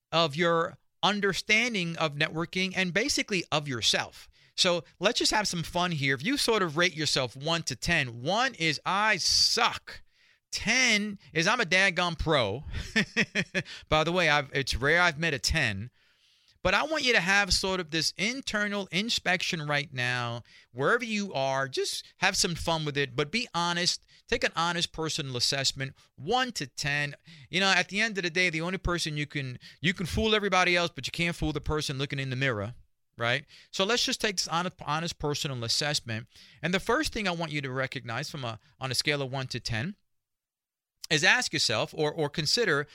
of 0.09 0.37
your 0.37 0.77
understanding 1.03 1.97
of 1.97 2.15
networking 2.15 2.71
and 2.77 2.93
basically 2.93 3.43
of 3.51 3.67
yourself. 3.67 4.29
So 4.55 4.85
let's 5.01 5.19
just 5.19 5.33
have 5.33 5.49
some 5.49 5.63
fun 5.63 5.91
here. 5.91 6.15
If 6.15 6.23
you 6.23 6.37
sort 6.37 6.61
of 6.61 6.77
rate 6.77 6.95
yourself 6.95 7.35
one 7.35 7.63
to 7.63 7.75
10, 7.75 8.21
one 8.21 8.53
is 8.53 8.79
I 8.85 9.17
suck. 9.17 10.02
10 10.53 11.17
is 11.33 11.47
I'm 11.47 11.59
a 11.59 11.65
daggone 11.65 12.17
pro. 12.17 12.63
By 13.89 14.03
the 14.03 14.11
way, 14.11 14.29
I've, 14.29 14.49
it's 14.53 14.75
rare 14.75 15.01
I've 15.01 15.19
met 15.19 15.33
a 15.33 15.39
10. 15.39 15.89
But 16.61 16.73
I 16.73 16.83
want 16.83 17.03
you 17.03 17.11
to 17.11 17.19
have 17.19 17.51
sort 17.51 17.81
of 17.81 17.89
this 17.89 18.13
internal 18.17 18.87
inspection 18.91 19.67
right 19.67 19.89
now, 19.91 20.43
wherever 20.71 21.03
you 21.03 21.33
are. 21.33 21.67
Just 21.67 22.05
have 22.19 22.37
some 22.37 22.55
fun 22.55 22.85
with 22.85 22.97
it, 22.97 23.17
but 23.17 23.31
be 23.31 23.49
honest. 23.53 24.01
Take 24.29 24.45
an 24.45 24.53
honest 24.55 24.93
personal 24.93 25.35
assessment, 25.35 25.93
one 26.15 26.53
to 26.53 26.65
ten. 26.65 27.15
You 27.49 27.59
know, 27.59 27.69
at 27.69 27.89
the 27.89 27.99
end 27.99 28.17
of 28.17 28.23
the 28.23 28.29
day, 28.29 28.49
the 28.49 28.61
only 28.61 28.77
person 28.77 29.17
you 29.17 29.25
can 29.25 29.59
you 29.81 29.93
can 29.93 30.05
fool 30.05 30.33
everybody 30.33 30.77
else, 30.77 30.91
but 30.95 31.05
you 31.05 31.11
can't 31.11 31.35
fool 31.35 31.51
the 31.51 31.59
person 31.59 31.97
looking 31.97 32.19
in 32.19 32.29
the 32.29 32.37
mirror 32.37 32.73
right? 33.15 33.45
So 33.69 33.83
let's 33.83 34.03
just 34.03 34.19
take 34.19 34.37
this 34.37 34.47
honest, 34.47 34.75
honest 34.87 35.19
personal 35.19 35.63
assessment. 35.63 36.25
And 36.63 36.73
the 36.73 36.79
first 36.79 37.13
thing 37.13 37.27
I 37.27 37.31
want 37.31 37.51
you 37.51 37.61
to 37.61 37.69
recognize 37.69 38.27
from 38.27 38.43
a 38.43 38.57
on 38.79 38.89
a 38.89 38.95
scale 38.95 39.21
of 39.21 39.31
one 39.31 39.45
to 39.47 39.59
ten 39.59 39.93
is 41.13 41.23
ask 41.23 41.53
yourself 41.53 41.93
or, 41.95 42.11
or 42.11 42.29
consider 42.29 42.87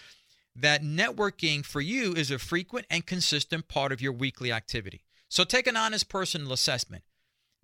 that 0.55 0.83
networking 0.83 1.65
for 1.65 1.81
you 1.81 2.13
is 2.15 2.31
a 2.31 2.39
frequent 2.39 2.87
and 2.91 3.07
consistent 3.07 3.69
part 3.69 3.93
of 3.93 4.01
your 4.01 4.13
weekly 4.13 4.51
activity. 4.51 5.03
So 5.29 5.45
take 5.45 5.67
an 5.67 5.77
honest 5.77 6.09
personal 6.09 6.53
assessment. 6.53 7.05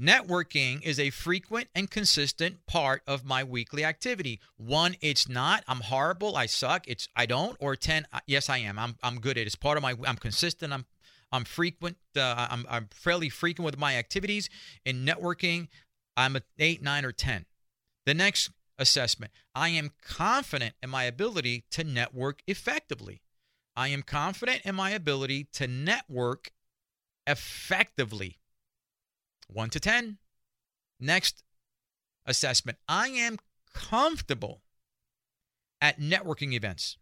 Networking 0.01 0.83
is 0.83 0.99
a 0.99 1.11
frequent 1.11 1.69
and 1.75 1.91
consistent 1.91 2.67
part 2.67 3.03
of 3.07 3.25
my 3.25 3.45
weekly 3.45 3.85
activity. 3.85 4.41
One, 4.57 4.97
it's 5.01 5.29
not. 5.29 5.63
I'm 5.69 5.81
horrible. 5.81 6.37
I 6.37 6.47
suck. 6.47 6.89
It's 6.89 7.09
I 7.15 7.27
don't. 7.27 7.57
Or 7.61 7.77
ten, 7.77 8.07
yes, 8.27 8.51
I 8.51 8.59
am. 8.59 8.79
I'm 8.79 8.97
I'm 9.03 9.21
good 9.21 9.39
at 9.39 9.43
it. 9.43 9.47
It's 9.47 9.55
part 9.55 9.77
of 9.77 9.83
my. 9.83 9.95
I'm 10.05 10.17
consistent. 10.17 10.73
I'm 10.73 10.85
I'm 11.31 11.45
frequent. 11.45 11.97
Uh, 12.17 12.49
I'm 12.51 12.67
I'm 12.69 12.89
fairly 12.93 13.29
frequent 13.29 13.67
with 13.67 13.79
my 13.79 13.97
activities 13.97 14.51
in 14.85 15.07
networking. 15.07 15.69
I'm 16.17 16.35
a 16.37 16.43
eight, 16.59 16.83
nine, 16.83 17.05
or 17.05 17.13
ten. 17.13 17.47
The 18.05 18.15
next 18.15 18.51
assessment. 18.79 19.33
I 19.55 19.69
am 19.71 19.91
confident 20.03 20.75
in 20.83 20.91
my 20.91 21.05
ability 21.05 21.65
to 21.71 21.85
network 21.85 22.43
effectively. 22.47 23.23
I 23.77 23.89
am 23.89 24.03
confident 24.03 24.63
in 24.65 24.75
my 24.75 24.91
ability 24.91 25.49
to 25.55 25.67
network 25.67 26.51
effectively. 27.27 28.39
1 29.49 29.71
to 29.71 29.81
10. 29.81 30.19
Next 31.01 31.43
assessment. 32.27 32.79
I 32.89 33.09
am 33.09 33.39
comfortable 33.73 34.63
at 35.81 36.01
networking 36.01 36.53
events. 36.53 36.97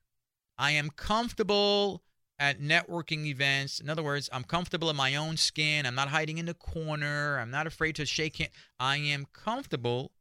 I 0.59 0.73
am 0.73 0.91
comfortable 0.91 2.03
at 2.39 2.61
networking 2.61 3.27
events. 3.27 3.79
In 3.79 3.89
other 3.89 4.03
words, 4.03 4.29
I'm 4.33 4.45
comfortable 4.45 4.91
in 4.91 4.97
my 4.97 5.15
own 5.15 5.37
skin. 5.37 5.87
I'm 5.87 5.95
not 5.95 6.09
hiding 6.09 6.39
in 6.39 6.47
the 6.47 6.55
corner. 6.55 7.39
I'm 7.39 7.51
not 7.51 7.67
afraid 7.67 7.95
to 7.97 8.07
shake 8.07 8.39
hands. 8.39 8.53
I 8.81 8.97
am 8.97 9.27
comfortable 9.33 10.13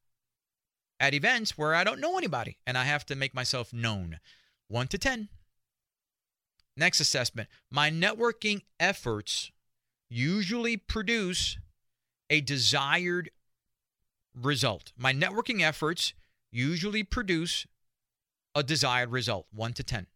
at 1.02 1.16
events 1.16 1.58
where 1.58 1.74
I 1.74 1.84
don't 1.84 2.00
know 2.00 2.18
anybody 2.18 2.58
and 2.66 2.78
I 2.78 2.86
have 2.86 3.06
to 3.08 3.16
make 3.16 3.34
myself 3.34 3.74
known. 3.74 4.20
1 4.70 4.88
to 4.90 4.98
10. 4.98 5.28
Next 6.78 7.02
assessment 7.02 7.50
My 7.70 7.90
networking 7.90 8.62
efforts 8.80 9.52
usually 10.10 10.78
produce 10.78 11.58
a 12.30 12.40
desired 12.40 13.32
result. 14.40 14.94
My 14.96 15.12
networking 15.12 15.62
efforts 15.62 16.14
usually 16.52 17.04
produce 17.04 17.66
a 18.54 18.64
desired 18.64 19.12
result, 19.12 19.48
1 19.52 19.74
to 19.74 19.84
10. 19.84 20.08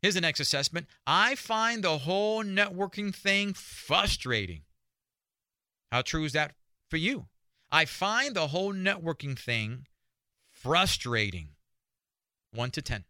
Here's 0.00 0.14
the 0.14 0.20
next 0.20 0.40
assessment. 0.40 0.86
I 1.06 1.34
find 1.34 1.82
the 1.82 1.98
whole 1.98 2.44
networking 2.44 3.14
thing 3.14 3.54
frustrating. 3.54 4.62
How 5.90 6.02
true 6.02 6.24
is 6.24 6.32
that 6.32 6.54
for 6.88 6.96
you? 6.96 7.26
I 7.74 7.86
find 7.86 8.36
the 8.36 8.48
whole 8.48 8.74
networking 8.74 9.38
thing 9.38 9.86
frustrating. 10.50 11.48
1 12.52 12.70
to 12.72 12.82
10. 12.82 13.04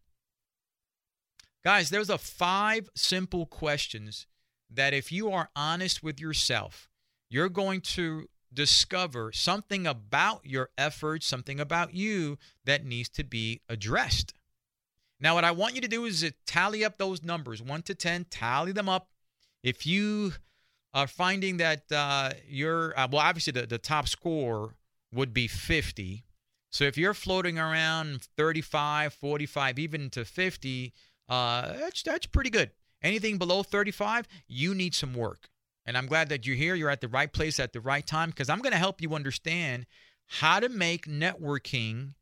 Guys, 1.65 1.91
there's 1.91 2.09
a 2.09 2.17
five 2.17 2.89
simple 2.95 3.45
questions 3.45 4.29
that 4.71 4.95
if 4.95 5.11
you 5.11 5.33
are 5.33 5.51
honest 5.57 6.03
with 6.03 6.21
yourself, 6.21 6.89
you're 7.29 7.49
going 7.49 7.81
to 7.81 8.29
discover 8.55 9.33
something 9.33 9.87
about 9.87 10.47
your 10.47 10.71
efforts, 10.79 11.27
something 11.27 11.59
about 11.59 11.93
you 11.93 12.39
that 12.65 12.85
needs 12.85 13.09
to 13.09 13.25
be 13.25 13.61
addressed. 13.69 14.33
Now, 15.19 15.35
what 15.35 15.45
I 15.45 15.51
want 15.51 15.75
you 15.75 15.81
to 15.81 15.89
do 15.89 16.05
is 16.05 16.31
tally 16.47 16.85
up 16.85 16.99
those 16.99 17.23
numbers, 17.23 17.61
one 17.61 17.83
to 17.83 17.95
10, 17.95 18.27
tally 18.31 18.73
them 18.73 18.89
up. 18.89 19.09
If 19.63 19.87
you 19.87 20.35
are 20.95 21.07
finding 21.07 21.57
that 21.59 21.91
uh, 21.91 22.33
you're, 22.47 22.99
uh, 22.99 23.09
well, 23.11 23.23
obviously 23.23 23.53
the, 23.53 23.67
the 23.67 23.79
top 23.79 24.09
score 24.09 24.75
would 25.13 25.33
be 25.33 25.49
50. 25.49 26.25
So 26.71 26.85
if 26.85 26.97
you're 26.97 27.15
floating 27.15 27.59
around 27.59 28.23
35, 28.37 29.13
45, 29.15 29.79
even 29.79 30.11
to 30.11 30.25
50, 30.25 30.93
uh, 31.29 31.73
that's, 31.75 32.03
that's 32.03 32.27
pretty 32.27 32.51
good. 32.51 32.71
Anything 33.03 33.39
below 33.39 33.63
35, 33.63 34.29
you 34.47 34.75
need 34.75 34.95
some 34.95 35.15
work. 35.15 35.49
And 35.85 35.99
I'm 35.99 36.07
glad 36.07 36.29
that 36.29 36.47
you're 36.47 36.57
here. 36.57 36.75
You're 36.75 36.91
at 36.91 37.01
the 37.01 37.09
right 37.09 37.33
place 37.33 37.59
at 37.59 37.73
the 37.73 37.81
right 37.81 38.07
time 38.07 38.31
because 38.31 38.49
I'm 38.49 38.61
going 38.61 38.73
to 38.73 38.79
help 38.79 39.01
you 39.03 39.15
understand 39.15 39.87
how 40.27 40.61
to 40.61 40.69
make 40.69 41.07
networking 41.07 42.15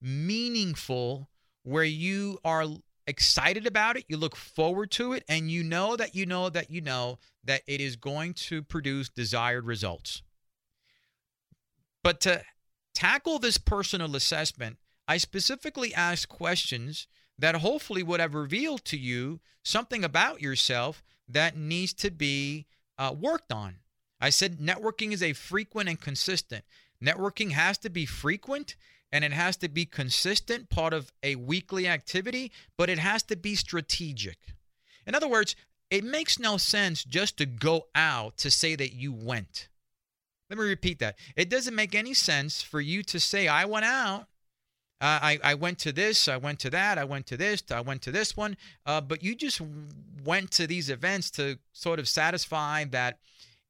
meaningful 0.00 1.28
where 1.64 1.84
you 1.84 2.38
are 2.44 2.66
excited 3.06 3.66
about 3.66 3.96
it, 3.96 4.04
you 4.08 4.16
look 4.16 4.36
forward 4.36 4.90
to 4.92 5.12
it, 5.12 5.24
and 5.28 5.50
you 5.50 5.62
know 5.62 5.96
that 5.96 6.14
you 6.14 6.26
know 6.26 6.48
that 6.48 6.70
you 6.70 6.80
know 6.80 7.18
that 7.44 7.62
it 7.66 7.80
is 7.80 7.96
going 7.96 8.34
to 8.34 8.62
produce 8.62 9.08
desired 9.08 9.66
results. 9.66 10.22
But 12.02 12.20
to 12.22 12.42
tackle 12.94 13.38
this 13.38 13.58
personal 13.58 14.16
assessment, 14.16 14.78
I 15.08 15.16
specifically 15.18 15.94
asked 15.94 16.28
questions 16.28 17.06
that 17.38 17.56
hopefully 17.56 18.02
would 18.02 18.20
have 18.20 18.34
revealed 18.34 18.84
to 18.86 18.96
you 18.96 19.40
something 19.64 20.04
about 20.04 20.40
yourself 20.40 21.02
that 21.28 21.56
needs 21.56 21.92
to 21.94 22.10
be 22.10 22.66
uh, 22.98 23.14
worked 23.18 23.52
on. 23.52 23.76
I 24.20 24.30
said 24.30 24.58
networking 24.58 25.12
is 25.12 25.22
a 25.22 25.32
frequent 25.32 25.88
and 25.88 26.00
consistent. 26.00 26.64
Networking 27.02 27.50
has 27.52 27.78
to 27.78 27.90
be 27.90 28.06
frequent 28.06 28.76
and 29.12 29.24
it 29.24 29.32
has 29.32 29.56
to 29.58 29.68
be 29.68 29.84
consistent, 29.84 30.70
part 30.70 30.94
of 30.94 31.12
a 31.22 31.36
weekly 31.36 31.86
activity, 31.86 32.50
but 32.78 32.88
it 32.88 32.98
has 32.98 33.22
to 33.24 33.36
be 33.36 33.54
strategic. 33.54 34.38
In 35.06 35.14
other 35.14 35.28
words, 35.28 35.54
it 35.90 36.02
makes 36.02 36.38
no 36.38 36.56
sense 36.56 37.04
just 37.04 37.36
to 37.36 37.46
go 37.46 37.86
out 37.94 38.38
to 38.38 38.50
say 38.50 38.74
that 38.74 38.94
you 38.94 39.12
went. 39.12 39.68
Let 40.48 40.58
me 40.58 40.64
repeat 40.64 40.98
that. 41.00 41.18
It 41.36 41.50
doesn't 41.50 41.74
make 41.74 41.94
any 41.94 42.14
sense 42.14 42.62
for 42.62 42.80
you 42.80 43.02
to 43.04 43.20
say, 43.20 43.48
I 43.48 43.66
went 43.66 43.84
out. 43.84 44.26
Uh, 45.00 45.18
I, 45.20 45.38
I 45.42 45.54
went 45.54 45.80
to 45.80 45.92
this, 45.92 46.28
I 46.28 46.36
went 46.36 46.60
to 46.60 46.70
that, 46.70 46.96
I 46.96 47.02
went 47.02 47.26
to 47.26 47.36
this, 47.36 47.64
I 47.72 47.80
went 47.80 48.02
to 48.02 48.12
this 48.12 48.36
one. 48.36 48.56
Uh, 48.86 49.00
but 49.00 49.22
you 49.22 49.34
just 49.34 49.60
went 50.24 50.52
to 50.52 50.66
these 50.66 50.90
events 50.90 51.28
to 51.32 51.58
sort 51.72 51.98
of 51.98 52.08
satisfy 52.08 52.84
that 52.84 53.18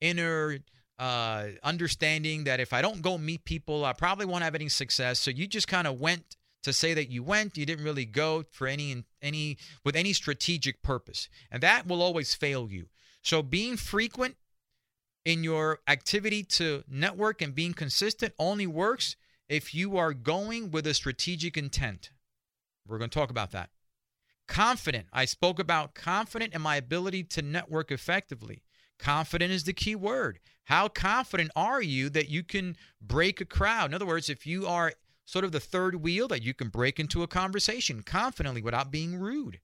inner 0.00 0.58
uh, 0.98 1.48
understanding 1.62 2.44
that 2.44 2.60
if 2.60 2.72
I 2.72 2.82
don't 2.82 3.02
go 3.02 3.18
meet 3.18 3.44
people, 3.44 3.84
I 3.84 3.92
probably 3.92 4.26
won't 4.26 4.44
have 4.44 4.54
any 4.54 4.68
success. 4.68 5.18
So 5.18 5.30
you 5.30 5.46
just 5.46 5.68
kind 5.68 5.86
of 5.86 6.00
went 6.00 6.36
to 6.62 6.72
say 6.72 6.94
that 6.94 7.10
you 7.10 7.22
went. 7.22 7.56
You 7.56 7.66
didn't 7.66 7.84
really 7.84 8.04
go 8.04 8.44
for 8.50 8.66
any 8.66 9.04
any 9.20 9.58
with 9.84 9.96
any 9.96 10.12
strategic 10.12 10.82
purpose, 10.82 11.28
and 11.50 11.62
that 11.62 11.86
will 11.86 12.02
always 12.02 12.34
fail 12.34 12.68
you. 12.70 12.86
So 13.22 13.42
being 13.42 13.76
frequent 13.76 14.36
in 15.24 15.44
your 15.44 15.80
activity 15.86 16.42
to 16.42 16.82
network 16.88 17.40
and 17.40 17.54
being 17.54 17.72
consistent 17.72 18.34
only 18.38 18.66
works 18.66 19.16
if 19.48 19.74
you 19.74 19.96
are 19.96 20.12
going 20.12 20.70
with 20.70 20.86
a 20.86 20.94
strategic 20.94 21.56
intent. 21.56 22.10
We're 22.86 22.98
going 22.98 23.10
to 23.10 23.18
talk 23.18 23.30
about 23.30 23.52
that. 23.52 23.70
Confident. 24.48 25.06
I 25.12 25.24
spoke 25.24 25.58
about 25.58 25.94
confident 25.94 26.54
in 26.54 26.62
my 26.62 26.76
ability 26.76 27.24
to 27.24 27.42
network 27.42 27.92
effectively. 27.92 28.62
Confident 28.98 29.52
is 29.52 29.64
the 29.64 29.72
key 29.72 29.94
word. 29.94 30.40
How 30.64 30.88
confident 30.88 31.50
are 31.56 31.82
you 31.82 32.08
that 32.10 32.28
you 32.28 32.42
can 32.42 32.76
break 33.00 33.40
a 33.40 33.44
crowd? 33.44 33.90
In 33.90 33.94
other 33.94 34.06
words, 34.06 34.30
if 34.30 34.46
you 34.46 34.66
are 34.66 34.92
sort 35.24 35.44
of 35.44 35.52
the 35.52 35.60
third 35.60 35.96
wheel, 35.96 36.28
that 36.28 36.42
you 36.42 36.54
can 36.54 36.68
break 36.68 37.00
into 37.00 37.22
a 37.22 37.28
conversation 37.28 38.02
confidently 38.02 38.62
without 38.62 38.90
being 38.90 39.16
rude. 39.16 39.60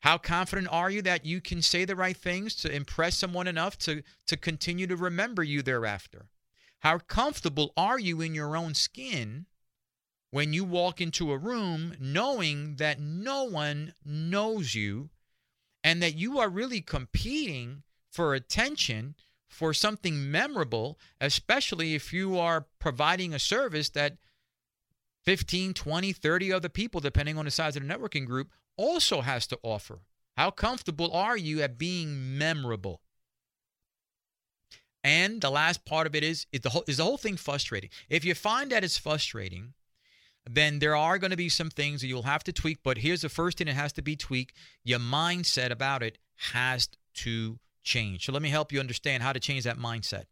How 0.00 0.18
confident 0.18 0.68
are 0.70 0.90
you 0.90 1.00
that 1.02 1.24
you 1.24 1.40
can 1.40 1.62
say 1.62 1.84
the 1.84 1.94
right 1.94 2.16
things 2.16 2.56
to 2.56 2.74
impress 2.74 3.16
someone 3.16 3.46
enough 3.46 3.78
to, 3.78 4.02
to 4.26 4.36
continue 4.36 4.86
to 4.88 4.96
remember 4.96 5.42
you 5.42 5.62
thereafter? 5.62 6.26
How 6.80 6.98
comfortable 6.98 7.72
are 7.76 8.00
you 8.00 8.20
in 8.20 8.34
your 8.34 8.56
own 8.56 8.74
skin 8.74 9.46
when 10.30 10.52
you 10.52 10.64
walk 10.64 11.00
into 11.00 11.30
a 11.30 11.38
room 11.38 11.94
knowing 12.00 12.76
that 12.76 12.98
no 12.98 13.44
one 13.44 13.94
knows 14.04 14.74
you 14.74 15.10
and 15.84 16.02
that 16.02 16.16
you 16.16 16.38
are 16.40 16.48
really 16.48 16.80
competing 16.80 17.84
for 18.10 18.34
attention 18.34 19.14
for 19.52 19.74
something 19.74 20.30
memorable, 20.30 20.98
especially 21.20 21.94
if 21.94 22.10
you 22.10 22.38
are 22.38 22.66
providing 22.78 23.34
a 23.34 23.38
service 23.38 23.90
that 23.90 24.16
15, 25.24 25.74
20, 25.74 26.12
30 26.12 26.52
other 26.52 26.70
people, 26.70 27.00
depending 27.02 27.36
on 27.36 27.44
the 27.44 27.50
size 27.50 27.76
of 27.76 27.86
the 27.86 27.94
networking 27.94 28.26
group, 28.26 28.48
also 28.78 29.20
has 29.20 29.46
to 29.46 29.58
offer. 29.62 30.00
How 30.38 30.50
comfortable 30.50 31.12
are 31.12 31.36
you 31.36 31.60
at 31.60 31.76
being 31.76 32.38
memorable? 32.38 33.02
And 35.04 35.42
the 35.42 35.50
last 35.50 35.84
part 35.84 36.06
of 36.06 36.14
it 36.14 36.24
is 36.24 36.46
is 36.50 36.60
the 36.60 36.70
whole 36.70 36.84
is 36.88 36.96
the 36.96 37.04
whole 37.04 37.18
thing 37.18 37.36
frustrating. 37.36 37.90
If 38.08 38.24
you 38.24 38.34
find 38.34 38.72
that 38.72 38.84
it's 38.84 38.96
frustrating, 38.96 39.74
then 40.48 40.78
there 40.78 40.96
are 40.96 41.18
going 41.18 41.32
to 41.32 41.36
be 41.36 41.50
some 41.50 41.68
things 41.68 42.00
that 42.00 42.06
you'll 42.06 42.22
have 42.22 42.44
to 42.44 42.52
tweak. 42.52 42.78
But 42.82 42.98
here's 42.98 43.20
the 43.20 43.28
first 43.28 43.58
thing 43.58 43.66
that 43.66 43.74
has 43.74 43.92
to 43.94 44.02
be 44.02 44.16
tweaked: 44.16 44.56
your 44.82 45.00
mindset 45.00 45.70
about 45.70 46.02
it 46.02 46.16
has 46.52 46.88
to 47.14 47.58
change. 47.82 48.26
So 48.26 48.32
let 48.32 48.42
me 48.42 48.50
help 48.50 48.72
you 48.72 48.80
understand 48.80 49.22
how 49.22 49.32
to 49.32 49.40
change 49.40 49.64
that 49.64 49.78
mindset. 49.78 50.24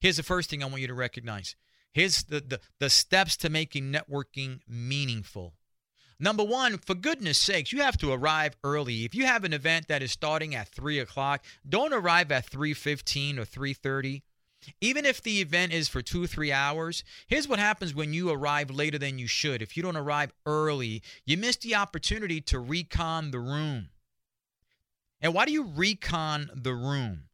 Here's 0.00 0.16
the 0.16 0.22
first 0.22 0.50
thing 0.50 0.62
I 0.62 0.66
want 0.66 0.80
you 0.80 0.88
to 0.88 0.94
recognize. 0.94 1.56
Here's 1.92 2.24
the, 2.24 2.40
the, 2.40 2.60
the 2.78 2.90
steps 2.90 3.36
to 3.38 3.48
making 3.48 3.92
networking 3.92 4.60
meaningful. 4.68 5.54
Number 6.18 6.44
one, 6.44 6.78
for 6.78 6.94
goodness 6.94 7.36
sakes, 7.38 7.72
you 7.72 7.82
have 7.82 7.98
to 7.98 8.12
arrive 8.12 8.56
early. 8.64 9.04
If 9.04 9.14
you 9.14 9.26
have 9.26 9.44
an 9.44 9.52
event 9.52 9.88
that 9.88 10.02
is 10.02 10.12
starting 10.12 10.54
at 10.54 10.68
three 10.68 10.98
o'clock, 10.98 11.44
don't 11.68 11.92
arrive 11.92 12.32
at 12.32 12.46
three 12.46 12.72
fifteen 12.72 13.38
or 13.38 13.44
three 13.44 13.74
thirty. 13.74 14.22
Even 14.80 15.04
if 15.04 15.22
the 15.22 15.40
event 15.40 15.72
is 15.72 15.88
for 15.88 16.02
two 16.02 16.26
three 16.26 16.50
hours, 16.50 17.04
here's 17.26 17.46
what 17.46 17.58
happens 17.58 17.94
when 17.94 18.14
you 18.14 18.30
arrive 18.30 18.70
later 18.70 18.98
than 18.98 19.18
you 19.18 19.26
should. 19.26 19.60
If 19.60 19.76
you 19.76 19.82
don't 19.82 19.96
arrive 19.96 20.32
early, 20.46 21.02
you 21.26 21.36
miss 21.36 21.56
the 21.56 21.74
opportunity 21.74 22.40
to 22.42 22.58
recon 22.58 23.30
the 23.30 23.38
room. 23.38 23.90
And 25.20 25.34
why 25.34 25.44
do 25.46 25.52
you 25.52 25.64
recon 25.64 26.50
the 26.54 26.74
room? 26.74 27.24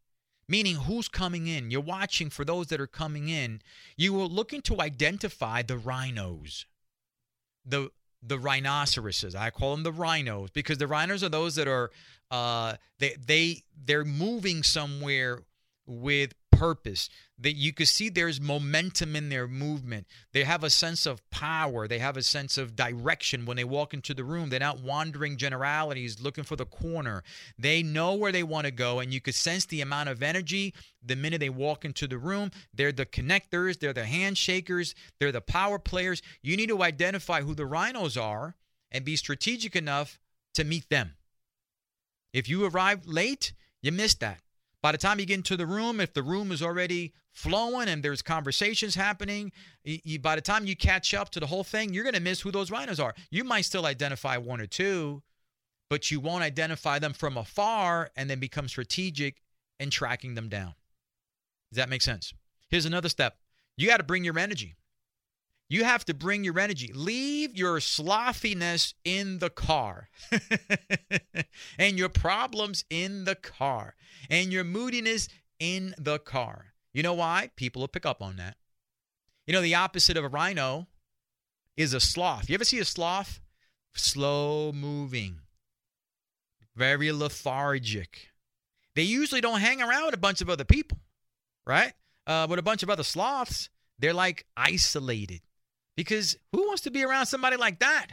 Meaning, 0.49 0.77
who's 0.77 1.09
coming 1.09 1.47
in? 1.47 1.71
You're 1.71 1.81
watching 1.81 2.29
for 2.29 2.45
those 2.45 2.67
that 2.69 2.81
are 2.81 2.87
coming 2.87 3.29
in. 3.29 3.63
You 3.97 4.21
are 4.21 4.27
looking 4.27 4.61
to 4.63 4.81
identify 4.81 5.63
the 5.63 5.79
rhinos, 5.79 6.67
the 7.65 7.91
the 8.23 8.39
rhinoceroses. 8.39 9.35
I 9.35 9.51
call 9.51 9.75
them 9.75 9.83
the 9.83 9.93
rhinos 9.93 10.51
because 10.51 10.79
the 10.79 10.87
rhinos 10.87 11.25
are 11.25 11.29
those 11.29 11.55
that 11.57 11.69
are 11.69 11.91
uh, 12.31 12.75
they 12.99 13.17
they 13.25 13.63
they're 13.85 14.05
moving 14.05 14.63
somewhere 14.63 15.43
with 15.87 16.35
purpose. 16.53 17.09
That 17.39 17.57
you 17.57 17.73
can 17.73 17.87
see 17.87 18.09
there's 18.09 18.41
momentum 18.41 19.17
in 19.17 19.31
their 19.31 19.49
movement. 19.49 20.07
They 20.33 20.45
have 20.45 20.63
a 20.63 20.71
sense 20.71 21.07
of 21.07 21.29
power. 21.31 21.89
They 21.89 21.99
have 21.99 22.17
a 22.17 22.23
sense 22.23 22.57
of 22.57 22.77
direction 22.77 23.47
when 23.47 23.57
they 23.57 23.65
walk 23.65 23.93
into 23.93 24.15
the 24.15 24.23
room. 24.23 24.49
They're 24.49 24.61
not 24.61 24.81
wandering 24.81 25.39
generalities 25.39 26.21
looking 26.21 26.45
for 26.45 26.55
the 26.55 26.65
corner. 26.65 27.25
They 27.59 27.83
know 27.83 28.15
where 28.15 28.31
they 28.31 28.45
want 28.45 28.67
to 28.67 28.71
go, 28.71 29.01
and 29.01 29.13
you 29.13 29.21
can 29.21 29.33
sense 29.33 29.65
the 29.67 29.81
amount 29.81 30.09
of 30.09 30.23
energy 30.23 30.73
the 31.05 31.17
minute 31.17 31.41
they 31.41 31.51
walk 31.51 31.85
into 31.85 32.07
the 32.07 32.19
room. 32.19 32.53
They're 32.73 32.93
the 32.93 33.07
connectors, 33.07 33.81
they're 33.81 33.93
the 33.93 34.05
handshakers, 34.05 34.95
they're 35.19 35.33
the 35.33 35.41
power 35.41 35.81
players. 35.81 36.23
You 36.43 36.57
need 36.57 36.69
to 36.69 36.83
identify 36.83 37.43
who 37.43 37.57
the 37.57 37.67
rhinos 37.67 38.17
are 38.17 38.55
and 38.93 39.05
be 39.05 39.17
strategic 39.17 39.75
enough 39.75 40.21
to 40.55 40.63
meet 40.63 40.89
them. 40.91 41.15
If 42.33 42.49
you 42.49 42.65
arrive 42.65 43.05
late, 43.05 43.53
you 43.83 43.91
missed 43.91 44.21
that. 44.21 44.41
By 44.83 44.91
the 44.91 44.99
time 44.99 45.21
you 45.21 45.27
get 45.27 45.37
into 45.37 45.57
the 45.57 45.67
room, 45.67 46.01
if 46.01 46.13
the 46.13 46.25
room 46.25 46.51
is 46.51 46.61
already 46.61 47.15
flowing 47.31 47.89
and 47.89 48.03
there's 48.03 48.21
conversations 48.21 48.97
happening, 48.97 49.53
you, 49.85 50.19
by 50.19 50.35
the 50.35 50.41
time 50.41 50.67
you 50.67 50.75
catch 50.75 51.15
up 51.15 51.31
to 51.31 51.41
the 51.41 51.47
whole 51.47 51.63
thing, 51.63 51.95
you're 51.95 52.03
going 52.03 52.15
to 52.15 52.21
miss 52.21 52.41
who 52.41 52.51
those 52.51 52.71
rhinos 52.71 52.99
are. 52.99 53.15
You 53.31 53.45
might 53.45 53.65
still 53.65 53.87
identify 53.87 54.37
one 54.37 54.61
or 54.61 54.67
two, 54.67 55.23
but 55.89 56.11
you 56.11 56.19
won't 56.19 56.43
identify 56.43 56.99
them 56.99 57.13
from 57.13 57.37
afar 57.37 58.11
and 58.17 58.29
then 58.29 58.41
become 58.41 58.69
strategic 58.69 59.41
in 59.79 59.91
tracking 59.91 60.35
them 60.35 60.49
down. 60.49 60.75
Does 61.71 61.77
that 61.77 61.89
make 61.89 62.03
sense? 62.03 62.35
Here's 62.69 62.87
another 62.87 63.09
step 63.09 63.37
you 63.77 63.87
got 63.87 63.99
to 63.99 64.03
bring 64.03 64.25
your 64.25 64.39
energy. 64.39 64.75
You 65.73 65.85
have 65.85 66.05
to 66.05 66.13
bring 66.13 66.45
your 66.45 66.59
energy. 66.59 66.93
Leave 66.95 67.57
your 67.57 67.79
slothiness 67.79 68.93
in 69.07 69.39
the 69.39 69.49
car 69.49 70.11
and 71.79 71.97
your 71.97 72.11
problems 72.11 72.85
in 72.91 73.25
the 73.25 73.37
car 73.37 73.95
and 74.29 74.53
your 74.53 74.65
moodiness 74.65 75.31
in 75.59 75.95
the 75.97 76.19
car. 76.19 76.75
You 76.93 77.03
know 77.03 77.15
why? 77.15 77.53
People 77.57 77.81
will 77.81 77.89
pick 77.89 78.05
up 78.05 78.23
on 78.23 78.37
that. 78.37 78.59
You 79.47 79.55
know, 79.55 79.63
the 79.63 79.75
opposite 79.75 80.19
of 80.19 80.25
a 80.25 80.29
rhino 80.29 80.89
is 81.75 81.95
a 81.95 82.01
sloth. 82.01 82.51
You 82.51 82.55
ever 82.55 82.67
see 82.67 82.79
a 82.79 82.85
sloth? 82.85 83.41
Slow 83.95 84.73
moving, 84.73 85.39
very 86.77 87.13
lethargic. 87.13 88.29
They 88.95 89.05
usually 89.05 89.41
don't 89.41 89.61
hang 89.61 89.81
around 89.81 90.05
with 90.05 90.15
a 90.15 90.19
bunch 90.19 90.43
of 90.43 90.51
other 90.51 90.65
people, 90.65 90.99
right? 91.67 91.95
Uh, 92.27 92.47
with 92.47 92.59
a 92.59 92.63
bunch 92.63 92.83
of 92.83 92.91
other 92.91 93.05
sloths, 93.05 93.71
they're 93.99 94.13
like 94.13 94.45
isolated. 94.55 95.41
Because 95.97 96.37
who 96.53 96.67
wants 96.67 96.83
to 96.83 96.91
be 96.91 97.05
around 97.05 97.27
somebody 97.27 97.57
like 97.57 97.81
that? 97.81 98.07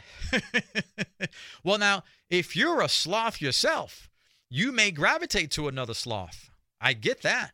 well, 1.64 1.78
now, 1.78 2.04
if 2.28 2.54
you're 2.54 2.82
a 2.82 2.88
sloth 2.88 3.40
yourself, 3.40 4.10
you 4.50 4.70
may 4.70 4.90
gravitate 4.90 5.50
to 5.52 5.68
another 5.68 5.94
sloth. 5.94 6.50
I 6.80 6.92
get 6.92 7.22
that. 7.22 7.52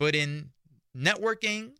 But 0.00 0.14
in 0.14 0.50
networking, 0.96 1.72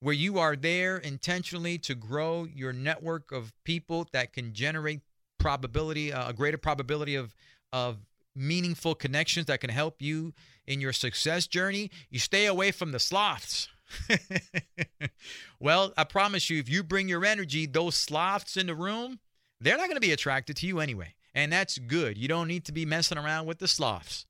where 0.00 0.14
you 0.14 0.38
are 0.38 0.56
there 0.56 0.96
intentionally 0.96 1.78
to 1.78 1.94
grow 1.94 2.44
your 2.52 2.72
network 2.72 3.30
of 3.30 3.52
people 3.64 4.08
that 4.12 4.32
can 4.32 4.52
generate 4.52 5.00
probability, 5.38 6.12
uh, 6.12 6.30
a 6.30 6.32
greater 6.32 6.58
probability 6.58 7.14
of, 7.14 7.34
of 7.72 7.98
meaningful 8.34 8.94
connections 8.94 9.46
that 9.46 9.60
can 9.60 9.70
help 9.70 10.02
you 10.02 10.32
in 10.66 10.80
your 10.80 10.92
success 10.92 11.46
journey, 11.46 11.90
you 12.10 12.18
stay 12.18 12.46
away 12.46 12.72
from 12.72 12.92
the 12.92 12.98
sloths. 12.98 13.68
well, 15.60 15.92
I 15.96 16.04
promise 16.04 16.50
you, 16.50 16.58
if 16.58 16.68
you 16.68 16.82
bring 16.82 17.08
your 17.08 17.24
energy, 17.24 17.66
those 17.66 17.96
sloths 17.96 18.56
in 18.56 18.66
the 18.66 18.74
room, 18.74 19.20
they're 19.60 19.76
not 19.76 19.86
going 19.86 19.96
to 19.96 20.00
be 20.00 20.12
attracted 20.12 20.56
to 20.56 20.66
you 20.66 20.80
anyway. 20.80 21.14
And 21.34 21.52
that's 21.52 21.78
good. 21.78 22.18
You 22.18 22.28
don't 22.28 22.48
need 22.48 22.64
to 22.66 22.72
be 22.72 22.84
messing 22.84 23.18
around 23.18 23.46
with 23.46 23.58
the 23.58 23.68
sloths. 23.68 24.26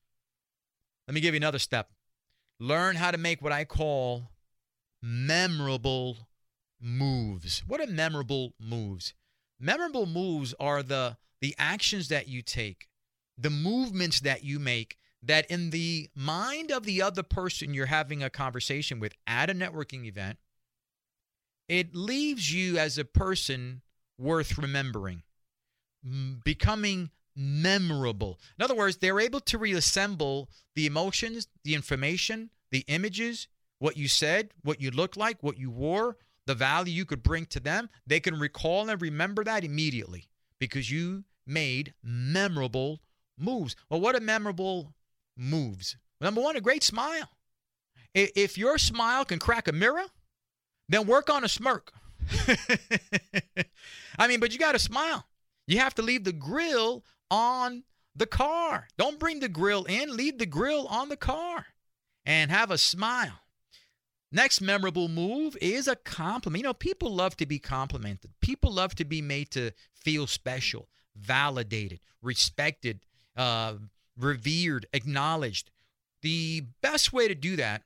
Let 1.09 1.15
me 1.15 1.21
give 1.21 1.35
you 1.35 1.39
another 1.39 1.59
step. 1.59 1.91
Learn 2.61 2.97
how 2.97 3.11
to 3.11 3.19
make 3.19 3.43
what 3.43 3.53
I 3.53 3.65
call 3.65 4.31
memorable 5.03 6.29
moves. 6.81 7.63
What 7.67 7.81
are 7.81 7.87
memorable 7.87 8.55
moves? 8.61 9.15
Memorable 9.59 10.07
moves 10.07 10.55
are 10.61 10.83
the 10.83 11.17
the 11.41 11.55
actions 11.59 12.07
that 12.07 12.29
you 12.29 12.41
take, 12.41 12.89
the 13.37 13.51
movements 13.51 14.21
that 14.21 14.45
you 14.45 14.61
make 14.61 14.97
that 15.23 15.51
in 15.51 15.71
the 15.71 16.11
mind 16.15 16.71
of 16.71 16.85
the 16.85 17.01
other 17.01 17.23
person 17.23 17.75
you're 17.75 17.87
having 17.87 18.23
a 18.23 18.31
conversation 18.31 18.99
with 18.99 19.15
at 19.27 19.51
a 19.51 19.55
networking 19.55 20.05
event, 20.05 20.39
it 21.69 21.95
leaves 21.95 22.53
you 22.53 22.77
as 22.79 22.99
a 22.99 23.05
person 23.05 23.83
worth 24.19 24.59
remembering, 24.59 25.23
becoming 26.45 27.11
memorable. 27.37 28.39
In 28.59 28.65
other 28.65 28.75
words, 28.75 28.97
they're 28.97 29.21
able 29.21 29.41
to 29.41 29.59
reassemble 29.59 30.51
the 30.75 30.87
emotions, 30.87 31.49
the 31.65 31.75
information, 31.75 32.51
the 32.71 32.85
images, 32.89 33.49
what 33.79 33.97
you 33.97 34.09
said, 34.09 34.51
what 34.63 34.81
you 34.81 34.91
looked 34.91 35.17
like, 35.17 35.43
what 35.43 35.59
you 35.59 35.71
wore, 35.71 36.17
the 36.47 36.55
value 36.55 36.93
you 36.93 37.05
could 37.05 37.23
bring 37.23 37.47
to 37.47 37.61
them. 37.61 37.89
They 38.07 38.21
can 38.21 38.39
recall 38.39 38.89
and 38.89 39.01
remember 39.01 39.45
that 39.45 39.65
immediately 39.65 40.29
because 40.59 40.91
you 40.91 41.25
made 41.47 41.95
memorable 42.03 43.01
moves. 43.39 43.77
Well, 43.89 44.01
what 44.01 44.15
are 44.15 44.21
memorable 44.21 44.95
moves. 45.37 45.97
Number 46.21 46.41
one, 46.41 46.57
a 46.57 46.61
great 46.61 46.83
smile. 46.83 47.29
If 48.15 48.59
your 48.59 48.79
smile 48.79 49.25
can 49.25 49.39
crack 49.39 49.69
a 49.69 49.73
mirror, 49.73 50.05
then 50.89 51.07
work 51.07 51.31
on 51.31 51.45
a 51.45 51.49
smirk. 51.49 51.93
I 54.19 54.29
mean, 54.29 54.41
but 54.41 54.53
you 54.53 54.59
got 54.59 54.73
to 54.73 54.79
smile. 54.79 55.27
You 55.67 55.79
have 55.79 55.95
to 55.95 56.03
leave 56.03 56.25
the 56.25 56.33
grill 56.33 57.05
on 57.31 57.85
the 58.15 58.27
car. 58.27 58.89
Don't 58.99 59.19
bring 59.19 59.41
the 59.41 59.49
grill 59.49 59.85
in, 59.85 60.17
leave 60.17 60.39
the 60.39 60.47
grill 60.47 60.87
on 60.89 61.09
the 61.09 61.17
car 61.17 61.67
and 62.27 62.51
have 62.51 62.71
a 62.71 62.79
smile. 62.79 63.41
Next 64.31 64.61
memorable 64.61 65.09
move 65.09 65.57
is 65.61 65.89
a 65.89 65.97
compliment. 65.97 66.61
You 66.61 66.69
know, 66.69 66.75
people 66.75 67.15
love 67.15 67.37
to 67.37 67.47
be 67.47 67.59
complimented. 67.59 68.31
People 68.41 68.73
love 68.73 68.95
to 68.95 69.05
be 69.05 69.21
made 69.21 69.51
to 69.53 69.73
feel 69.95 70.27
special, 70.27 70.89
validated, 71.15 72.01
respected, 72.23 73.01
uh, 73.37 73.75
revered, 74.19 74.87
acknowledged. 74.93 75.71
The 76.23 76.67
best 76.81 77.13
way 77.13 77.29
to 77.29 77.35
do 77.35 77.57
that, 77.57 77.83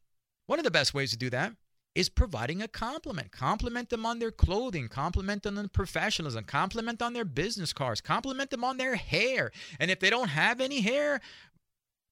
one 0.46 0.58
of 0.58 0.64
the 0.64 0.70
best 0.70 0.94
ways 0.94 1.10
to 1.10 1.16
do 1.16 1.30
that, 1.30 1.52
is 1.94 2.10
providing 2.10 2.60
a 2.60 2.68
compliment. 2.68 3.32
Compliment 3.32 3.88
them 3.88 4.04
on 4.04 4.18
their 4.18 4.30
clothing, 4.30 4.88
compliment 4.88 5.42
them 5.42 5.56
on 5.56 5.64
their 5.64 5.68
professionalism, 5.70 6.44
compliment 6.44 7.00
on 7.00 7.14
their 7.14 7.24
business 7.24 7.72
cards, 7.72 8.02
compliment 8.02 8.50
them 8.50 8.62
on 8.62 8.76
their 8.76 8.96
hair. 8.96 9.50
And 9.80 9.90
if 9.90 10.00
they 10.00 10.10
don't 10.10 10.28
have 10.28 10.60
any 10.60 10.82
hair, 10.82 11.22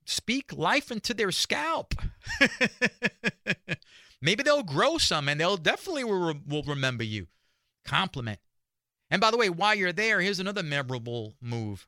speak 0.06 0.54
life 0.54 0.90
into 0.90 1.12
their 1.12 1.30
scalp. 1.30 1.94
Maybe 4.22 4.42
they'll 4.42 4.62
grow 4.62 4.96
some 4.96 5.28
and 5.28 5.38
they'll 5.38 5.58
definitely 5.58 6.04
will, 6.04 6.34
will 6.48 6.62
remember 6.62 7.04
you. 7.04 7.26
Compliment. 7.84 8.40
And 9.10 9.20
by 9.20 9.30
the 9.30 9.36
way, 9.36 9.50
while 9.50 9.74
you're 9.74 9.92
there, 9.92 10.22
here's 10.22 10.40
another 10.40 10.62
memorable 10.62 11.34
move. 11.42 11.86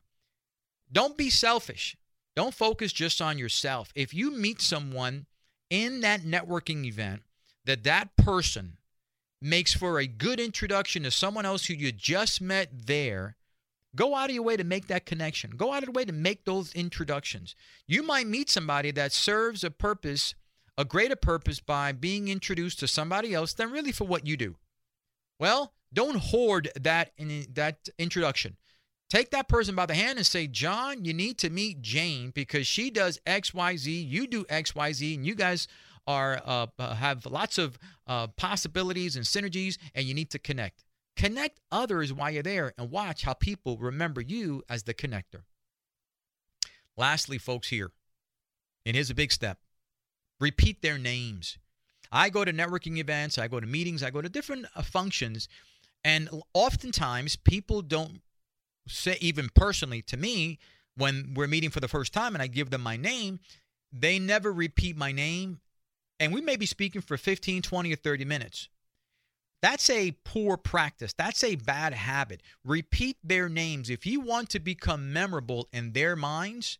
Don't 0.91 1.17
be 1.17 1.31
selfish. 1.31 1.97
Don't 2.37 2.53
focus 2.53 2.93
just 2.93 3.19
on 3.19 3.39
yourself. 3.39 3.91
If 3.95 4.13
you 4.13 4.29
meet 4.29 4.61
someone 4.61 5.25
in 5.71 6.01
that 6.01 6.21
networking 6.21 6.85
event 6.85 7.23
that 7.65 7.83
that 7.85 8.15
person 8.15 8.77
makes 9.41 9.73
for 9.73 9.97
a 9.97 10.05
good 10.05 10.39
introduction 10.39 11.01
to 11.01 11.09
someone 11.09 11.47
else 11.47 11.65
who 11.65 11.73
you 11.73 11.91
just 11.91 12.39
met 12.39 12.69
there, 12.85 13.37
go 13.95 14.13
out 14.13 14.29
of 14.29 14.35
your 14.35 14.43
way 14.43 14.55
to 14.55 14.63
make 14.63 14.85
that 14.85 15.07
connection. 15.07 15.49
Go 15.57 15.73
out 15.73 15.81
of 15.81 15.87
the 15.87 15.93
way 15.93 16.05
to 16.05 16.13
make 16.13 16.45
those 16.45 16.71
introductions. 16.73 17.55
You 17.87 18.03
might 18.03 18.27
meet 18.27 18.51
somebody 18.51 18.91
that 18.91 19.13
serves 19.13 19.63
a 19.63 19.71
purpose, 19.71 20.35
a 20.77 20.85
greater 20.85 21.15
purpose 21.15 21.59
by 21.59 21.91
being 21.91 22.27
introduced 22.27 22.77
to 22.81 22.87
somebody 22.87 23.33
else 23.33 23.53
than 23.53 23.71
really 23.71 23.91
for 23.91 24.05
what 24.05 24.27
you 24.27 24.37
do. 24.37 24.57
Well, 25.39 25.73
don't 25.91 26.17
hoard 26.17 26.69
that 26.79 27.13
in, 27.17 27.47
that 27.55 27.89
introduction. 27.97 28.57
Take 29.09 29.31
that 29.31 29.47
person 29.47 29.73
by 29.73 29.85
the 29.85 29.95
hand 29.95 30.17
and 30.17 30.27
say, 30.27 30.47
John, 30.47 31.05
you 31.05 31.13
need 31.13 31.37
to 31.39 31.49
meet 31.49 31.81
Jane 31.81 32.31
because 32.31 32.67
she 32.67 32.89
does 32.89 33.19
XYZ, 33.25 34.09
you 34.09 34.27
do 34.27 34.43
XYZ, 34.45 35.15
and 35.15 35.25
you 35.25 35.33
guys 35.33 35.67
are 36.05 36.41
uh, 36.45 36.67
uh, 36.77 36.95
have 36.95 37.25
lots 37.25 37.57
of 37.57 37.77
uh, 38.05 38.27
possibilities 38.27 39.15
and 39.15 39.25
synergies, 39.25 39.77
and 39.95 40.05
you 40.05 40.13
need 40.13 40.29
to 40.31 40.39
connect. 40.39 40.83
Connect 41.15 41.59
others 41.71 42.13
while 42.13 42.29
you're 42.31 42.43
there 42.43 42.73
and 42.77 42.91
watch 42.91 43.23
how 43.23 43.33
people 43.33 43.77
remember 43.77 44.21
you 44.21 44.61
as 44.69 44.83
the 44.83 44.93
connector. 44.93 45.43
Lastly, 46.97 47.37
folks, 47.37 47.69
here, 47.69 47.91
and 48.85 48.95
here's 48.95 49.09
a 49.09 49.15
big 49.15 49.31
step 49.31 49.59
repeat 50.39 50.81
their 50.81 50.97
names. 50.97 51.57
I 52.11 52.29
go 52.29 52.45
to 52.45 52.53
networking 52.53 52.97
events, 52.97 53.37
I 53.37 53.47
go 53.47 53.59
to 53.59 53.67
meetings, 53.67 54.03
I 54.03 54.11
go 54.11 54.21
to 54.21 54.29
different 54.29 54.65
uh, 54.75 54.81
functions, 54.81 55.47
and 56.03 56.29
oftentimes 56.53 57.35
people 57.35 57.81
don't 57.81 58.21
say 58.87 59.17
even 59.21 59.49
personally 59.53 60.01
to 60.03 60.17
me 60.17 60.59
when 60.95 61.33
we're 61.35 61.47
meeting 61.47 61.69
for 61.69 61.79
the 61.79 61.87
first 61.87 62.13
time 62.13 62.33
and 62.33 62.41
I 62.41 62.47
give 62.47 62.69
them 62.69 62.81
my 62.81 62.97
name, 62.97 63.39
they 63.91 64.19
never 64.19 64.51
repeat 64.51 64.97
my 64.97 65.11
name 65.11 65.59
and 66.19 66.33
we 66.33 66.41
may 66.41 66.55
be 66.55 66.65
speaking 66.65 67.01
for 67.01 67.17
15, 67.17 67.61
20 67.61 67.93
or 67.93 67.95
30 67.95 68.25
minutes. 68.25 68.69
That's 69.61 69.89
a 69.89 70.11
poor 70.23 70.55
practice. 70.57 71.13
That's 71.13 71.43
a 71.43 71.55
bad 71.55 71.93
habit. 71.93 72.41
Repeat 72.63 73.17
their 73.23 73.49
names. 73.49 73.89
If 73.89 74.05
you 74.05 74.19
want 74.21 74.49
to 74.49 74.59
become 74.59 75.11
memorable 75.11 75.67
in 75.73 75.93
their 75.93 76.15
minds, 76.15 76.77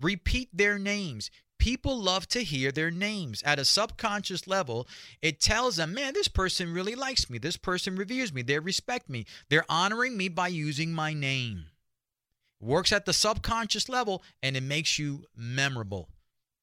repeat 0.00 0.48
their 0.52 0.78
names. 0.78 1.30
People 1.60 2.00
love 2.00 2.26
to 2.28 2.42
hear 2.42 2.72
their 2.72 2.90
names. 2.90 3.42
At 3.42 3.58
a 3.58 3.66
subconscious 3.66 4.46
level, 4.46 4.88
it 5.20 5.40
tells 5.40 5.76
them, 5.76 5.92
man, 5.92 6.14
this 6.14 6.26
person 6.26 6.72
really 6.72 6.94
likes 6.94 7.28
me. 7.28 7.36
This 7.36 7.58
person 7.58 7.96
reveres 7.96 8.32
me. 8.32 8.40
They 8.40 8.58
respect 8.58 9.10
me. 9.10 9.26
They're 9.50 9.66
honoring 9.68 10.16
me 10.16 10.28
by 10.28 10.48
using 10.48 10.94
my 10.94 11.12
name. 11.12 11.66
Works 12.60 12.92
at 12.92 13.04
the 13.04 13.12
subconscious 13.12 13.90
level 13.90 14.22
and 14.42 14.56
it 14.56 14.62
makes 14.62 14.98
you 14.98 15.26
memorable. 15.36 16.08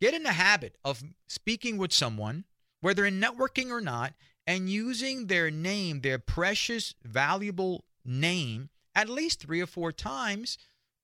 Get 0.02 0.16
in 0.16 0.24
the 0.24 0.34
habit 0.34 0.78
of 0.84 1.04
speaking 1.28 1.78
with 1.78 1.94
someone, 1.94 2.46
whether 2.82 3.06
in 3.06 3.22
networking 3.22 3.70
or 3.70 3.82
not, 3.82 4.14
and 4.48 4.68
using 4.68 5.28
their 5.28 5.52
name, 5.52 6.02
their 6.02 6.18
precious, 6.18 6.96
valuable 7.04 7.86
name, 8.04 8.70
at 8.96 9.10
least 9.10 9.42
three 9.42 9.62
or 9.62 9.68
four 9.68 9.92
times 9.92 10.58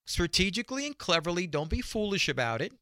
strategically 0.04 0.88
and 0.88 0.98
cleverly. 0.98 1.46
Don't 1.46 1.70
be 1.70 1.82
foolish 1.82 2.28
about 2.28 2.60
it. 2.60 2.74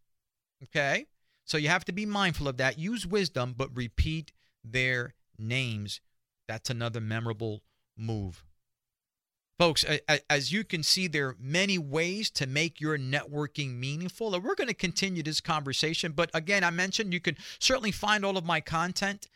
Okay? 0.63 1.07
So 1.45 1.57
you 1.57 1.69
have 1.69 1.85
to 1.85 1.91
be 1.91 2.05
mindful 2.05 2.47
of 2.47 2.57
that. 2.57 2.77
Use 2.77 3.05
wisdom, 3.05 3.53
but 3.57 3.75
repeat 3.75 4.31
their 4.63 5.13
names. 5.37 6.01
That's 6.47 6.69
another 6.69 7.01
memorable 7.01 7.63
move. 7.97 8.43
Folks, 9.57 9.85
as 10.29 10.51
you 10.51 10.63
can 10.63 10.81
see, 10.81 11.07
there 11.07 11.27
are 11.27 11.35
many 11.39 11.77
ways 11.77 12.31
to 12.31 12.47
make 12.47 12.81
your 12.81 12.97
networking 12.97 13.75
meaningful. 13.75 14.33
And 14.33 14.43
we're 14.43 14.55
going 14.55 14.69
to 14.69 14.73
continue 14.73 15.21
this 15.21 15.39
conversation. 15.39 16.13
But 16.13 16.31
again, 16.33 16.63
I 16.63 16.71
mentioned 16.71 17.13
you 17.13 17.19
can 17.19 17.37
certainly 17.59 17.91
find 17.91 18.25
all 18.25 18.37
of 18.37 18.45
my 18.45 18.59
content 18.59 19.27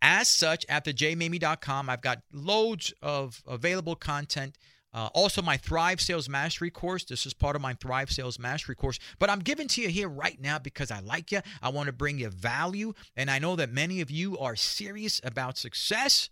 as 0.00 0.28
such 0.28 0.64
at 0.70 0.86
thejmamie.com. 0.86 1.90
I've 1.90 2.00
got 2.00 2.22
loads 2.32 2.94
of 3.02 3.42
available 3.46 3.94
content. 3.94 4.56
Uh, 4.94 5.08
also, 5.14 5.40
my 5.40 5.56
Thrive 5.56 6.00
Sales 6.00 6.28
Mastery 6.28 6.70
course. 6.70 7.04
This 7.04 7.24
is 7.24 7.32
part 7.32 7.56
of 7.56 7.62
my 7.62 7.74
Thrive 7.74 8.10
Sales 8.10 8.38
Mastery 8.38 8.74
course. 8.74 8.98
But 9.18 9.30
I'm 9.30 9.40
giving 9.40 9.68
to 9.68 9.80
you 9.80 9.88
here 9.88 10.08
right 10.08 10.38
now 10.38 10.58
because 10.58 10.90
I 10.90 11.00
like 11.00 11.32
you. 11.32 11.40
I 11.62 11.70
want 11.70 11.86
to 11.86 11.92
bring 11.92 12.18
you 12.18 12.28
value. 12.28 12.92
And 13.16 13.30
I 13.30 13.38
know 13.38 13.56
that 13.56 13.72
many 13.72 14.02
of 14.02 14.10
you 14.10 14.38
are 14.38 14.54
serious 14.54 15.20
about 15.24 15.56
success, 15.56 16.28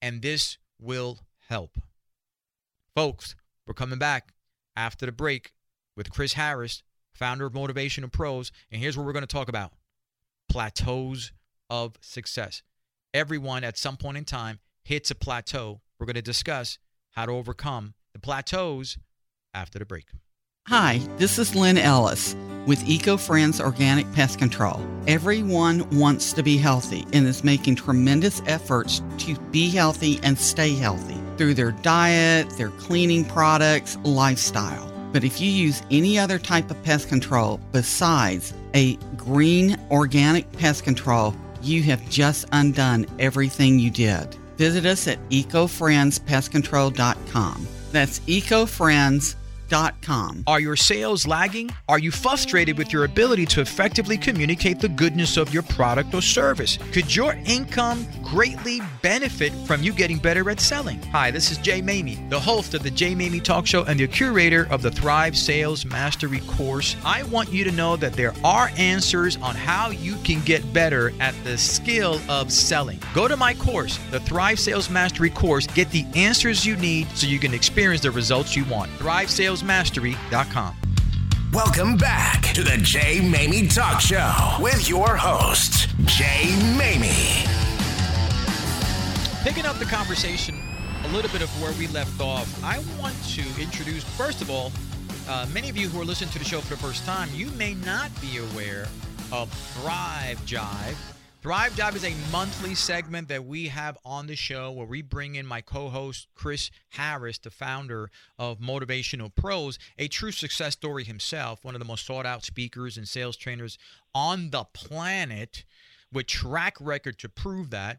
and 0.00 0.22
this 0.22 0.58
will 0.78 1.20
help. 1.48 1.76
Folks, 2.94 3.34
we're 3.66 3.74
coming 3.74 3.98
back 3.98 4.32
after 4.76 5.06
the 5.06 5.12
break 5.12 5.52
with 5.96 6.10
Chris 6.10 6.34
Harris, 6.34 6.82
founder 7.12 7.46
of 7.46 7.52
Motivational 7.52 8.12
Pros. 8.12 8.52
And 8.70 8.80
here's 8.80 8.96
what 8.96 9.06
we're 9.06 9.12
going 9.12 9.22
to 9.22 9.26
talk 9.26 9.48
about 9.48 9.72
plateaus 10.48 11.32
of 11.68 11.96
success. 12.00 12.62
Everyone 13.14 13.64
at 13.64 13.78
some 13.78 13.96
point 13.96 14.18
in 14.18 14.24
time 14.24 14.60
hits 14.84 15.10
a 15.10 15.14
plateau. 15.14 15.80
We're 15.98 16.06
going 16.06 16.14
to 16.14 16.22
discuss 16.22 16.78
how 17.12 17.26
to 17.26 17.32
overcome 17.32 17.94
the 18.12 18.18
plateaus 18.18 18.98
after 19.54 19.78
the 19.78 19.86
break. 19.86 20.08
Hi, 20.68 21.00
this 21.16 21.38
is 21.38 21.54
Lynn 21.54 21.78
Ellis 21.78 22.36
with 22.66 22.88
Eco 22.88 23.16
Friends 23.16 23.60
Organic 23.60 24.10
Pest 24.12 24.38
Control. 24.38 24.80
Everyone 25.08 25.88
wants 25.98 26.32
to 26.34 26.42
be 26.42 26.56
healthy 26.56 27.04
and 27.12 27.26
is 27.26 27.42
making 27.42 27.74
tremendous 27.76 28.40
efforts 28.46 29.02
to 29.18 29.36
be 29.50 29.68
healthy 29.68 30.20
and 30.22 30.38
stay 30.38 30.74
healthy 30.74 31.18
through 31.36 31.54
their 31.54 31.72
diet, 31.72 32.48
their 32.50 32.70
cleaning 32.70 33.24
products, 33.24 33.98
lifestyle. 34.04 34.88
But 35.12 35.24
if 35.24 35.40
you 35.40 35.50
use 35.50 35.82
any 35.90 36.18
other 36.18 36.38
type 36.38 36.70
of 36.70 36.80
pest 36.84 37.08
control 37.08 37.58
besides 37.72 38.54
a 38.74 38.94
green 39.16 39.76
organic 39.90 40.50
pest 40.52 40.84
control, 40.84 41.34
you 41.60 41.82
have 41.82 42.08
just 42.08 42.46
undone 42.52 43.06
everything 43.18 43.78
you 43.78 43.90
did. 43.90 44.36
Visit 44.62 44.86
us 44.86 45.08
at 45.08 45.18
ecofriendspestcontrol.com. 45.30 47.66
That's 47.90 48.20
are 50.46 50.60
your 50.60 50.76
sales 50.76 51.26
lagging? 51.26 51.70
Are 51.88 51.98
you 51.98 52.10
frustrated 52.10 52.76
with 52.76 52.92
your 52.92 53.04
ability 53.04 53.46
to 53.46 53.62
effectively 53.62 54.18
communicate 54.18 54.80
the 54.80 54.88
goodness 54.88 55.38
of 55.38 55.54
your 55.54 55.62
product 55.62 56.12
or 56.12 56.20
service? 56.20 56.78
Could 56.92 57.16
your 57.16 57.38
income 57.46 58.06
greatly 58.22 58.80
benefit 59.00 59.50
from 59.66 59.82
you 59.82 59.94
getting 59.94 60.18
better 60.18 60.50
at 60.50 60.60
selling? 60.60 61.02
Hi, 61.04 61.30
this 61.30 61.50
is 61.50 61.56
Jay 61.56 61.80
Maymi, 61.80 62.28
the 62.28 62.38
host 62.38 62.74
of 62.74 62.82
the 62.82 62.90
Jay 62.90 63.14
Maymi 63.14 63.42
Talk 63.42 63.66
Show 63.66 63.84
and 63.84 63.98
the 63.98 64.06
curator 64.06 64.68
of 64.70 64.82
the 64.82 64.90
Thrive 64.90 65.36
Sales 65.36 65.86
Mastery 65.86 66.40
course. 66.40 66.94
I 67.02 67.22
want 67.24 67.50
you 67.50 67.64
to 67.64 67.72
know 67.72 67.96
that 67.96 68.12
there 68.12 68.34
are 68.44 68.70
answers 68.76 69.38
on 69.38 69.54
how 69.54 69.88
you 69.88 70.16
can 70.16 70.42
get 70.42 70.70
better 70.74 71.14
at 71.18 71.34
the 71.44 71.56
skill 71.56 72.20
of 72.28 72.52
selling. 72.52 73.00
Go 73.14 73.26
to 73.26 73.38
my 73.38 73.54
course, 73.54 73.98
the 74.10 74.20
Thrive 74.20 74.60
Sales 74.60 74.90
Mastery 74.90 75.30
course, 75.30 75.66
get 75.66 75.90
the 75.90 76.04
answers 76.14 76.66
you 76.66 76.76
need 76.76 77.08
so 77.16 77.26
you 77.26 77.38
can 77.38 77.54
experience 77.54 78.02
the 78.02 78.10
results 78.10 78.54
you 78.54 78.66
want. 78.66 78.90
Thrive 78.92 79.30
Sales 79.30 79.61
salesmastery.com. 79.62 80.76
Welcome 81.52 81.96
back 81.96 82.42
to 82.54 82.62
the 82.62 82.78
Jay 82.78 83.20
Maymi 83.20 83.72
Talk 83.72 84.00
Show 84.00 84.56
with 84.60 84.88
your 84.88 85.16
host, 85.16 85.88
Jay 86.06 86.54
Maymi. 86.76 87.46
Picking 89.44 89.66
up 89.66 89.76
the 89.76 89.84
conversation 89.84 90.60
a 91.04 91.08
little 91.08 91.30
bit 91.30 91.42
of 91.42 91.50
where 91.62 91.72
we 91.72 91.88
left 91.88 92.20
off, 92.20 92.62
I 92.64 92.82
want 93.00 93.14
to 93.34 93.42
introduce, 93.60 94.04
first 94.04 94.40
of 94.40 94.50
all, 94.50 94.72
uh, 95.28 95.46
many 95.52 95.68
of 95.68 95.76
you 95.76 95.88
who 95.88 96.00
are 96.00 96.04
listening 96.04 96.30
to 96.30 96.38
the 96.38 96.44
show 96.44 96.60
for 96.60 96.74
the 96.74 96.80
first 96.80 97.04
time, 97.04 97.28
you 97.32 97.50
may 97.52 97.74
not 97.74 98.10
be 98.20 98.38
aware 98.38 98.86
of 99.30 99.52
Thrive 99.74 100.38
Jive. 100.46 101.11
Thrive 101.42 101.72
Jive 101.72 101.96
is 101.96 102.04
a 102.04 102.14
monthly 102.30 102.72
segment 102.76 103.26
that 103.26 103.44
we 103.44 103.66
have 103.66 103.98
on 104.04 104.28
the 104.28 104.36
show 104.36 104.70
where 104.70 104.86
we 104.86 105.02
bring 105.02 105.34
in 105.34 105.44
my 105.44 105.60
co 105.60 105.88
host, 105.88 106.28
Chris 106.36 106.70
Harris, 106.90 107.38
the 107.38 107.50
founder 107.50 108.12
of 108.38 108.60
Motivational 108.60 109.34
Pros, 109.34 109.76
a 109.98 110.06
true 110.06 110.30
success 110.30 110.74
story 110.74 111.02
himself, 111.02 111.64
one 111.64 111.74
of 111.74 111.80
the 111.80 111.84
most 111.84 112.06
sought 112.06 112.26
out 112.26 112.44
speakers 112.44 112.96
and 112.96 113.08
sales 113.08 113.36
trainers 113.36 113.76
on 114.14 114.50
the 114.50 114.62
planet 114.72 115.64
with 116.12 116.28
track 116.28 116.76
record 116.80 117.18
to 117.18 117.28
prove 117.28 117.70
that. 117.70 117.98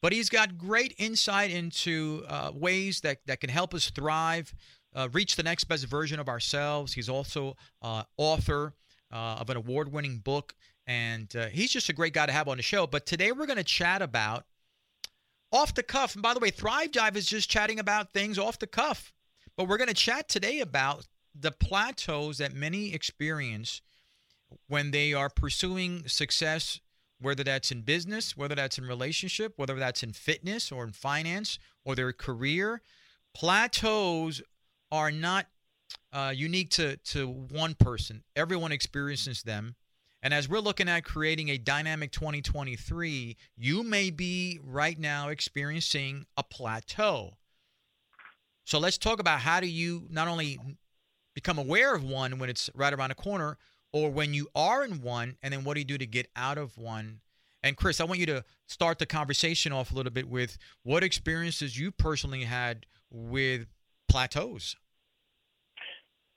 But 0.00 0.12
he's 0.12 0.28
got 0.28 0.58
great 0.58 0.92
insight 0.98 1.52
into 1.52 2.24
uh, 2.26 2.50
ways 2.52 3.02
that, 3.02 3.18
that 3.26 3.40
can 3.40 3.50
help 3.50 3.72
us 3.72 3.88
thrive, 3.90 4.52
uh, 4.96 5.08
reach 5.12 5.36
the 5.36 5.44
next 5.44 5.62
best 5.64 5.86
version 5.86 6.18
of 6.18 6.28
ourselves. 6.28 6.94
He's 6.94 7.08
also 7.08 7.56
uh, 7.82 8.02
author 8.16 8.74
uh, 9.12 9.36
of 9.38 9.48
an 9.48 9.56
award 9.56 9.92
winning 9.92 10.18
book 10.18 10.56
and 10.90 11.36
uh, 11.36 11.46
he's 11.46 11.70
just 11.70 11.88
a 11.88 11.92
great 11.92 12.12
guy 12.12 12.26
to 12.26 12.32
have 12.32 12.48
on 12.48 12.56
the 12.56 12.64
show. 12.64 12.84
But 12.84 13.06
today 13.06 13.30
we're 13.30 13.46
going 13.46 13.58
to 13.58 13.62
chat 13.62 14.02
about 14.02 14.44
off 15.52 15.72
the 15.72 15.84
cuff. 15.84 16.14
And 16.14 16.22
by 16.22 16.34
the 16.34 16.40
way, 16.40 16.50
Thrive 16.50 16.90
Jive 16.90 17.14
is 17.14 17.26
just 17.26 17.48
chatting 17.48 17.78
about 17.78 18.12
things 18.12 18.40
off 18.40 18.58
the 18.58 18.66
cuff. 18.66 19.12
But 19.56 19.68
we're 19.68 19.76
going 19.76 19.86
to 19.86 19.94
chat 19.94 20.28
today 20.28 20.58
about 20.58 21.06
the 21.32 21.52
plateaus 21.52 22.38
that 22.38 22.54
many 22.54 22.92
experience 22.92 23.82
when 24.66 24.90
they 24.90 25.14
are 25.14 25.28
pursuing 25.30 26.08
success, 26.08 26.80
whether 27.20 27.44
that's 27.44 27.70
in 27.70 27.82
business, 27.82 28.36
whether 28.36 28.56
that's 28.56 28.76
in 28.76 28.84
relationship, 28.84 29.52
whether 29.54 29.76
that's 29.76 30.02
in 30.02 30.12
fitness 30.12 30.72
or 30.72 30.82
in 30.82 30.90
finance 30.90 31.60
or 31.84 31.94
their 31.94 32.12
career. 32.12 32.82
Plateaus 33.32 34.42
are 34.90 35.12
not 35.12 35.46
uh, 36.12 36.32
unique 36.34 36.70
to, 36.70 36.96
to 36.96 37.28
one 37.28 37.74
person. 37.74 38.24
Everyone 38.34 38.72
experiences 38.72 39.44
them. 39.44 39.76
And 40.22 40.34
as 40.34 40.48
we're 40.48 40.60
looking 40.60 40.88
at 40.88 41.04
creating 41.04 41.48
a 41.48 41.56
dynamic 41.56 42.12
2023, 42.12 43.36
you 43.56 43.82
may 43.82 44.10
be 44.10 44.60
right 44.62 44.98
now 44.98 45.28
experiencing 45.28 46.26
a 46.36 46.42
plateau. 46.42 47.38
So 48.64 48.78
let's 48.78 48.98
talk 48.98 49.18
about 49.18 49.40
how 49.40 49.60
do 49.60 49.66
you 49.66 50.06
not 50.10 50.28
only 50.28 50.58
become 51.34 51.58
aware 51.58 51.94
of 51.94 52.04
one 52.04 52.38
when 52.38 52.50
it's 52.50 52.68
right 52.74 52.92
around 52.92 53.08
the 53.08 53.14
corner, 53.14 53.56
or 53.92 54.10
when 54.10 54.34
you 54.34 54.48
are 54.54 54.84
in 54.84 55.02
one, 55.02 55.36
and 55.42 55.52
then 55.52 55.64
what 55.64 55.74
do 55.74 55.80
you 55.80 55.86
do 55.86 55.98
to 55.98 56.06
get 56.06 56.28
out 56.36 56.58
of 56.58 56.76
one? 56.76 57.20
And 57.62 57.76
Chris, 57.76 58.00
I 58.00 58.04
want 58.04 58.20
you 58.20 58.26
to 58.26 58.44
start 58.66 58.98
the 58.98 59.06
conversation 59.06 59.72
off 59.72 59.90
a 59.90 59.94
little 59.94 60.12
bit 60.12 60.28
with 60.28 60.56
what 60.82 61.02
experiences 61.02 61.78
you 61.78 61.90
personally 61.90 62.44
had 62.44 62.86
with 63.10 63.66
plateaus. 64.08 64.76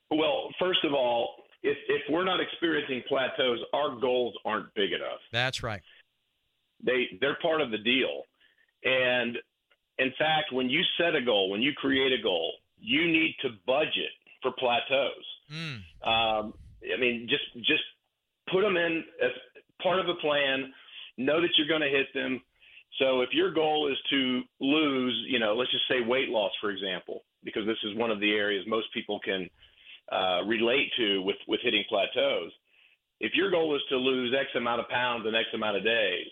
Well, 0.09 0.49
first 0.59 0.83
of 0.83 0.93
all, 0.93 1.42
if 1.63 1.77
if 1.87 2.01
we're 2.09 2.25
not 2.25 2.39
experiencing 2.39 3.03
plateaus, 3.07 3.59
our 3.73 3.95
goals 3.99 4.35
aren't 4.45 4.73
big 4.75 4.91
enough. 4.91 5.19
That's 5.31 5.63
right. 5.63 5.81
They 6.85 7.17
they're 7.19 7.37
part 7.41 7.61
of 7.61 7.71
the 7.71 7.77
deal. 7.77 8.23
And 8.83 9.37
in 9.97 10.11
fact, 10.19 10.51
when 10.51 10.69
you 10.69 10.81
set 10.97 11.15
a 11.15 11.21
goal, 11.21 11.49
when 11.49 11.61
you 11.61 11.71
create 11.73 12.11
a 12.11 12.21
goal, 12.21 12.51
you 12.79 13.07
need 13.07 13.35
to 13.41 13.49
budget 13.65 14.11
for 14.41 14.51
plateaus. 14.59 15.25
Mm. 15.51 15.75
Um, 16.05 16.53
I 16.93 16.99
mean, 16.99 17.27
just 17.29 17.65
just 17.65 17.83
put 18.51 18.61
them 18.61 18.75
in 18.75 19.03
as 19.23 19.31
part 19.81 19.99
of 19.99 20.09
a 20.09 20.15
plan. 20.15 20.73
Know 21.17 21.41
that 21.41 21.49
you're 21.57 21.67
going 21.67 21.81
to 21.81 21.95
hit 21.95 22.07
them. 22.13 22.41
So 22.99 23.21
if 23.21 23.29
your 23.31 23.53
goal 23.53 23.89
is 23.91 23.97
to 24.09 24.41
lose, 24.59 25.25
you 25.27 25.39
know, 25.39 25.55
let's 25.55 25.71
just 25.71 25.87
say 25.87 26.01
weight 26.05 26.29
loss, 26.29 26.51
for 26.59 26.69
example, 26.69 27.23
because 27.43 27.65
this 27.65 27.77
is 27.83 27.97
one 27.97 28.11
of 28.11 28.19
the 28.19 28.31
areas 28.31 28.65
most 28.67 28.87
people 28.93 29.19
can 29.23 29.49
uh, 30.13 30.43
relate 30.45 30.91
to 30.97 31.21
with, 31.23 31.37
with 31.47 31.59
hitting 31.63 31.83
plateaus. 31.89 32.51
If 33.19 33.33
your 33.35 33.49
goal 33.49 33.75
is 33.75 33.81
to 33.89 33.97
lose 33.97 34.35
X 34.37 34.49
amount 34.55 34.81
of 34.81 34.89
pounds 34.89 35.25
in 35.27 35.33
X 35.33 35.47
amount 35.53 35.77
of 35.77 35.83
days, 35.83 36.27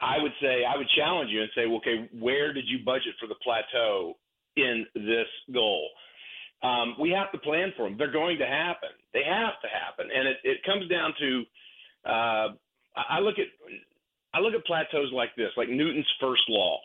I 0.00 0.16
would 0.22 0.32
say 0.40 0.64
I 0.64 0.76
would 0.76 0.88
challenge 0.96 1.30
you 1.30 1.42
and 1.42 1.50
say, 1.54 1.66
well, 1.66 1.78
okay, 1.78 2.08
where 2.18 2.52
did 2.52 2.64
you 2.66 2.78
budget 2.84 3.14
for 3.20 3.26
the 3.26 3.34
plateau 3.42 4.14
in 4.56 4.86
this 4.94 5.28
goal? 5.52 5.88
Um, 6.62 6.94
we 6.98 7.10
have 7.10 7.30
to 7.32 7.38
plan 7.38 7.72
for 7.76 7.84
them. 7.84 7.98
They're 7.98 8.12
going 8.12 8.38
to 8.38 8.46
happen. 8.46 8.88
They 9.12 9.22
have 9.22 9.60
to 9.60 9.68
happen, 9.68 10.08
and 10.14 10.26
it, 10.26 10.36
it 10.44 10.64
comes 10.64 10.88
down 10.88 11.12
to 11.20 11.42
uh, 12.08 12.48
I 12.96 13.20
look 13.20 13.38
at 13.38 13.46
I 14.32 14.40
look 14.40 14.54
at 14.54 14.64
plateaus 14.64 15.10
like 15.12 15.36
this, 15.36 15.50
like 15.56 15.68
Newton's 15.68 16.08
first 16.20 16.42
law. 16.48 16.78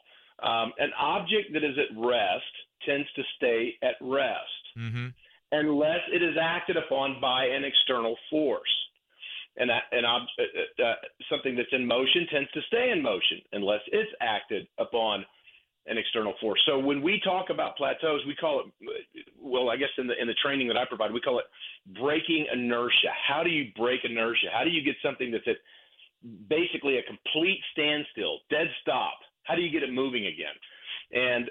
Um, 0.43 0.73
an 0.79 0.91
object 0.99 1.53
that 1.53 1.63
is 1.63 1.77
at 1.77 1.95
rest 1.97 2.51
tends 2.85 3.07
to 3.15 3.21
stay 3.37 3.75
at 3.81 3.95
rest. 4.01 4.63
Mm-hmm 4.77 5.07
unless 5.51 5.99
it 6.13 6.23
is 6.23 6.35
acted 6.41 6.77
upon 6.77 7.19
by 7.21 7.45
an 7.45 7.63
external 7.63 8.15
force. 8.29 8.69
And, 9.57 9.69
and 9.91 10.05
uh, 10.05 10.19
uh, 10.39 10.83
uh, 10.83 10.95
something 11.29 11.55
that's 11.55 11.73
in 11.73 11.85
motion 11.85 12.25
tends 12.31 12.49
to 12.51 12.61
stay 12.67 12.91
in 12.91 13.01
motion 13.01 13.41
unless 13.51 13.81
it's 13.91 14.11
acted 14.21 14.65
upon 14.79 15.25
an 15.87 15.97
external 15.97 16.33
force. 16.39 16.61
So 16.65 16.79
when 16.79 17.01
we 17.01 17.19
talk 17.23 17.49
about 17.49 17.75
plateaus, 17.75 18.21
we 18.27 18.35
call 18.35 18.61
it 18.61 19.25
well, 19.41 19.69
I 19.69 19.77
guess 19.77 19.89
in 19.97 20.07
the 20.07 20.13
in 20.21 20.27
the 20.27 20.35
training 20.35 20.67
that 20.67 20.77
I 20.77 20.85
provide, 20.85 21.11
we 21.11 21.19
call 21.19 21.39
it 21.39 21.45
breaking 21.99 22.45
inertia. 22.53 23.09
How 23.27 23.43
do 23.43 23.49
you 23.49 23.71
break 23.75 24.01
inertia? 24.05 24.47
How 24.53 24.63
do 24.63 24.69
you 24.69 24.83
get 24.83 24.95
something 25.03 25.31
that's 25.31 25.47
at 25.47 25.57
basically 26.47 26.97
a 26.97 27.03
complete 27.03 27.59
standstill, 27.73 28.39
dead 28.49 28.67
stop? 28.81 29.15
How 29.43 29.55
do 29.55 29.61
you 29.61 29.71
get 29.71 29.83
it 29.83 29.91
moving 29.91 30.27
again? 30.27 30.53
And 31.11 31.49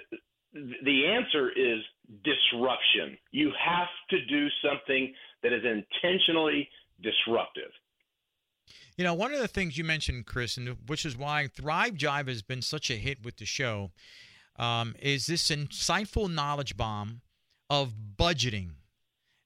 the 0.53 1.05
answer 1.07 1.49
is 1.51 1.79
disruption. 2.23 3.17
You 3.31 3.51
have 3.63 3.87
to 4.09 4.25
do 4.25 4.47
something 4.63 5.13
that 5.43 5.53
is 5.53 5.63
intentionally 5.63 6.69
disruptive. 7.01 7.71
You 8.97 9.05
know, 9.05 9.13
one 9.13 9.33
of 9.33 9.39
the 9.39 9.47
things 9.47 9.77
you 9.77 9.83
mentioned, 9.83 10.25
Chris, 10.25 10.57
and 10.57 10.77
which 10.87 11.05
is 11.05 11.17
why 11.17 11.47
Thrive 11.47 11.93
Jive 11.93 12.27
has 12.27 12.41
been 12.41 12.61
such 12.61 12.91
a 12.91 12.95
hit 12.95 13.23
with 13.23 13.37
the 13.37 13.45
show, 13.45 13.91
um, 14.57 14.95
is 14.99 15.25
this 15.27 15.49
insightful 15.49 16.31
knowledge 16.31 16.77
bomb 16.77 17.21
of 17.69 17.93
budgeting. 18.17 18.71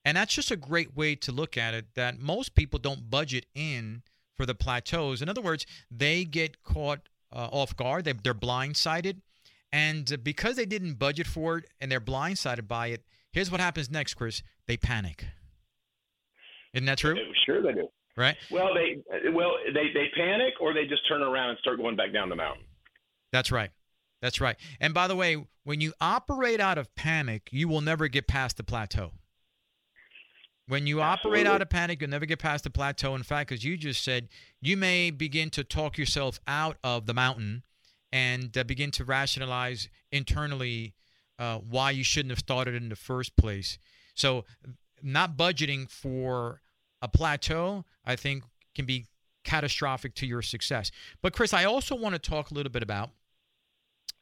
And 0.03 0.17
that's 0.17 0.33
just 0.33 0.51
a 0.51 0.55
great 0.55 0.95
way 0.95 1.15
to 1.15 1.31
look 1.31 1.57
at 1.57 1.73
it 1.73 1.85
that 1.95 2.19
most 2.19 2.55
people 2.55 2.79
don't 2.79 3.09
budget 3.09 3.45
in 3.55 4.03
for 4.35 4.45
the 4.45 4.55
plateaus. 4.55 5.21
In 5.21 5.29
other 5.29 5.41
words, 5.41 5.65
they 5.89 6.25
get 6.25 6.63
caught 6.63 7.07
uh, 7.31 7.49
off 7.51 7.75
guard, 7.75 8.05
they, 8.05 8.13
they're 8.13 8.33
blindsided. 8.33 9.21
And 9.75 10.13
uh, 10.13 10.17
because 10.23 10.55
they 10.55 10.65
didn't 10.65 10.93
budget 10.93 11.27
for 11.27 11.57
it 11.57 11.65
and 11.81 11.91
they're 11.91 11.99
blindsided 11.99 12.65
by 12.65 12.87
it, 12.87 13.03
here's 13.33 13.51
what 13.51 13.59
happens 13.59 13.91
next, 13.91 14.13
Chris. 14.13 14.41
They 14.67 14.77
panic. 14.77 15.25
Isn't 16.73 16.85
that 16.85 16.97
true? 16.97 17.17
Sure, 17.45 17.61
they 17.61 17.73
do. 17.73 17.89
Right. 18.15 18.37
Well, 18.49 18.73
they 18.73 19.03
uh, 19.13 19.33
well 19.33 19.51
they 19.73 19.91
they 19.93 20.07
panic 20.15 20.53
or 20.61 20.73
they 20.73 20.85
just 20.85 21.05
turn 21.09 21.21
around 21.21 21.49
and 21.49 21.59
start 21.59 21.77
going 21.77 21.97
back 21.97 22.13
down 22.13 22.29
the 22.29 22.37
mountain. 22.37 22.63
That's 23.33 23.51
right. 23.51 23.69
That's 24.21 24.39
right. 24.39 24.55
And 24.79 24.93
by 24.93 25.09
the 25.09 25.15
way, 25.15 25.45
when 25.65 25.81
you 25.81 25.91
operate 25.99 26.61
out 26.61 26.77
of 26.77 26.95
panic, 26.95 27.49
you 27.51 27.67
will 27.67 27.81
never 27.81 28.07
get 28.07 28.27
past 28.27 28.55
the 28.55 28.63
plateau. 28.63 29.11
When 30.67 30.87
you 30.87 31.01
Absolutely. 31.01 31.41
operate 31.41 31.53
out 31.53 31.61
of 31.61 31.69
panic, 31.69 31.99
you'll 31.99 32.09
never 32.09 32.25
get 32.25 32.39
past 32.39 32.63
the 32.63 32.69
plateau. 32.69 33.13
In 33.13 33.23
fact, 33.23 33.51
as 33.51 33.65
you 33.65 33.75
just 33.75 34.05
said, 34.05 34.29
you 34.61 34.77
may 34.77 35.11
begin 35.11 35.49
to 35.49 35.65
talk 35.65 35.97
yourself 35.97 36.39
out 36.47 36.77
of 36.81 37.07
the 37.07 37.13
mountain 37.13 37.63
and 38.15 38.57
uh, 38.57 38.63
begin 38.63 38.91
to 38.91 39.03
rationalize 39.03 39.89
internally 40.09 40.93
uh, 41.37 41.57
why 41.57 41.91
you 41.91 42.01
shouldn't 42.01 42.31
have 42.31 42.39
started 42.39 42.73
in 42.73 42.87
the 42.87 42.95
first 42.95 43.35
place. 43.35 43.77
So, 44.13 44.45
not 45.03 45.35
budgeting 45.35 45.91
for 45.91 46.61
a 47.01 47.09
plateau, 47.09 47.83
I 48.05 48.15
think, 48.15 48.45
can 48.73 48.85
be 48.85 49.07
catastrophic 49.43 50.15
to 50.15 50.25
your 50.25 50.41
success. 50.41 50.91
But, 51.21 51.33
Chris, 51.33 51.53
I 51.53 51.65
also 51.65 51.93
want 51.93 52.15
to 52.15 52.19
talk 52.19 52.51
a 52.51 52.53
little 52.53 52.71
bit 52.71 52.83
about 52.83 53.09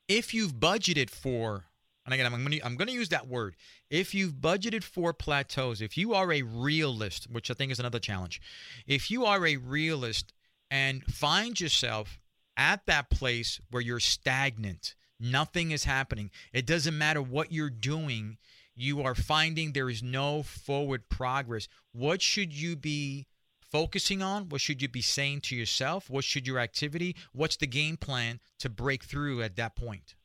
if 0.08 0.34
you've 0.34 0.56
budgeted 0.56 1.12
for 1.12 1.66
and 2.06 2.14
again, 2.14 2.26
I'm 2.26 2.34
going, 2.34 2.60
to, 2.60 2.66
I'm 2.66 2.76
going 2.76 2.90
to 2.90 2.94
use 2.94 3.08
that 3.10 3.30
word. 3.30 3.56
If 3.90 4.14
you've 4.14 4.34
budgeted 4.34 4.84
for 4.84 5.14
plateaus, 5.14 5.82
if 5.82 5.98
you 5.98 6.14
are 6.14 6.34
a 6.34 6.42
realist, 6.42 7.30
which 7.32 7.50
I 7.50 7.54
think 7.54 7.72
is 7.72 7.80
another 7.80 8.00
challenge, 8.00 8.42
if 8.86 9.10
you 9.10 9.24
are 9.24 9.48
a 9.48 9.56
realist 9.56 10.34
and 10.70 11.02
find 11.06 11.62
yourself 11.62 12.20
at 12.58 12.86
that 12.86 13.10
place 13.10 13.60
where 13.70 13.82
you're 13.82 14.00
stagnant, 14.00 14.96
nothing 15.20 15.72
is 15.72 15.86
happening, 15.86 16.32
it 16.52 16.66
doesn't 16.66 16.98
matter 16.98 17.22
what 17.22 17.52
you're 17.52 17.70
doing, 17.70 18.38
you 18.76 19.02
are 19.02 19.16
finding 19.16 19.72
there 19.72 19.90
is 19.90 20.02
no 20.02 20.44
forward 20.44 21.10
progress. 21.10 21.68
What 21.92 22.22
should 22.22 22.54
you 22.54 22.76
be 22.76 23.28
focusing 23.62 24.22
on? 24.22 24.50
What 24.50 24.62
should 24.62 24.82
you 24.82 24.88
be 24.88 25.02
saying 25.02 25.42
to 25.42 25.56
yourself? 25.56 26.10
What 26.10 26.24
should 26.24 26.48
your 26.48 26.60
activity? 26.60 27.16
What's 27.34 27.58
the 27.58 27.68
game 27.68 27.98
plan 27.98 28.40
to 28.60 28.70
break 28.70 29.04
through 29.04 29.42
at 29.44 29.56
that 29.58 29.76
point? 29.76 30.16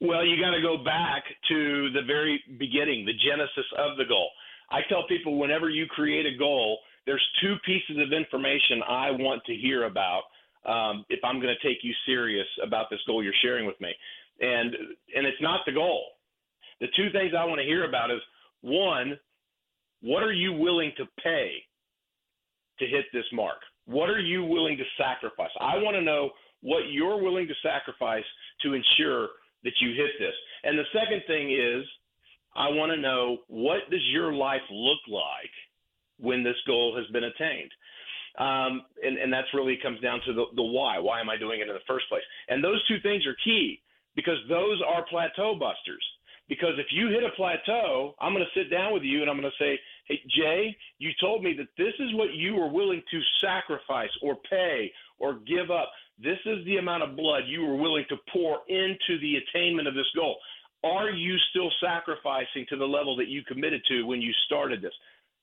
Well, 0.00 0.24
you 0.24 0.40
got 0.40 0.52
to 0.52 0.62
go 0.62 0.82
back 0.82 1.24
to 1.48 1.90
the 1.92 2.02
very 2.06 2.42
beginning, 2.58 3.04
the 3.04 3.12
genesis 3.12 3.66
of 3.76 3.98
the 3.98 4.04
goal. 4.04 4.30
I 4.70 4.80
tell 4.88 5.06
people 5.06 5.38
whenever 5.38 5.68
you 5.68 5.86
create 5.86 6.24
a 6.24 6.38
goal, 6.38 6.78
there's 7.04 7.24
two 7.42 7.56
pieces 7.66 8.02
of 8.02 8.12
information 8.12 8.82
I 8.88 9.10
want 9.10 9.42
to 9.46 9.54
hear 9.54 9.84
about 9.84 10.22
um, 10.66 11.04
if 11.08 11.20
I'm 11.24 11.40
going 11.40 11.54
to 11.54 11.68
take 11.68 11.78
you 11.82 11.92
serious 12.06 12.46
about 12.64 12.90
this 12.90 13.00
goal 13.06 13.22
you're 13.22 13.32
sharing 13.42 13.66
with 13.66 13.80
me. 13.80 13.92
And 14.40 14.74
and 15.14 15.26
it's 15.26 15.40
not 15.40 15.60
the 15.66 15.72
goal. 15.72 16.04
The 16.80 16.88
two 16.96 17.10
things 17.12 17.32
I 17.36 17.44
want 17.44 17.60
to 17.60 17.66
hear 17.66 17.84
about 17.84 18.10
is 18.10 18.20
one, 18.62 19.18
what 20.00 20.22
are 20.22 20.32
you 20.32 20.52
willing 20.52 20.92
to 20.96 21.04
pay 21.22 21.62
to 22.78 22.86
hit 22.86 23.04
this 23.12 23.24
mark? 23.32 23.58
What 23.86 24.08
are 24.08 24.20
you 24.20 24.44
willing 24.44 24.78
to 24.78 24.84
sacrifice? 24.96 25.50
I 25.60 25.76
want 25.76 25.96
to 25.96 26.02
know 26.02 26.30
what 26.62 26.90
you're 26.90 27.22
willing 27.22 27.48
to 27.48 27.54
sacrifice 27.62 28.24
to 28.62 28.74
ensure 28.74 29.28
that 29.64 29.72
you 29.80 29.94
hit 29.94 30.10
this. 30.18 30.34
And 30.64 30.78
the 30.78 30.84
second 30.92 31.22
thing 31.26 31.52
is, 31.52 31.84
I 32.56 32.68
want 32.68 32.92
to 32.92 33.00
know 33.00 33.38
what 33.48 33.90
does 33.90 34.04
your 34.12 34.32
life 34.32 34.62
look 34.70 34.98
like 35.08 35.52
when 36.18 36.42
this 36.42 36.56
goal 36.66 36.96
has 36.96 37.06
been 37.12 37.24
attained. 37.24 37.70
Um, 38.40 38.88
and, 39.04 39.18
and 39.18 39.30
that's 39.30 39.52
really 39.52 39.78
comes 39.82 40.00
down 40.00 40.20
to 40.26 40.32
the, 40.32 40.44
the 40.56 40.62
why. 40.62 40.98
Why 40.98 41.20
am 41.20 41.28
I 41.28 41.36
doing 41.36 41.60
it 41.60 41.68
in 41.68 41.74
the 41.74 41.86
first 41.86 42.08
place? 42.08 42.22
And 42.48 42.64
those 42.64 42.82
two 42.88 42.98
things 43.02 43.26
are 43.26 43.36
key 43.44 43.82
because 44.16 44.38
those 44.48 44.80
are 44.88 45.04
plateau 45.10 45.54
busters. 45.54 46.04
Because 46.48 46.74
if 46.78 46.86
you 46.90 47.08
hit 47.08 47.22
a 47.22 47.30
plateau, 47.36 48.14
I'm 48.18 48.32
going 48.32 48.44
to 48.44 48.58
sit 48.58 48.70
down 48.70 48.92
with 48.92 49.04
you 49.04 49.20
and 49.20 49.30
I'm 49.30 49.38
going 49.38 49.50
to 49.50 49.62
say, 49.62 49.78
Hey, 50.06 50.20
Jay, 50.36 50.76
you 50.98 51.10
told 51.20 51.44
me 51.44 51.54
that 51.58 51.68
this 51.78 51.94
is 52.00 52.14
what 52.14 52.34
you 52.34 52.56
were 52.56 52.68
willing 52.68 53.02
to 53.10 53.20
sacrifice 53.40 54.10
or 54.22 54.36
pay 54.50 54.90
or 55.20 55.34
give 55.46 55.70
up. 55.70 55.92
This 56.18 56.38
is 56.46 56.64
the 56.64 56.78
amount 56.78 57.04
of 57.04 57.16
blood 57.16 57.42
you 57.46 57.64
were 57.64 57.76
willing 57.76 58.04
to 58.08 58.16
pour 58.32 58.60
into 58.68 59.20
the 59.20 59.36
attainment 59.36 59.86
of 59.86 59.94
this 59.94 60.10
goal. 60.16 60.36
Are 60.82 61.10
you 61.10 61.36
still 61.50 61.70
sacrificing 61.80 62.66
to 62.70 62.76
the 62.76 62.86
level 62.86 63.14
that 63.16 63.28
you 63.28 63.44
committed 63.44 63.82
to 63.88 64.02
when 64.02 64.20
you 64.20 64.32
started 64.46 64.82
this? 64.82 64.94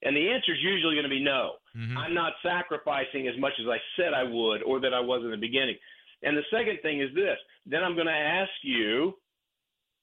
And 0.03 0.15
the 0.15 0.29
answer 0.29 0.53
is 0.53 0.59
usually 0.61 0.95
going 0.95 1.09
to 1.09 1.09
be 1.09 1.23
no. 1.23 1.53
Mm-hmm. 1.75 1.97
I'm 1.97 2.13
not 2.13 2.33
sacrificing 2.43 3.27
as 3.27 3.39
much 3.39 3.53
as 3.59 3.65
I 3.67 3.77
said 3.97 4.13
I 4.13 4.23
would 4.23 4.61
or 4.63 4.79
that 4.81 4.93
I 4.93 4.99
was 4.99 5.23
in 5.23 5.31
the 5.31 5.37
beginning. 5.37 5.75
And 6.23 6.37
the 6.37 6.45
second 6.51 6.79
thing 6.81 7.01
is 7.01 7.09
this 7.15 7.37
then 7.65 7.83
I'm 7.83 7.95
going 7.95 8.07
to 8.07 8.13
ask 8.13 8.51
you, 8.63 9.13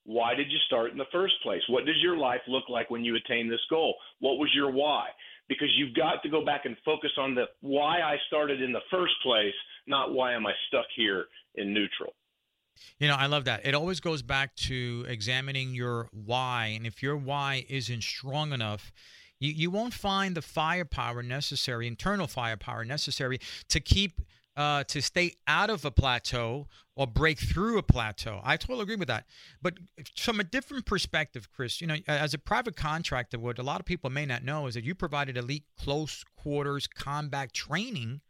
why 0.05 0.35
did 0.35 0.51
you 0.51 0.59
start 0.67 0.91
in 0.91 0.97
the 0.97 1.09
first 1.11 1.33
place? 1.41 1.61
What 1.67 1.85
does 1.85 1.95
your 2.01 2.15
life 2.15 2.41
look 2.47 2.69
like 2.69 2.91
when 2.91 3.03
you 3.03 3.15
attain 3.15 3.49
this 3.49 3.65
goal? 3.69 3.95
What 4.19 4.37
was 4.37 4.51
your 4.53 4.71
why? 4.71 5.07
Because 5.49 5.69
you've 5.77 5.95
got 5.95 6.21
to 6.23 6.29
go 6.29 6.45
back 6.45 6.65
and 6.65 6.77
focus 6.85 7.11
on 7.17 7.33
the 7.33 7.45
why 7.61 8.01
I 8.01 8.17
started 8.27 8.61
in 8.61 8.71
the 8.71 8.85
first 8.91 9.13
place 9.23 9.53
not 9.87 10.13
why 10.13 10.33
am 10.33 10.45
I 10.45 10.53
stuck 10.67 10.85
here 10.95 11.25
in 11.55 11.73
neutral. 11.73 12.13
You 12.99 13.07
know, 13.07 13.15
I 13.15 13.27
love 13.27 13.45
that. 13.45 13.65
It 13.65 13.73
always 13.73 13.99
goes 13.99 14.21
back 14.21 14.55
to 14.55 15.05
examining 15.07 15.73
your 15.73 16.09
why. 16.11 16.73
And 16.75 16.85
if 16.85 17.01
your 17.01 17.15
why 17.15 17.65
isn't 17.69 18.03
strong 18.03 18.51
enough, 18.51 18.91
you, 19.39 19.51
you 19.51 19.71
won't 19.71 19.93
find 19.93 20.35
the 20.35 20.41
firepower 20.41 21.21
necessary, 21.21 21.87
internal 21.87 22.27
firepower 22.27 22.85
necessary 22.85 23.39
to 23.69 23.79
keep 23.79 24.21
uh, 24.57 24.83
to 24.85 25.01
stay 25.01 25.33
out 25.47 25.69
of 25.69 25.83
a 25.83 25.91
plateau 25.91 26.67
or 26.95 27.05
break 27.05 27.39
through 27.39 27.77
a 27.77 27.83
plateau. 27.83 28.39
I 28.43 28.55
totally 28.55 28.83
agree 28.83 28.95
with 28.95 29.09
that. 29.09 29.25
But 29.61 29.73
from 30.15 30.39
a 30.39 30.45
different 30.45 30.85
perspective, 30.85 31.49
Chris, 31.53 31.81
you 31.81 31.87
know, 31.87 31.97
as 32.07 32.33
a 32.33 32.37
private 32.37 32.77
contractor, 32.77 33.37
what 33.37 33.59
a 33.59 33.63
lot 33.63 33.81
of 33.81 33.85
people 33.85 34.09
may 34.09 34.25
not 34.25 34.45
know 34.45 34.67
is 34.67 34.75
that 34.75 34.85
you 34.85 34.95
provided 34.95 35.35
elite 35.35 35.65
close 35.77 36.23
quarters 36.37 36.87
combat 36.87 37.51
training 37.51 38.21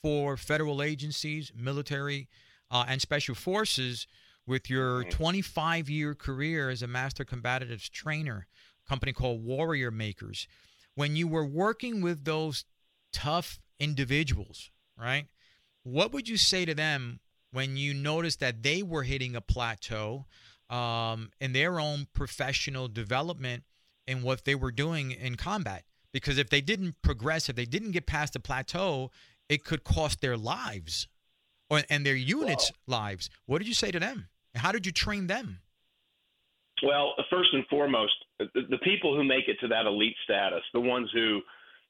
for 0.00 0.36
federal 0.36 0.80
agencies, 0.82 1.50
military, 1.56 2.28
uh, 2.70 2.84
and 2.86 3.00
special 3.00 3.34
forces 3.34 4.06
with 4.46 4.70
your 4.70 5.00
mm-hmm. 5.00 5.10
25 5.10 5.90
year 5.90 6.14
career 6.14 6.70
as 6.70 6.82
a 6.82 6.86
master 6.86 7.24
combatives 7.24 7.90
trainer, 7.90 8.46
company 8.88 9.12
called 9.12 9.44
Warrior 9.44 9.90
Makers. 9.90 10.46
When 10.94 11.16
you 11.16 11.26
were 11.26 11.44
working 11.44 12.00
with 12.00 12.24
those 12.24 12.64
tough 13.12 13.58
individuals, 13.78 14.70
right? 14.98 15.26
What 15.82 16.12
would 16.12 16.28
you 16.28 16.36
say 16.36 16.64
to 16.64 16.74
them 16.74 17.20
when 17.52 17.76
you 17.76 17.94
noticed 17.94 18.40
that 18.40 18.62
they 18.62 18.82
were 18.82 19.02
hitting 19.02 19.36
a 19.36 19.40
plateau 19.40 20.26
um, 20.70 21.30
in 21.40 21.52
their 21.52 21.78
own 21.78 22.06
professional 22.12 22.88
development 22.88 23.64
and 24.06 24.22
what 24.22 24.44
they 24.44 24.54
were 24.54 24.72
doing 24.72 25.10
in 25.10 25.36
combat? 25.36 25.84
Because 26.12 26.38
if 26.38 26.48
they 26.48 26.60
didn't 26.60 26.96
progress, 27.02 27.48
if 27.48 27.56
they 27.56 27.64
didn't 27.64 27.90
get 27.90 28.06
past 28.06 28.34
the 28.34 28.40
plateau, 28.40 29.10
it 29.48 29.64
could 29.64 29.84
cost 29.84 30.20
their 30.20 30.36
lives 30.36 31.08
or, 31.68 31.82
and 31.90 32.06
their 32.06 32.14
units' 32.14 32.72
lives. 32.86 33.28
What 33.46 33.58
did 33.58 33.68
you 33.68 33.74
say 33.74 33.90
to 33.90 33.98
them? 33.98 34.28
How 34.54 34.70
did 34.70 34.86
you 34.86 34.92
train 34.92 35.26
them? 35.26 35.60
Well, 36.84 37.14
first 37.30 37.50
and 37.52 37.64
foremost, 37.68 38.12
the, 38.38 38.78
people 38.82 39.16
who 39.16 39.24
make 39.24 39.48
it 39.48 39.56
to 39.60 39.68
that 39.68 39.86
elite 39.86 40.16
status, 40.24 40.62
the 40.72 40.80
ones 40.80 41.08
who, 41.12 41.40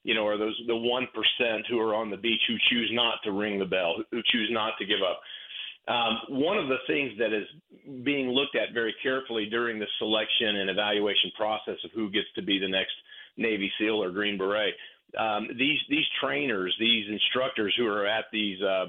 you 0.03 0.15
know, 0.15 0.27
are 0.27 0.39
those 0.39 0.59
the 0.67 0.77
one 0.77 1.09
percent 1.15 1.67
who 1.69 1.81
are 1.81 1.95
on 1.95 2.11
the 2.11 2.17
beach 2.17 2.41
who 2.49 2.57
choose 2.71 2.91
not 2.93 3.15
to 3.25 3.33
ring 3.33 3.59
the 3.59 3.65
bell, 3.65 3.97
who 4.11 4.21
choose 4.31 4.49
not 4.53 4.75
to 4.79 4.87
give 4.87 5.01
up. 5.03 5.21
Um, 5.87 6.41
one 6.41 6.57
of 6.57 6.69
the 6.69 6.79
things 6.87 7.13
that 7.19 7.33
is 7.33 7.47
being 8.05 8.29
looked 8.29 8.57
at 8.57 8.73
very 8.73 8.95
carefully 9.03 9.47
during 9.47 9.79
the 9.79 9.87
selection 9.99 10.57
and 10.57 10.71
evaluation 10.71 11.31
process 11.37 11.77
of 11.85 11.91
who 11.95 12.11
gets 12.11 12.29
to 12.37 12.43
be 12.43 12.59
the 12.59 12.69
next 12.69 12.95
Navy 13.37 13.71
SEAL 13.79 14.03
or 14.03 14.11
Green 14.11 14.39
Beret 14.39 14.75
um, 15.19 15.49
these 15.59 15.79
these 15.89 16.05
trainers, 16.21 16.75
these 16.79 17.07
instructors 17.09 17.75
who 17.79 17.87
are 17.87 18.07
at 18.07 18.27
these 18.33 18.61
uh, 18.63 18.87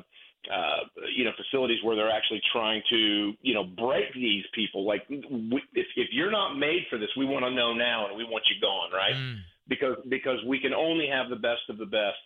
uh, 0.52 1.04
you 1.16 1.24
know 1.24 1.32
facilities 1.38 1.80
where 1.84 1.96
they're 1.96 2.12
actually 2.12 2.42
trying 2.52 2.82
to 2.90 3.34
you 3.42 3.54
know 3.54 3.64
break 3.64 4.14
these 4.14 4.44
people. 4.54 4.86
Like 4.86 5.08
we, 5.10 5.62
if 5.74 5.88
if 5.96 6.10
you're 6.12 6.32
not 6.32 6.56
made 6.56 6.84
for 6.90 6.98
this, 6.98 7.10
we 7.18 7.26
want 7.26 7.46
to 7.46 7.52
know 7.52 7.74
now 7.74 8.08
and 8.08 8.18
we 8.18 8.24
want 8.24 8.44
you 8.50 8.60
gone, 8.62 8.92
right? 8.92 9.16
Mm. 9.16 9.38
Because 9.68 9.98
because 10.10 10.40
we 10.48 10.60
can 10.60 10.74
only 10.74 11.08
have 11.08 11.30
the 11.30 11.36
best 11.36 11.70
of 11.70 11.78
the 11.78 11.86
best 11.86 12.20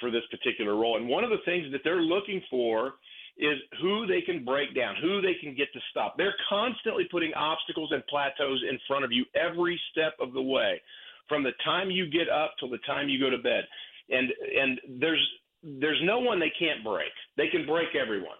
for 0.00 0.10
this 0.10 0.22
particular 0.30 0.76
role. 0.76 0.96
And 0.96 1.08
one 1.08 1.24
of 1.24 1.30
the 1.30 1.42
things 1.44 1.72
that 1.72 1.80
they're 1.82 2.02
looking 2.02 2.42
for 2.50 2.94
is 3.38 3.58
who 3.82 4.06
they 4.06 4.22
can 4.22 4.44
break 4.44 4.74
down, 4.74 4.96
who 5.00 5.20
they 5.20 5.34
can 5.40 5.54
get 5.54 5.72
to 5.72 5.80
stop. 5.90 6.16
They're 6.16 6.34
constantly 6.48 7.04
putting 7.10 7.34
obstacles 7.34 7.90
and 7.92 8.06
plateaus 8.06 8.62
in 8.68 8.78
front 8.88 9.04
of 9.04 9.12
you 9.12 9.24
every 9.34 9.80
step 9.92 10.14
of 10.20 10.32
the 10.32 10.42
way, 10.42 10.80
from 11.28 11.42
the 11.42 11.52
time 11.64 11.90
you 11.90 12.08
get 12.08 12.28
up 12.28 12.54
till 12.58 12.70
the 12.70 12.78
time 12.86 13.08
you 13.08 13.20
go 13.20 13.30
to 13.30 13.38
bed. 13.38 13.64
And 14.08 14.28
and 14.58 14.80
there's 15.00 15.24
there's 15.62 16.00
no 16.04 16.18
one 16.18 16.38
they 16.38 16.52
can't 16.58 16.84
break. 16.84 17.12
They 17.36 17.48
can 17.48 17.66
break 17.66 17.88
everyone. 17.94 18.36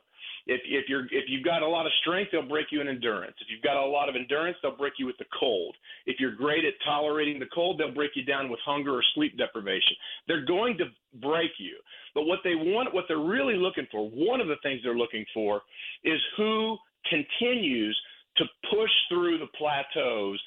If 0.47 0.61
if 0.65 0.89
you're 0.89 1.07
if 1.07 1.25
you've 1.29 1.45
got 1.45 1.63
a 1.63 1.67
lot 1.67 1.87
of 1.87 1.93
strength, 2.01 2.31
they'll 2.31 2.49
break 2.49 2.67
you 2.71 2.81
in 2.81 2.87
endurance. 2.87 3.35
If 3.41 3.49
you've 3.51 3.63
got 3.63 3.77
a 3.77 3.85
lot 3.85 4.09
of 4.09 4.15
endurance, 4.15 4.57
they'll 4.63 4.77
break 4.77 4.93
you 4.97 5.07
with 5.07 5.19
the 5.19 5.25
cold. 5.39 5.75
If 6.07 6.21
you're 6.21 6.37
great 6.37 6.65
at 6.65 6.75
tolerating 6.85 7.41
the 7.41 7.51
cold, 7.53 7.81
they'll 7.81 7.95
break 7.95 8.13
you 8.15 8.25
down 8.25 8.49
with 8.49 8.61
hunger 8.65 8.95
or 8.95 9.03
sleep 9.15 9.37
deprivation. 9.37 9.97
They're 10.29 10.45
going 10.45 10.79
to 10.79 10.85
break 11.21 11.51
you. 11.59 11.77
But 12.15 12.27
what 12.27 12.41
they 12.45 12.55
want, 12.55 12.95
what 12.95 13.07
they're 13.09 13.19
really 13.19 13.57
looking 13.57 13.89
for, 13.91 14.09
one 14.09 14.41
of 14.41 14.47
the 14.47 14.57
things 14.63 14.81
they're 14.85 14.95
looking 14.95 15.25
for, 15.35 15.63
is 16.05 16.21
who 16.37 16.77
continues 17.11 17.99
to 18.37 18.45
push 18.71 18.91
through 19.09 19.39
the 19.39 19.49
plateaus 19.59 20.41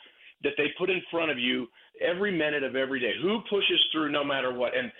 that 0.43 0.53
they 0.57 0.67
put 0.77 0.89
in 0.89 1.01
front 1.11 1.29
of 1.29 1.37
you 1.37 1.67
every 2.01 2.31
minute 2.31 2.63
of 2.63 2.75
every 2.75 2.99
day. 2.99 3.13
Who 3.21 3.41
pushes 3.49 3.79
through 3.91 4.11
no 4.11 4.23
matter 4.23 4.53
what? 4.53 4.75
And 4.75 4.91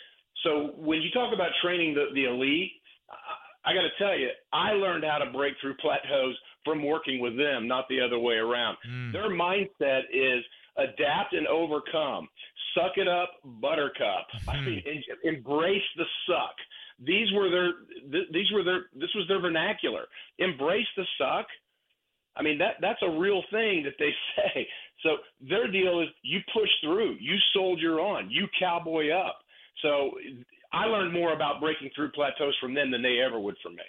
so 0.44 0.72
when 0.78 1.02
you 1.02 1.10
talk 1.12 1.34
about 1.34 1.50
training 1.64 1.94
the, 1.94 2.06
the 2.14 2.26
elite, 2.26 2.72
I, 3.10 3.72
I 3.72 3.74
got 3.74 3.82
to 3.82 3.90
tell 3.98 4.18
you, 4.18 4.30
I 4.54 4.72
learned 4.72 5.04
how 5.04 5.18
to 5.18 5.32
break 5.32 5.54
through 5.62 5.76
plateaus 5.76 6.36
from 6.66 6.84
working 6.86 7.20
with 7.20 7.38
them, 7.38 7.68
not 7.68 7.86
the 7.90 8.00
other 8.02 8.20
way 8.20 8.36
around. 8.36 8.78
Mm. 8.90 9.14
Their 9.14 9.30
mindset 9.30 10.02
is 10.14 10.44
adapt 10.78 11.34
and 11.34 11.48
overcome. 11.48 12.28
Suck 12.76 12.98
it 12.98 13.08
up, 13.08 13.32
buttercup. 13.62 14.28
Mm. 14.46 14.50
I 14.50 14.62
mean, 14.62 14.84
en- 14.86 15.36
embrace 15.36 15.84
the 15.98 16.06
suck. 16.28 16.56
These 17.06 17.32
were 17.34 17.50
their. 17.50 17.72
Th- 18.12 18.28
these 18.32 18.52
were 18.54 18.64
their. 18.64 18.86
This 18.94 19.10
was 19.16 19.26
their 19.28 19.40
vernacular. 19.40 20.06
Embrace 20.38 20.88
the 20.98 21.06
suck. 21.18 21.46
I 22.36 22.44
mean 22.44 22.58
that 22.60 22.76
that's 22.82 23.02
a 23.02 23.20
real 23.20 23.42
thing 23.52 23.84
that 23.84 23.96
they 24.00 24.12
say. 24.36 24.68
So 25.04 25.18
their 25.42 25.72
deal 25.72 26.02
is 26.02 26.10
you 26.24 26.40
push 26.54 26.70
through, 26.84 27.16
you 27.20 27.36
soldier 27.54 28.00
on, 28.00 28.30
you 28.30 28.48
cowboy 28.60 29.12
up. 29.12 29.40
So 29.82 30.12
I 30.74 30.86
learned 30.86 31.14
more 31.14 31.34
about 31.34 31.60
breaking 31.60 31.90
through 31.96 32.12
plateaus 32.12 32.56
from 32.62 32.74
them 32.74 32.92
than 32.92 33.02
they 33.02 33.20
ever 33.26 33.40
would 33.40 33.56
from 33.64 33.76
me. 33.76 33.84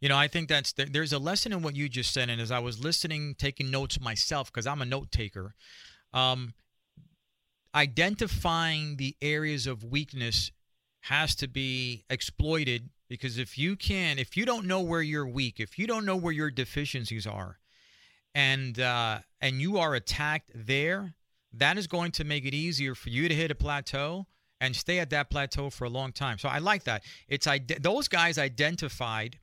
You 0.00 0.08
know, 0.08 0.16
I 0.16 0.28
think 0.28 0.48
that's 0.48 0.72
there's 0.72 1.12
a 1.12 1.18
lesson 1.18 1.52
in 1.52 1.62
what 1.62 1.76
you 1.76 1.88
just 1.88 2.12
said, 2.12 2.28
and 2.28 2.40
as 2.40 2.50
I 2.50 2.58
was 2.58 2.82
listening, 2.82 3.36
taking 3.38 3.70
notes 3.70 4.00
myself 4.00 4.52
because 4.52 4.66
I'm 4.66 4.82
a 4.82 4.84
note 4.84 5.10
taker, 5.10 5.54
um, 6.12 6.52
identifying 7.74 8.96
the 8.96 9.16
areas 9.22 9.66
of 9.66 9.84
weakness 9.84 10.52
has 11.02 11.34
to 11.36 11.48
be 11.48 12.04
exploited 12.10 12.90
because 13.08 13.38
if 13.38 13.56
you 13.56 13.76
can, 13.76 14.18
if 14.18 14.36
you 14.36 14.44
don't 14.44 14.66
know 14.66 14.80
where 14.80 15.02
you're 15.02 15.26
weak, 15.26 15.60
if 15.60 15.78
you 15.78 15.86
don't 15.86 16.04
know 16.04 16.16
where 16.16 16.32
your 16.32 16.50
deficiencies 16.50 17.26
are, 17.26 17.58
and 18.34 18.80
uh, 18.80 19.20
and 19.40 19.60
you 19.60 19.78
are 19.78 19.94
attacked 19.94 20.50
there, 20.54 21.14
that 21.52 21.78
is 21.78 21.86
going 21.86 22.10
to 22.12 22.24
make 22.24 22.44
it 22.44 22.54
easier 22.54 22.94
for 22.94 23.10
you 23.10 23.28
to 23.28 23.34
hit 23.34 23.50
a 23.50 23.54
plateau 23.54 24.26
and 24.64 24.74
stay 24.74 24.98
at 24.98 25.10
that 25.10 25.30
plateau 25.30 25.70
for 25.70 25.84
a 25.84 25.90
long 25.90 26.12
time. 26.12 26.38
So 26.38 26.48
I 26.48 26.58
like 26.58 26.84
that. 26.84 27.04
It's 27.28 27.46
those 27.80 28.08
guys 28.08 28.38
identified 28.38 29.38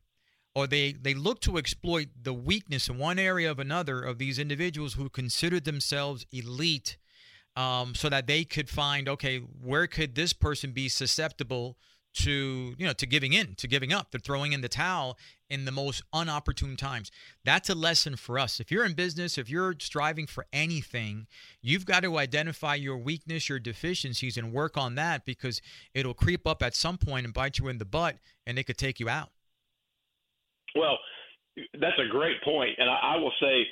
or 0.55 0.67
they 0.67 0.93
they 0.93 1.13
look 1.13 1.39
to 1.41 1.57
exploit 1.57 2.07
the 2.21 2.33
weakness 2.33 2.89
in 2.89 2.97
one 2.97 3.19
area 3.19 3.49
of 3.49 3.59
another 3.59 4.01
of 4.01 4.17
these 4.17 4.39
individuals 4.39 4.95
who 4.95 5.09
considered 5.09 5.63
themselves 5.63 6.25
elite 6.31 6.97
um, 7.55 7.93
so 7.95 8.09
that 8.09 8.27
they 8.27 8.43
could 8.43 8.69
find 8.69 9.07
okay 9.07 9.37
where 9.37 9.87
could 9.87 10.15
this 10.15 10.33
person 10.33 10.71
be 10.71 10.89
susceptible 10.89 11.77
to 12.13 12.75
you 12.77 12.85
know 12.85 12.93
to 12.93 13.05
giving 13.05 13.33
in 13.33 13.55
to 13.55 13.67
giving 13.67 13.93
up 13.93 14.11
to 14.11 14.19
throwing 14.19 14.51
in 14.51 14.61
the 14.61 14.69
towel 14.69 15.17
in 15.51 15.65
the 15.65 15.71
most 15.71 16.03
unopportune 16.13 16.77
times. 16.77 17.11
That's 17.43 17.69
a 17.69 17.75
lesson 17.75 18.15
for 18.15 18.39
us. 18.39 18.59
If 18.59 18.71
you're 18.71 18.85
in 18.85 18.93
business 18.93 19.37
if 19.37 19.49
you're 19.49 19.75
striving 19.79 20.27
for 20.27 20.45
anything 20.53 21.27
you've 21.61 21.85
got 21.85 22.03
to 22.03 22.17
identify 22.17 22.75
your 22.75 22.97
weakness 22.97 23.49
your 23.49 23.59
deficiencies 23.59 24.37
and 24.37 24.53
work 24.53 24.77
on 24.77 24.95
that 24.95 25.25
because 25.25 25.61
it'll 25.93 26.13
creep 26.13 26.47
up 26.47 26.63
at 26.63 26.73
some 26.75 26.97
point 26.97 27.25
and 27.25 27.33
bite 27.33 27.59
you 27.59 27.67
in 27.67 27.77
the 27.77 27.85
butt 27.85 28.17
and 28.47 28.57
it 28.57 28.63
could 28.63 28.77
take 28.77 28.99
you 28.99 29.09
out. 29.09 29.29
Well 30.75 30.97
that's 31.73 31.99
a 31.99 32.09
great 32.09 32.41
point 32.43 32.71
and 32.77 32.89
i, 32.89 33.15
I 33.15 33.17
will 33.17 33.33
say 33.41 33.65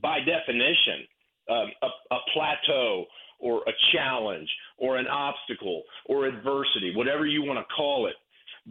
by 0.00 0.20
definition 0.20 1.04
um, 1.50 1.70
a, 1.82 2.14
a 2.14 2.18
plateau 2.32 3.06
or 3.38 3.62
a 3.66 3.72
challenge 3.92 4.48
or 4.76 4.96
an 4.96 5.06
obstacle 5.06 5.82
or 6.06 6.26
adversity, 6.26 6.92
whatever 6.94 7.26
you 7.26 7.42
want 7.42 7.58
to 7.58 7.74
call 7.74 8.06
it, 8.06 8.14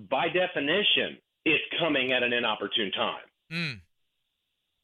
by 0.09 0.27
definition, 0.27 1.17
it's 1.47 1.63
coming 1.79 2.11
at 2.11 2.23
an 2.23 2.33
inopportune 2.33 2.91
time. 2.91 3.23
Mm. 3.51 3.79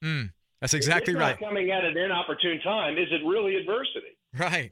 Mm. 0.04 0.32
That's 0.62 0.74
exactly 0.74 1.14
right. 1.14 1.38
coming 1.38 1.72
at 1.72 1.84
an 1.84 1.98
inopportune 1.98 2.62
time. 2.62 2.98
Is 2.98 3.08
it 3.12 3.26
really 3.26 3.56
adversity? 3.56 4.18
Right. 4.38 4.72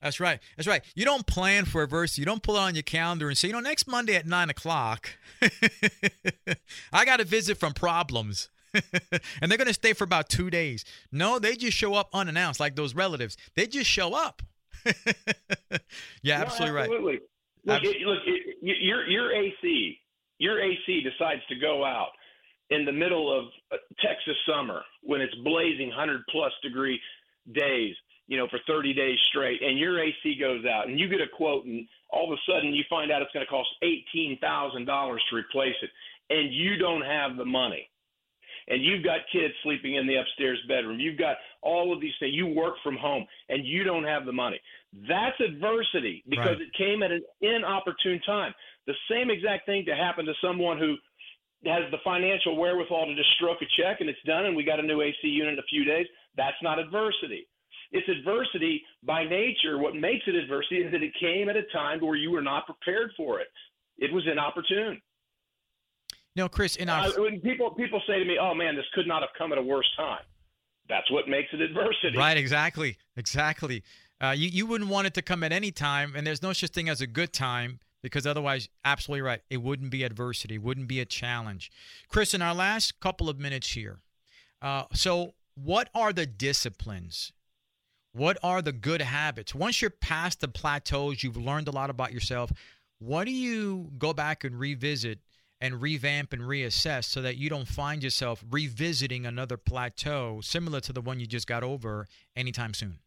That's 0.00 0.20
right. 0.20 0.40
That's 0.56 0.68
right. 0.68 0.82
You 0.94 1.04
don't 1.04 1.26
plan 1.26 1.64
for 1.64 1.82
adversity. 1.82 2.22
You 2.22 2.26
don't 2.26 2.42
pull 2.42 2.56
it 2.56 2.60
on 2.60 2.74
your 2.74 2.82
calendar 2.82 3.28
and 3.28 3.36
say, 3.36 3.48
you 3.48 3.54
know, 3.54 3.60
next 3.60 3.86
Monday 3.86 4.14
at 4.14 4.26
nine 4.26 4.50
o'clock, 4.50 5.10
I 6.92 7.04
got 7.04 7.20
a 7.20 7.24
visit 7.24 7.58
from 7.58 7.72
problems. 7.72 8.48
and 9.42 9.50
they're 9.50 9.58
going 9.58 9.68
to 9.68 9.74
stay 9.74 9.92
for 9.92 10.04
about 10.04 10.28
two 10.28 10.50
days. 10.50 10.84
No, 11.10 11.38
they 11.38 11.56
just 11.56 11.76
show 11.76 11.94
up 11.94 12.08
unannounced, 12.14 12.58
like 12.58 12.74
those 12.74 12.94
relatives. 12.94 13.36
They 13.54 13.66
just 13.66 13.90
show 13.90 14.14
up. 14.14 14.42
yeah, 16.22 16.38
no, 16.38 16.44
absolutely, 16.44 16.74
right. 16.74 16.84
Absolutely. 16.84 17.20
Look, 17.64 17.82
it, 17.84 17.96
look, 18.06 18.18
it, 18.26 18.56
your 18.62 19.06
your 19.06 19.32
AC, 19.32 20.00
your 20.42 20.60
AC 20.60 21.02
decides 21.02 21.40
to 21.48 21.54
go 21.54 21.84
out 21.84 22.10
in 22.70 22.84
the 22.84 22.92
middle 22.92 23.30
of 23.30 23.46
uh, 23.70 23.76
Texas 24.04 24.34
summer 24.48 24.82
when 25.02 25.20
it's 25.20 25.34
blazing 25.44 25.88
100 25.88 26.22
plus 26.30 26.52
degree 26.64 27.00
days, 27.54 27.94
you 28.26 28.36
know, 28.36 28.48
for 28.48 28.58
30 28.66 28.92
days 28.92 29.18
straight, 29.30 29.62
and 29.62 29.78
your 29.78 30.02
AC 30.02 30.36
goes 30.40 30.64
out, 30.64 30.88
and 30.88 30.98
you 30.98 31.08
get 31.08 31.20
a 31.20 31.28
quote, 31.36 31.64
and 31.64 31.86
all 32.10 32.32
of 32.32 32.36
a 32.36 32.40
sudden 32.50 32.74
you 32.74 32.82
find 32.90 33.12
out 33.12 33.22
it's 33.22 33.32
going 33.32 33.46
to 33.46 33.50
cost 33.50 33.68
eighteen 33.82 34.36
thousand 34.40 34.84
dollars 34.84 35.22
to 35.30 35.36
replace 35.36 35.76
it, 35.80 35.90
and 36.30 36.52
you 36.52 36.76
don't 36.76 37.02
have 37.02 37.36
the 37.36 37.44
money 37.44 37.88
and 38.68 38.84
you've 38.84 39.04
got 39.04 39.20
kids 39.32 39.54
sleeping 39.62 39.96
in 39.96 40.06
the 40.06 40.16
upstairs 40.16 40.58
bedroom. 40.68 41.00
You've 41.00 41.18
got 41.18 41.36
all 41.62 41.92
of 41.92 42.00
these 42.00 42.12
things. 42.20 42.34
You 42.34 42.46
work 42.46 42.74
from 42.82 42.96
home 42.96 43.26
and 43.48 43.66
you 43.66 43.84
don't 43.84 44.04
have 44.04 44.24
the 44.24 44.32
money. 44.32 44.60
That's 45.08 45.38
adversity 45.40 46.22
because 46.28 46.58
right. 46.58 46.62
it 46.62 46.74
came 46.76 47.02
at 47.02 47.10
an 47.10 47.22
inopportune 47.40 48.20
time. 48.24 48.54
The 48.86 48.94
same 49.10 49.30
exact 49.30 49.66
thing 49.66 49.84
to 49.86 49.94
happen 49.94 50.26
to 50.26 50.34
someone 50.42 50.78
who 50.78 50.96
has 51.64 51.88
the 51.90 51.98
financial 52.02 52.56
wherewithal 52.56 53.06
to 53.06 53.14
just 53.14 53.30
stroke 53.36 53.58
a 53.62 53.66
check 53.80 54.00
and 54.00 54.08
it's 54.08 54.22
done 54.26 54.46
and 54.46 54.56
we 54.56 54.64
got 54.64 54.80
a 54.80 54.82
new 54.82 55.00
AC 55.00 55.16
unit 55.22 55.54
in 55.54 55.58
a 55.58 55.68
few 55.70 55.84
days. 55.84 56.06
That's 56.36 56.56
not 56.62 56.78
adversity. 56.78 57.46
It's 57.92 58.08
adversity 58.08 58.82
by 59.04 59.24
nature. 59.24 59.78
What 59.78 59.94
makes 59.94 60.24
it 60.26 60.34
adversity 60.34 60.78
is 60.78 60.92
that 60.92 61.02
it 61.02 61.12
came 61.20 61.48
at 61.48 61.56
a 61.56 61.62
time 61.72 62.00
where 62.00 62.16
you 62.16 62.30
were 62.30 62.42
not 62.42 62.66
prepared 62.66 63.12
for 63.16 63.38
it. 63.40 63.48
It 63.98 64.12
was 64.12 64.26
inopportune. 64.30 65.00
No, 66.34 66.48
Chris, 66.48 66.76
in 66.76 66.88
our 66.88 67.08
uh, 67.08 67.10
when 67.18 67.40
people 67.40 67.70
people 67.72 68.00
say 68.06 68.18
to 68.18 68.24
me, 68.24 68.38
"Oh 68.40 68.54
man, 68.54 68.74
this 68.74 68.86
could 68.94 69.06
not 69.06 69.20
have 69.20 69.28
come 69.36 69.52
at 69.52 69.58
a 69.58 69.62
worse 69.62 69.88
time," 69.98 70.24
that's 70.88 71.10
what 71.10 71.28
makes 71.28 71.50
it 71.52 71.60
adversity. 71.60 72.16
Right? 72.16 72.38
Exactly. 72.38 72.96
Exactly. 73.18 73.82
Uh, 74.18 74.30
you 74.30 74.48
you 74.48 74.66
wouldn't 74.66 74.88
want 74.88 75.06
it 75.06 75.12
to 75.14 75.22
come 75.22 75.44
at 75.44 75.52
any 75.52 75.70
time, 75.70 76.14
and 76.16 76.26
there's 76.26 76.42
no 76.42 76.54
such 76.54 76.70
thing 76.70 76.88
as 76.88 77.02
a 77.02 77.06
good 77.06 77.34
time 77.34 77.80
because 78.02 78.26
otherwise, 78.26 78.68
absolutely 78.84 79.22
right, 79.22 79.40
it 79.48 79.58
wouldn't 79.58 79.90
be 79.90 80.02
adversity, 80.02 80.58
wouldn't 80.58 80.88
be 80.88 81.00
a 81.00 81.04
challenge. 81.04 81.70
Chris, 82.08 82.34
in 82.34 82.42
our 82.42 82.54
last 82.54 83.00
couple 83.00 83.28
of 83.28 83.38
minutes 83.38 83.70
here, 83.72 84.00
uh, 84.60 84.84
so 84.92 85.34
what 85.54 85.88
are 85.94 86.12
the 86.12 86.26
disciplines? 86.26 87.32
What 88.12 88.36
are 88.42 88.60
the 88.60 88.72
good 88.72 89.00
habits? 89.00 89.54
Once 89.54 89.80
you're 89.80 89.90
past 89.90 90.40
the 90.40 90.48
plateaus, 90.48 91.22
you've 91.22 91.36
learned 91.36 91.68
a 91.68 91.72
lot 91.72 91.90
about 91.90 92.12
yourself. 92.12 92.52
What 92.98 93.24
do 93.24 93.32
you 93.32 93.90
go 93.98 94.12
back 94.12 94.44
and 94.44 94.58
revisit? 94.58 95.20
and 95.62 95.80
revamp 95.80 96.32
and 96.32 96.42
reassess 96.42 97.04
so 97.04 97.22
that 97.22 97.36
you 97.36 97.48
don't 97.48 97.68
find 97.68 98.02
yourself 98.02 98.44
revisiting 98.50 99.24
another 99.24 99.56
plateau 99.56 100.40
similar 100.42 100.80
to 100.80 100.92
the 100.92 101.00
one 101.00 101.20
you 101.20 101.26
just 101.26 101.46
got 101.46 101.62
over 101.62 102.08
anytime 102.34 102.74
soon? 102.74 102.98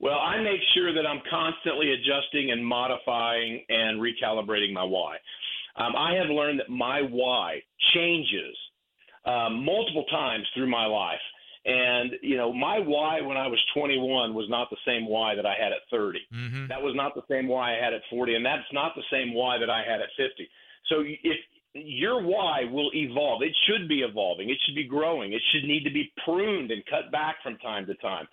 Well, 0.00 0.18
I 0.18 0.40
make 0.40 0.60
sure 0.74 0.94
that 0.94 1.06
I'm 1.06 1.20
constantly 1.28 1.92
adjusting 1.92 2.50
and 2.50 2.64
modifying 2.64 3.64
and 3.68 4.00
recalibrating 4.00 4.72
my 4.72 4.84
why. 4.84 5.16
Um, 5.76 5.94
I 5.96 6.14
have 6.14 6.30
learned 6.30 6.60
that 6.60 6.70
my 6.70 7.02
why 7.02 7.62
changes 7.94 8.56
um, 9.26 9.64
multiple 9.64 10.04
times 10.10 10.46
through 10.54 10.70
my 10.70 10.86
life. 10.86 11.20
And, 11.66 12.12
you 12.22 12.38
know, 12.38 12.52
my 12.52 12.78
why 12.78 13.20
when 13.20 13.36
I 13.36 13.46
was 13.46 13.62
21 13.74 14.32
was 14.34 14.46
not 14.48 14.70
the 14.70 14.78
same 14.86 15.06
why 15.06 15.34
that 15.34 15.44
I 15.44 15.54
had 15.60 15.72
at 15.72 15.84
30. 15.90 16.18
Mm-hmm. 16.32 16.66
That 16.68 16.80
was 16.80 16.94
not 16.96 17.14
the 17.14 17.22
same 17.30 17.46
why 17.46 17.76
I 17.76 17.84
had 17.84 17.92
at 17.92 18.00
40. 18.08 18.34
And 18.34 18.44
that's 18.44 18.64
not 18.72 18.94
the 18.96 19.04
same 19.12 19.34
why 19.34 19.58
that 19.58 19.68
I 19.68 19.82
had 19.86 20.00
at 20.00 20.08
50. 20.16 20.48
So 20.88 21.04
if 21.04 21.36
your 21.74 22.22
why 22.22 22.64
will 22.70 22.90
evolve. 22.94 23.42
It 23.42 23.54
should 23.66 23.88
be 23.88 24.00
evolving. 24.00 24.50
It 24.50 24.58
should 24.66 24.74
be 24.74 24.88
growing. 24.88 25.32
It 25.32 25.42
should 25.52 25.68
need 25.68 25.84
to 25.84 25.90
be 25.90 26.12
pruned 26.24 26.70
and 26.70 26.82
cut 26.86 27.12
back 27.12 27.36
from 27.42 27.56
time 27.58 27.86
to 27.86 27.94
time. 27.96 28.26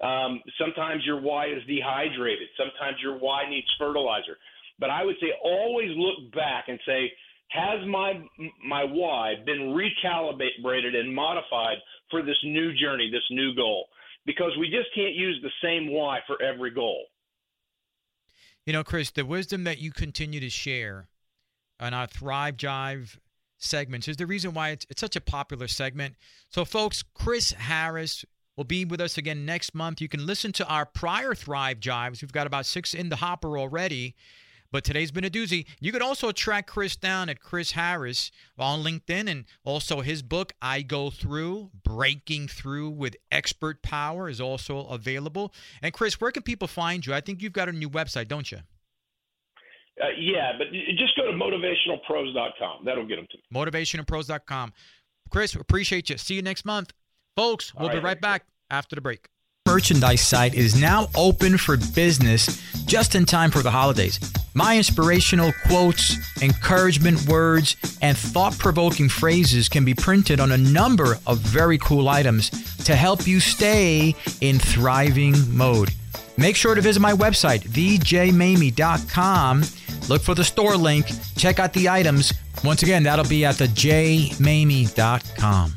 Um, 0.00 0.40
sometimes 0.58 1.04
your 1.04 1.20
why 1.20 1.46
is 1.46 1.62
dehydrated. 1.66 2.48
Sometimes 2.56 2.98
your 3.02 3.18
why 3.18 3.48
needs 3.50 3.66
fertilizer. 3.78 4.36
But 4.78 4.90
I 4.90 5.04
would 5.04 5.16
say 5.20 5.28
always 5.42 5.90
look 5.96 6.32
back 6.32 6.66
and 6.68 6.78
say, 6.86 7.10
has 7.48 7.84
my 7.86 8.12
my 8.66 8.84
why 8.84 9.34
been 9.44 9.74
recalibrated 9.74 10.94
and 10.94 11.12
modified 11.14 11.78
for 12.10 12.22
this 12.22 12.36
new 12.44 12.72
journey, 12.74 13.10
this 13.10 13.22
new 13.30 13.54
goal? 13.54 13.86
Because 14.26 14.52
we 14.58 14.66
just 14.66 14.94
can't 14.94 15.14
use 15.14 15.40
the 15.42 15.50
same 15.62 15.90
why 15.90 16.18
for 16.26 16.40
every 16.42 16.70
goal. 16.70 17.06
You 18.66 18.74
know, 18.74 18.84
Chris, 18.84 19.10
the 19.10 19.24
wisdom 19.24 19.64
that 19.64 19.78
you 19.78 19.90
continue 19.90 20.40
to 20.40 20.50
share 20.50 21.08
on 21.80 21.94
our 21.94 22.06
Thrive 22.06 22.56
Jive 22.56 23.16
segments 23.56 24.08
is 24.08 24.18
the 24.18 24.26
reason 24.26 24.52
why 24.52 24.70
it's, 24.70 24.86
it's 24.90 25.00
such 25.00 25.16
a 25.16 25.20
popular 25.20 25.68
segment. 25.68 26.16
So, 26.50 26.66
folks, 26.66 27.02
Chris 27.14 27.52
Harris 27.52 28.26
will 28.58 28.64
be 28.64 28.84
with 28.84 29.00
us 29.00 29.16
again 29.16 29.46
next 29.46 29.72
month. 29.72 30.00
You 30.00 30.08
can 30.08 30.26
listen 30.26 30.52
to 30.54 30.66
our 30.66 30.84
prior 30.84 31.32
Thrive 31.32 31.78
Jives. 31.78 32.20
We've 32.20 32.32
got 32.32 32.48
about 32.48 32.66
six 32.66 32.92
in 32.92 33.08
the 33.08 33.16
hopper 33.16 33.56
already. 33.56 34.16
But 34.72 34.82
today's 34.82 35.12
been 35.12 35.24
a 35.24 35.30
doozy. 35.30 35.64
You 35.80 35.92
could 35.92 36.02
also 36.02 36.32
track 36.32 36.66
Chris 36.66 36.96
down 36.96 37.28
at 37.28 37.40
Chris 37.40 37.70
Harris 37.70 38.32
on 38.58 38.82
LinkedIn 38.82 39.30
and 39.30 39.44
also 39.64 40.00
his 40.00 40.22
book, 40.22 40.52
I 40.60 40.82
Go 40.82 41.08
Through 41.08 41.70
Breaking 41.84 42.48
Through 42.48 42.90
with 42.90 43.16
Expert 43.30 43.80
Power, 43.80 44.28
is 44.28 44.40
also 44.40 44.86
available. 44.88 45.54
And 45.80 45.94
Chris, 45.94 46.20
where 46.20 46.32
can 46.32 46.42
people 46.42 46.68
find 46.68 47.06
you? 47.06 47.14
I 47.14 47.20
think 47.20 47.40
you've 47.40 47.52
got 47.52 47.68
a 47.68 47.72
new 47.72 47.88
website, 47.88 48.26
don't 48.26 48.50
you? 48.50 48.58
Uh, 50.02 50.08
yeah, 50.18 50.52
but 50.58 50.66
just 50.98 51.16
go 51.16 51.24
to 51.24 51.32
motivationalpros.com. 51.32 52.84
That'll 52.84 53.06
get 53.06 53.16
them 53.16 53.26
to 53.30 53.38
me. 53.38 53.42
Motivationalpros.com. 53.54 54.72
Chris, 55.30 55.54
appreciate 55.54 56.10
you. 56.10 56.18
See 56.18 56.34
you 56.34 56.42
next 56.42 56.64
month. 56.64 56.92
Folks, 57.38 57.72
we'll 57.72 57.88
be 57.90 58.00
right 58.00 58.20
back 58.20 58.44
after 58.68 58.96
the 58.96 59.00
break. 59.00 59.28
Merchandise 59.64 60.22
site 60.22 60.54
is 60.54 60.80
now 60.80 61.06
open 61.14 61.56
for 61.56 61.76
business 61.94 62.60
just 62.84 63.14
in 63.14 63.26
time 63.26 63.52
for 63.52 63.62
the 63.62 63.70
holidays. 63.70 64.18
My 64.54 64.76
inspirational 64.76 65.52
quotes, 65.68 66.16
encouragement 66.42 67.28
words, 67.28 67.76
and 68.02 68.18
thought 68.18 68.58
provoking 68.58 69.08
phrases 69.08 69.68
can 69.68 69.84
be 69.84 69.94
printed 69.94 70.40
on 70.40 70.50
a 70.50 70.58
number 70.58 71.16
of 71.28 71.38
very 71.38 71.78
cool 71.78 72.08
items 72.08 72.50
to 72.82 72.96
help 72.96 73.24
you 73.24 73.38
stay 73.38 74.16
in 74.40 74.58
thriving 74.58 75.36
mode. 75.56 75.90
Make 76.36 76.56
sure 76.56 76.74
to 76.74 76.80
visit 76.80 76.98
my 76.98 77.12
website, 77.12 77.62
thejmamie.com. 77.68 79.62
Look 80.08 80.22
for 80.22 80.34
the 80.34 80.42
store 80.42 80.76
link, 80.76 81.06
check 81.36 81.60
out 81.60 81.72
the 81.72 81.88
items. 81.88 82.32
Once 82.64 82.82
again, 82.82 83.04
that'll 83.04 83.28
be 83.28 83.44
at 83.44 83.54
thejmamie.com. 83.54 85.76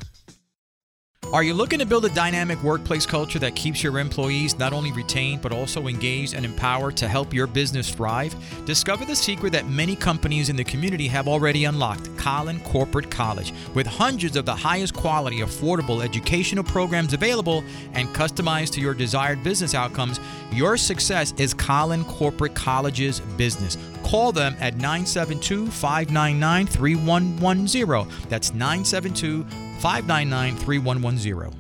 Are 1.34 1.44
you 1.44 1.54
looking 1.54 1.80
to 1.80 1.86
build 1.86 2.04
a 2.04 2.10
dynamic 2.10 2.62
workplace 2.62 3.06
culture 3.06 3.40
that 3.40 3.56
keeps 3.56 3.82
your 3.82 4.00
employees 4.00 4.60
not 4.60 4.74
only 4.74 4.92
retained 4.92 5.42
but 5.42 5.54
also 5.54 5.88
engaged 5.88 6.34
and 6.34 6.44
empowered 6.44 6.98
to 6.98 7.08
help 7.08 7.34
your 7.34 7.48
business 7.48 7.90
thrive? 7.90 8.36
Discover 8.66 9.06
the 9.06 9.16
secret 9.16 9.54
that 9.54 9.70
many 9.70 9.96
companies 9.96 10.50
in 10.50 10.58
the 10.58 10.64
community 10.66 11.08
have 11.08 11.30
already 11.30 11.64
unlocked 11.64 12.18
Collin 12.18 12.60
Corporate 12.66 13.10
College. 13.10 13.54
With 13.74 13.88
hundreds 13.88 14.36
of 14.36 14.46
the 14.46 14.54
highest 14.54 14.94
quality, 14.94 15.40
affordable 15.40 16.04
educational 16.04 16.66
programs 16.66 17.14
available 17.14 17.64
and 17.94 18.10
customized 18.10 18.74
to 18.74 18.82
your 18.82 18.94
desired 18.94 19.42
business 19.42 19.74
outcomes, 19.74 20.20
your 20.52 20.76
success 20.76 21.34
is 21.38 21.54
Collin 21.54 22.04
Corporate 22.04 22.56
College's 22.56 23.22
business. 23.38 23.78
Call 24.04 24.34
them 24.34 24.54
at 24.60 24.76
972 24.76 25.68
599 25.68 26.68
3110. 26.68 28.28
That's 28.28 28.54
972 28.54 29.46
599 29.82 30.58
3110. 30.58 31.60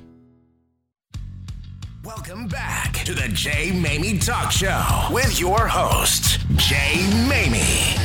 Welcome 2.04 2.48
back 2.48 2.94
to 3.04 3.16
the 3.16 3.28
Jay 3.30 3.72
Maymi 3.72 4.24
Talk 4.24 4.52
Show 4.52 5.08
with 5.10 5.40
your 5.40 5.68
host, 5.68 6.40
Jay 6.56 7.08
Maymi. 7.28 7.98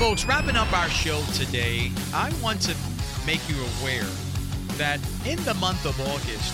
Folks, 0.00 0.24
wrapping 0.24 0.56
up 0.56 0.72
our 0.72 0.88
show 0.88 1.22
today, 1.32 1.92
I 2.12 2.32
want 2.42 2.60
to 2.62 2.74
make 3.24 3.48
you 3.48 3.54
aware 3.80 4.10
that 4.76 4.98
in 5.24 5.40
the 5.44 5.54
month 5.54 5.86
of 5.86 6.00
August, 6.00 6.52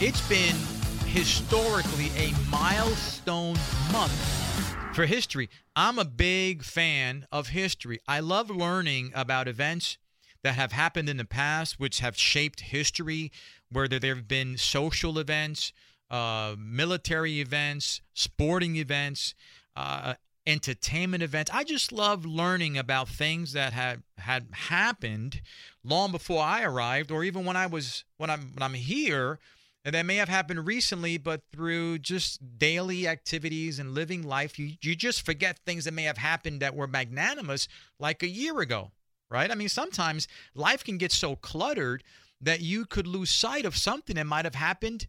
it's 0.00 0.26
been 0.30 0.56
historically 1.04 2.10
a 2.16 2.32
milestone 2.50 3.58
month 3.92 4.48
for 4.92 5.06
history. 5.06 5.48
I'm 5.76 5.98
a 5.98 6.04
big 6.04 6.62
fan 6.62 7.26
of 7.30 7.48
history. 7.48 8.00
I 8.08 8.20
love 8.20 8.50
learning 8.50 9.12
about 9.14 9.48
events 9.48 9.98
that 10.42 10.54
have 10.54 10.72
happened 10.72 11.08
in 11.08 11.16
the 11.16 11.24
past, 11.24 11.78
which 11.78 12.00
have 12.00 12.16
shaped 12.16 12.60
history, 12.60 13.30
whether 13.70 13.98
there 13.98 14.14
have 14.14 14.28
been 14.28 14.56
social 14.56 15.18
events, 15.18 15.72
uh, 16.10 16.56
military 16.58 17.40
events, 17.40 18.00
sporting 18.14 18.76
events, 18.76 19.34
uh, 19.76 20.14
entertainment 20.46 21.22
events. 21.22 21.50
I 21.52 21.64
just 21.64 21.92
love 21.92 22.24
learning 22.24 22.78
about 22.78 23.08
things 23.08 23.52
that 23.52 23.72
had 23.72 24.02
had 24.16 24.46
happened 24.52 25.42
long 25.84 26.10
before 26.10 26.42
I 26.42 26.62
arrived, 26.62 27.10
or 27.10 27.22
even 27.24 27.44
when 27.44 27.56
I 27.56 27.66
was 27.66 28.04
when 28.16 28.30
I'm 28.30 28.52
when 28.54 28.62
I'm 28.62 28.74
here 28.74 29.38
and 29.84 29.94
that 29.94 30.06
may 30.06 30.16
have 30.16 30.28
happened 30.28 30.66
recently, 30.66 31.18
but 31.18 31.42
through 31.52 31.98
just 32.00 32.58
daily 32.58 33.06
activities 33.06 33.78
and 33.78 33.94
living 33.94 34.22
life, 34.22 34.58
you, 34.58 34.74
you 34.82 34.94
just 34.94 35.24
forget 35.24 35.60
things 35.60 35.84
that 35.84 35.94
may 35.94 36.02
have 36.02 36.18
happened 36.18 36.60
that 36.60 36.74
were 36.74 36.86
magnanimous 36.86 37.68
like 37.98 38.22
a 38.22 38.28
year 38.28 38.60
ago, 38.60 38.90
right? 39.30 39.50
I 39.50 39.54
mean, 39.54 39.68
sometimes 39.68 40.28
life 40.54 40.84
can 40.84 40.98
get 40.98 41.12
so 41.12 41.36
cluttered 41.36 42.02
that 42.40 42.60
you 42.60 42.86
could 42.86 43.06
lose 43.06 43.30
sight 43.30 43.64
of 43.64 43.76
something 43.76 44.16
that 44.16 44.26
might 44.26 44.44
have 44.44 44.54
happened 44.54 45.06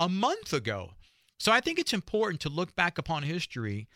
a 0.00 0.08
month 0.08 0.52
ago. 0.52 0.92
So 1.38 1.52
I 1.52 1.60
think 1.60 1.78
it's 1.78 1.92
important 1.92 2.40
to 2.42 2.48
look 2.48 2.74
back 2.74 2.98
upon 2.98 3.24
history 3.24 3.88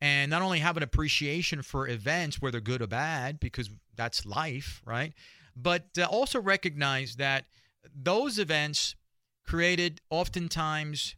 and 0.00 0.30
not 0.30 0.42
only 0.42 0.60
have 0.60 0.76
an 0.76 0.82
appreciation 0.82 1.62
for 1.62 1.88
events, 1.88 2.40
whether 2.40 2.60
good 2.60 2.82
or 2.82 2.86
bad, 2.86 3.40
because 3.40 3.70
that's 3.96 4.24
life, 4.24 4.80
right? 4.84 5.12
But 5.56 5.86
uh, 5.98 6.04
also 6.04 6.40
recognize 6.40 7.16
that 7.16 7.44
those 7.94 8.38
events 8.38 8.94
created 9.48 10.02
oftentimes 10.10 11.16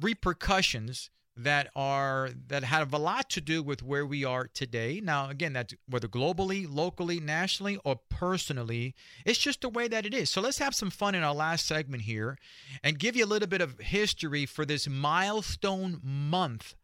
repercussions 0.00 1.10
that 1.36 1.70
are 1.76 2.30
that 2.48 2.64
have 2.64 2.92
a 2.92 2.98
lot 2.98 3.30
to 3.30 3.40
do 3.40 3.62
with 3.62 3.80
where 3.80 4.04
we 4.04 4.24
are 4.24 4.48
today. 4.52 5.00
Now, 5.00 5.30
again, 5.30 5.52
that's 5.52 5.72
whether 5.88 6.08
globally, 6.08 6.66
locally, 6.68 7.20
nationally, 7.20 7.78
or 7.84 8.00
personally. 8.08 8.96
It's 9.24 9.38
just 9.38 9.60
the 9.60 9.68
way 9.68 9.86
that 9.86 10.04
it 10.04 10.12
is. 10.12 10.30
So 10.30 10.40
let's 10.40 10.58
have 10.58 10.74
some 10.74 10.90
fun 10.90 11.14
in 11.14 11.22
our 11.22 11.34
last 11.34 11.66
segment 11.66 12.02
here 12.02 12.38
and 12.82 12.98
give 12.98 13.14
you 13.14 13.24
a 13.24 13.32
little 13.32 13.46
bit 13.46 13.60
of 13.60 13.78
history 13.78 14.44
for 14.44 14.64
this 14.64 14.88
milestone 14.88 16.00
month. 16.02 16.74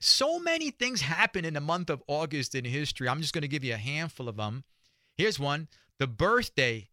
So 0.00 0.40
many 0.40 0.72
things 0.72 1.02
happen 1.02 1.44
in 1.44 1.54
the 1.54 1.60
month 1.60 1.90
of 1.90 2.02
August 2.08 2.56
in 2.56 2.64
history. 2.64 3.08
I'm 3.08 3.20
just 3.20 3.32
going 3.32 3.42
to 3.42 3.48
give 3.48 3.62
you 3.62 3.74
a 3.74 3.78
handful 3.78 4.28
of 4.28 4.36
them. 4.36 4.64
Here's 5.16 5.38
one 5.38 5.68
the 6.00 6.08
birthday 6.08 6.88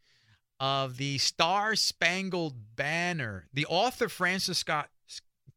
of 0.63 0.95
the 0.95 1.17
Star 1.17 1.75
Spangled 1.75 2.77
Banner. 2.77 3.49
The 3.53 3.65
author 3.65 4.07
Francis 4.07 4.59
Scott 4.59 4.89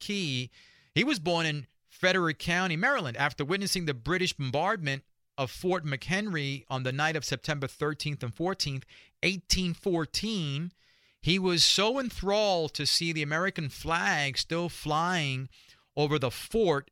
Key, 0.01 0.51
he 0.97 1.05
was 1.05 1.21
born 1.21 1.47
in 1.47 1.69
Frederick 1.89 2.41
County, 2.41 2.75
Maryland, 2.75 3.17
after 3.17 3.45
witnessing 3.45 3.85
the 3.85 3.95
British 3.95 4.33
bombardment 4.33 5.05
of 5.39 5.53
Fort 5.53 5.85
McHenry 5.85 6.65
on 6.69 6.83
the 6.83 6.91
night 6.91 7.15
of 7.15 7.25
September 7.25 7.69
13th 7.69 8.25
and 8.25 8.35
14th, 8.35 8.83
1814. 9.23 10.73
He 11.23 11.39
was 11.39 11.63
so 11.63 12.01
enthralled 12.01 12.75
to 12.75 12.85
see 12.85 13.13
the 13.13 13.23
American 13.23 13.69
flag 13.69 14.37
still 14.37 14.69
flying 14.69 15.49
over 15.97 16.19
the 16.19 16.33
fort 16.33 16.91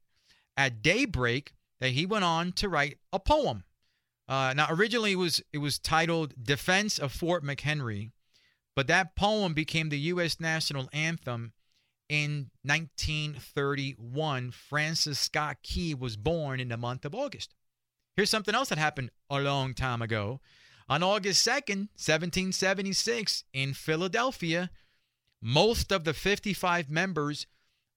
at 0.57 0.83
daybreak 0.83 1.53
that 1.81 1.91
he 1.91 2.07
went 2.07 2.25
on 2.25 2.53
to 2.53 2.69
write 2.69 2.99
a 3.13 3.19
poem 3.19 3.65
uh, 4.29 4.55
now, 4.57 4.67
originally 4.71 5.13
it 5.13 5.17
was 5.17 5.43
it 5.53 5.59
was 5.59 5.79
titled 5.79 6.35
"Defense 6.43 6.99
of 6.99 7.13
Fort 7.13 7.45
McHenry," 7.45 8.11
but 8.75 8.87
that 8.87 9.17
poem 9.17 9.53
became 9.53 9.91
the 9.91 9.99
U.S. 9.99 10.41
national 10.41 10.89
anthem 10.93 11.53
in 12.09 12.51
1931. 12.63 14.51
Francis 14.51 15.19
Scott 15.19 15.59
Key 15.63 15.95
was 15.95 16.17
born 16.17 16.59
in 16.59 16.69
the 16.69 16.77
month 16.77 17.05
of 17.05 17.15
August. 17.15 17.55
Here's 18.17 18.31
something 18.31 18.55
else 18.55 18.71
that 18.71 18.79
happened 18.79 19.11
a 19.29 19.41
long 19.41 19.75
time 19.75 20.01
ago. 20.01 20.41
On 20.89 21.03
August 21.03 21.47
2nd, 21.47 21.89
1776, 21.97 23.45
in 23.53 23.73
Philadelphia, 23.73 24.71
most 25.41 25.91
of 25.91 26.05
the 26.05 26.13
55 26.15 26.91
members 26.91 27.47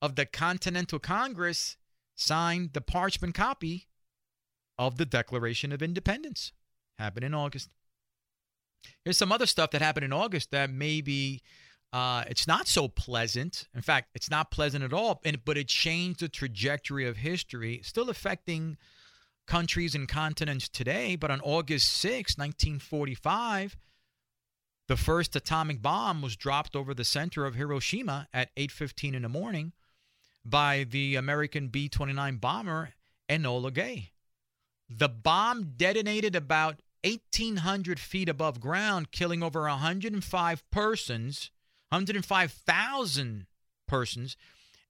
of 0.01 0.15
the 0.15 0.25
Continental 0.25 0.99
Congress 0.99 1.77
signed 2.15 2.71
the 2.73 2.81
parchment 2.81 3.35
copy 3.35 3.86
of 4.77 4.97
the 4.97 5.05
Declaration 5.05 5.71
of 5.71 5.81
Independence. 5.81 6.51
Happened 6.97 7.25
in 7.25 7.33
August. 7.33 7.69
Here's 9.03 9.17
some 9.17 9.31
other 9.31 9.45
stuff 9.45 9.71
that 9.71 9.81
happened 9.81 10.05
in 10.05 10.13
August 10.13 10.51
that 10.51 10.69
maybe 10.69 11.41
uh, 11.93 12.23
it's 12.27 12.47
not 12.47 12.67
so 12.67 12.87
pleasant. 12.87 13.67
In 13.73 13.81
fact, 13.81 14.09
it's 14.15 14.29
not 14.29 14.51
pleasant 14.51 14.83
at 14.83 14.93
all, 14.93 15.21
and, 15.23 15.43
but 15.45 15.57
it 15.57 15.67
changed 15.67 16.19
the 16.19 16.29
trajectory 16.29 17.07
of 17.07 17.17
history, 17.17 17.81
still 17.83 18.09
affecting 18.09 18.77
countries 19.47 19.95
and 19.95 20.07
continents 20.07 20.67
today, 20.67 21.15
but 21.15 21.31
on 21.31 21.39
August 21.41 21.89
6, 21.93 22.37
1945, 22.37 23.77
the 24.87 24.97
first 24.97 25.35
atomic 25.35 25.81
bomb 25.81 26.21
was 26.21 26.35
dropped 26.35 26.75
over 26.75 26.93
the 26.93 27.05
center 27.05 27.45
of 27.45 27.55
Hiroshima 27.55 28.27
at 28.33 28.51
8:15 28.55 29.15
in 29.15 29.21
the 29.21 29.29
morning 29.29 29.73
by 30.45 30.85
the 30.85 31.15
American 31.15 31.67
B-29 31.67 32.39
bomber 32.39 32.93
Enola 33.29 33.73
Gay. 33.73 34.11
The 34.89 35.09
bomb 35.09 35.73
detonated 35.75 36.35
about 36.35 36.81
1,800 37.03 37.99
feet 37.99 38.29
above 38.29 38.59
ground, 38.59 39.11
killing 39.11 39.43
over 39.43 39.61
105 39.61 40.69
persons, 40.71 41.51
105,000 41.89 43.45
persons, 43.87 44.37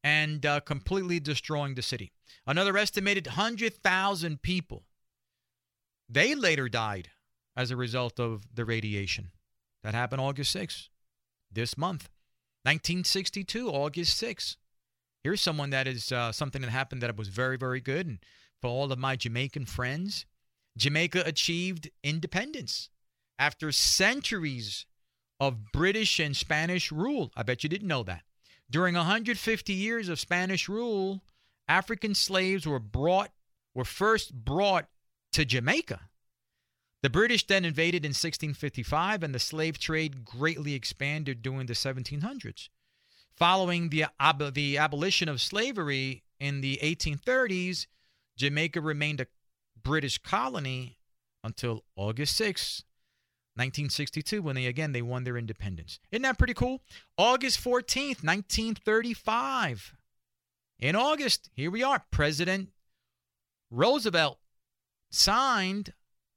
and 0.04 0.46
uh, 0.46 0.60
completely 0.62 1.20
destroying 1.20 1.76
the 1.76 1.82
city. 1.82 2.12
Another 2.46 2.78
estimated 2.78 3.28
100,000 3.28 4.42
people. 4.42 4.84
They 6.10 6.34
later 6.34 6.70
died 6.70 7.10
as 7.56 7.72
a 7.72 7.76
result 7.76 8.20
of 8.20 8.48
the 8.54 8.66
radiation. 8.66 9.32
That 9.84 9.94
happened 9.94 10.22
August 10.22 10.56
6th, 10.56 10.90
this 11.52 11.78
month. 11.78 12.10
1962, 12.64 13.70
August 13.70 14.22
6th. 14.22 14.58
Here's 15.24 15.42
someone 15.42 15.72
that 15.72 15.88
is 15.88 16.12
uh, 16.12 16.32
something 16.32 16.62
that 16.62 16.72
happened 16.72 17.02
that 17.02 17.16
was 17.18 17.28
very, 17.28 17.58
very 17.58 17.82
good. 17.82 18.06
And 18.06 18.20
for 18.62 18.70
all 18.70 18.92
of 18.92 19.00
my 19.00 19.16
Jamaican 19.16 19.66
friends, 19.66 20.26
Jamaica 20.78 21.24
achieved 21.26 21.90
independence 22.04 22.90
after 23.40 23.72
centuries 23.72 24.86
of 25.40 25.72
British 25.72 26.20
and 26.20 26.36
Spanish 26.36 26.92
rule. 26.92 27.32
I 27.36 27.44
bet 27.44 27.64
you 27.64 27.70
didn't 27.70 27.88
know 27.88 28.04
that. 28.04 28.24
During 28.70 28.96
150 28.96 29.74
years 29.74 30.10
of 30.10 30.20
Spanish 30.20 30.68
rule, 30.68 31.22
African 31.68 32.16
slaves 32.16 32.66
were 32.66 32.80
brought 32.80 33.32
were 33.74 33.86
first 33.86 34.34
brought 34.34 34.88
to 35.34 35.46
Jamaica. 35.46 36.10
The 37.04 37.12
British 37.12 37.46
then 37.46 37.64
invaded 37.64 38.04
in 38.04 38.10
1655 38.10 39.22
and 39.22 39.36
the 39.36 39.40
slave 39.40 39.78
trade 39.78 40.26
greatly 40.26 40.74
expanded 40.74 41.44
during 41.44 41.68
the 41.68 41.74
1700s. 41.74 42.70
Following 43.36 43.90
the, 43.90 44.06
ab- 44.20 44.56
the 44.56 44.80
abolition 44.80 45.30
of 45.30 45.40
slavery 45.40 46.24
in 46.40 46.62
the 46.62 46.80
1830s, 46.82 47.86
Jamaica 48.38 48.80
remained 48.80 49.20
a 49.20 49.28
British 49.82 50.18
colony 50.20 51.00
until 51.44 51.84
August 51.96 52.38
6, 52.38 52.84
1962, 53.56 54.42
when 54.42 54.56
they 54.56 54.66
again 54.68 54.92
they 54.92 55.02
won 55.02 55.24
their 55.24 55.38
independence. 55.38 56.00
Isn't 56.12 56.24
that 56.24 56.38
pretty 56.38 56.54
cool? 56.54 56.82
August 57.18 57.64
14th, 57.64 58.24
1935. 58.24 59.96
In 60.80 60.96
August, 60.96 61.50
here 61.54 61.72
we 61.72 61.82
are. 61.84 62.04
President 62.12 62.70
Roosevelt 63.72 64.38
signed 65.10 65.94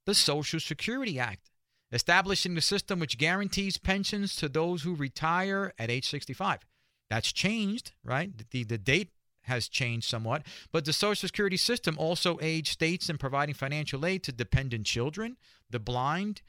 the 0.06 0.14
Social 0.14 0.60
Security 0.60 1.18
Act, 1.18 1.50
establishing 1.92 2.54
the 2.54 2.62
system 2.62 2.98
which 2.98 3.18
guarantees 3.18 3.76
pensions 3.76 4.34
to 4.36 4.48
those 4.48 4.82
who 4.82 4.94
retire 4.94 5.74
at 5.78 5.90
age 5.90 6.08
65. 6.08 6.60
That's 7.10 7.32
changed, 7.32 7.92
right? 8.02 8.30
The, 8.50 8.64
the 8.64 8.78
date 8.78 9.10
has 9.42 9.68
changed 9.68 10.08
somewhat, 10.08 10.46
but 10.72 10.84
the 10.84 10.92
Social 10.92 11.28
Security 11.28 11.56
system 11.56 11.96
also 11.98 12.38
aids 12.40 12.70
states 12.70 13.08
in 13.08 13.18
providing 13.18 13.54
financial 13.54 14.04
aid 14.06 14.22
to 14.24 14.32
dependent 14.32 14.86
children, 14.86 15.36
the 15.68 15.78
blind, 15.78 16.42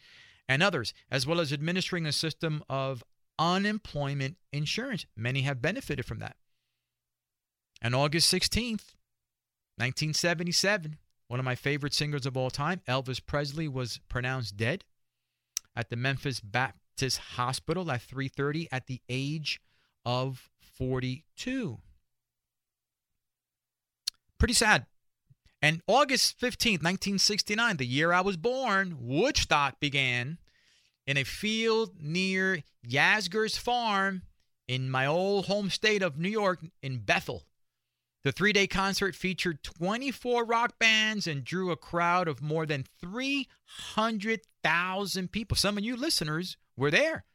and 0.47 0.61
others, 0.61 0.93
as 1.09 1.25
well 1.25 1.39
as 1.39 1.53
administering 1.53 2.05
a 2.05 2.11
system 2.11 2.63
of 2.69 3.03
unemployment 3.39 4.37
insurance. 4.51 5.05
Many 5.15 5.41
have 5.41 5.61
benefited 5.61 6.05
from 6.05 6.19
that. 6.19 6.35
And 7.81 7.95
August 7.95 8.31
16th, 8.31 8.93
1977, 9.77 10.97
one 11.27 11.39
of 11.39 11.45
my 11.45 11.55
favorite 11.55 11.93
singers 11.93 12.25
of 12.25 12.37
all 12.37 12.49
time, 12.49 12.81
Elvis 12.87 13.25
Presley 13.25 13.67
was 13.67 13.99
pronounced 14.09 14.57
dead 14.57 14.83
at 15.75 15.89
the 15.89 15.95
Memphis 15.95 16.39
Baptist 16.41 17.17
Hospital 17.17 17.89
at 17.89 18.01
3:30 18.01 18.67
at 18.71 18.87
the 18.87 19.01
age 19.09 19.61
of 20.05 20.49
42. 20.59 21.79
Pretty 24.41 24.55
sad. 24.55 24.87
And 25.61 25.83
August 25.85 26.41
15th, 26.41 26.81
1969, 26.81 27.77
the 27.77 27.85
year 27.85 28.11
I 28.11 28.21
was 28.21 28.37
born, 28.37 28.97
Woodstock 28.99 29.79
began 29.79 30.39
in 31.05 31.15
a 31.15 31.23
field 31.23 32.01
near 32.01 32.63
Yasgur's 32.83 33.57
Farm 33.57 34.23
in 34.67 34.89
my 34.89 35.05
old 35.05 35.45
home 35.45 35.69
state 35.69 36.01
of 36.01 36.17
New 36.17 36.27
York 36.27 36.65
in 36.81 37.01
Bethel. 37.01 37.45
The 38.23 38.31
three 38.31 38.51
day 38.51 38.65
concert 38.65 39.13
featured 39.13 39.61
24 39.61 40.43
rock 40.43 40.79
bands 40.79 41.27
and 41.27 41.45
drew 41.45 41.69
a 41.69 41.77
crowd 41.77 42.27
of 42.27 42.41
more 42.41 42.65
than 42.65 42.87
300,000 42.99 45.31
people. 45.31 45.55
Some 45.55 45.77
of 45.77 45.83
you 45.83 45.95
listeners 45.95 46.57
were 46.75 46.89
there. 46.89 47.25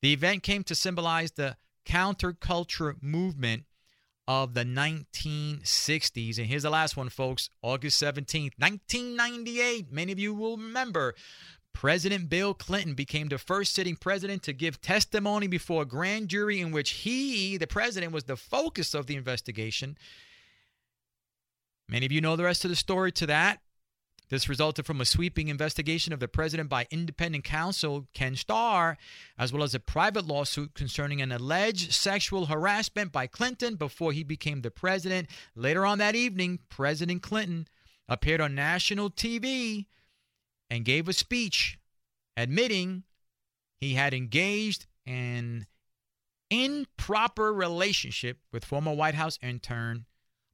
The 0.00 0.14
event 0.14 0.44
came 0.44 0.64
to 0.64 0.74
symbolize 0.74 1.32
the 1.32 1.58
counterculture 1.84 2.94
movement 3.02 3.64
of 4.28 4.52
the 4.52 4.62
1960s. 4.62 6.36
And 6.36 6.46
here's 6.46 6.62
the 6.62 6.70
last 6.70 6.96
one, 6.96 7.08
folks 7.08 7.48
August 7.62 8.00
17th, 8.00 8.52
1998. 8.58 9.90
Many 9.90 10.12
of 10.12 10.18
you 10.18 10.34
will 10.34 10.58
remember. 10.58 11.14
President 11.72 12.28
Bill 12.28 12.54
Clinton 12.54 12.94
became 12.94 13.28
the 13.28 13.38
first 13.38 13.72
sitting 13.72 13.96
president 13.96 14.42
to 14.42 14.52
give 14.52 14.80
testimony 14.80 15.46
before 15.46 15.82
a 15.82 15.86
grand 15.86 16.28
jury 16.28 16.60
in 16.60 16.72
which 16.72 16.90
he, 16.90 17.56
the 17.56 17.66
president, 17.66 18.12
was 18.12 18.24
the 18.24 18.36
focus 18.36 18.94
of 18.94 19.06
the 19.06 19.16
investigation. 19.16 19.96
Many 21.88 22.04
of 22.04 22.12
you 22.12 22.20
know 22.20 22.36
the 22.36 22.44
rest 22.44 22.64
of 22.64 22.70
the 22.70 22.76
story 22.76 23.12
to 23.12 23.26
that. 23.26 23.60
This 24.30 24.48
resulted 24.48 24.84
from 24.84 25.00
a 25.00 25.06
sweeping 25.06 25.48
investigation 25.48 26.12
of 26.12 26.20
the 26.20 26.28
president 26.28 26.68
by 26.68 26.86
independent 26.90 27.44
counsel 27.44 28.06
Ken 28.12 28.36
Starr, 28.36 28.98
as 29.38 29.52
well 29.52 29.62
as 29.62 29.74
a 29.74 29.80
private 29.80 30.26
lawsuit 30.26 30.74
concerning 30.74 31.22
an 31.22 31.32
alleged 31.32 31.92
sexual 31.92 32.46
harassment 32.46 33.10
by 33.10 33.26
Clinton 33.26 33.76
before 33.76 34.12
he 34.12 34.22
became 34.22 34.60
the 34.60 34.70
president. 34.70 35.28
Later 35.54 35.86
on 35.86 35.98
that 35.98 36.14
evening, 36.14 36.58
President 36.68 37.22
Clinton 37.22 37.68
appeared 38.06 38.40
on 38.40 38.54
national 38.54 39.10
TV 39.10 39.86
and 40.68 40.84
gave 40.84 41.08
a 41.08 41.14
speech 41.14 41.78
admitting 42.36 43.04
he 43.80 43.94
had 43.94 44.12
engaged 44.12 44.86
in 45.06 45.66
improper 46.50 47.52
relationship 47.52 48.38
with 48.52 48.64
former 48.64 48.92
White 48.92 49.14
House 49.14 49.38
intern 49.42 50.04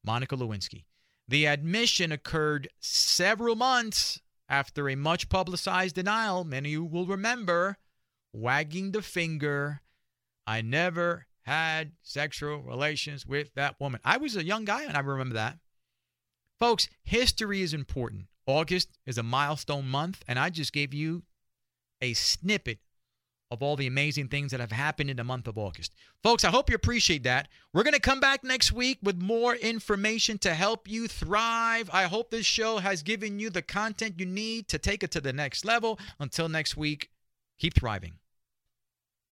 Monica 0.03 0.35
Lewinsky. 0.37 0.85
The 1.27 1.47
admission 1.47 2.11
occurred 2.11 2.69
several 2.79 3.55
months 3.55 4.21
after 4.47 4.89
a 4.89 4.95
much 4.95 5.27
publicized 5.29 5.95
denial. 5.95 6.43
Many 6.43 6.69
of 6.69 6.71
you 6.71 6.83
will 6.83 7.07
remember 7.07 7.77
wagging 8.31 8.91
the 8.91 9.01
finger. 9.01 9.81
I 10.45 10.61
never 10.61 11.25
had 11.43 11.93
sexual 12.01 12.61
relations 12.61 13.25
with 13.25 13.53
that 13.55 13.79
woman. 13.79 14.01
I 14.03 14.17
was 14.17 14.35
a 14.35 14.43
young 14.43 14.65
guy 14.65 14.83
and 14.83 14.95
I 14.95 14.99
remember 14.99 15.35
that. 15.35 15.57
Folks, 16.59 16.87
history 17.03 17.61
is 17.61 17.73
important. 17.73 18.27
August 18.45 18.97
is 19.05 19.17
a 19.17 19.23
milestone 19.23 19.87
month, 19.87 20.23
and 20.27 20.37
I 20.37 20.49
just 20.49 20.71
gave 20.71 20.93
you 20.93 21.23
a 21.99 22.13
snippet 22.13 22.79
of 23.51 23.61
all 23.61 23.75
the 23.75 23.87
amazing 23.87 24.27
things 24.27 24.51
that 24.51 24.59
have 24.59 24.71
happened 24.71 25.09
in 25.09 25.17
the 25.17 25.23
month 25.23 25.47
of 25.47 25.57
August. 25.57 25.93
Folks, 26.23 26.43
I 26.43 26.49
hope 26.49 26.69
you 26.69 26.75
appreciate 26.75 27.23
that. 27.23 27.47
We're 27.73 27.83
going 27.83 27.93
to 27.93 27.99
come 27.99 28.19
back 28.19 28.43
next 28.43 28.71
week 28.71 28.97
with 29.03 29.21
more 29.21 29.55
information 29.55 30.37
to 30.39 30.53
help 30.53 30.89
you 30.89 31.07
thrive. 31.07 31.89
I 31.93 32.03
hope 32.03 32.31
this 32.31 32.45
show 32.45 32.77
has 32.77 33.03
given 33.03 33.39
you 33.39 33.49
the 33.49 33.61
content 33.61 34.19
you 34.19 34.25
need 34.25 34.67
to 34.69 34.79
take 34.79 35.03
it 35.03 35.11
to 35.11 35.21
the 35.21 35.33
next 35.33 35.63
level. 35.63 35.99
Until 36.19 36.49
next 36.49 36.75
week, 36.75 37.11
keep 37.59 37.75
thriving. 37.75 38.13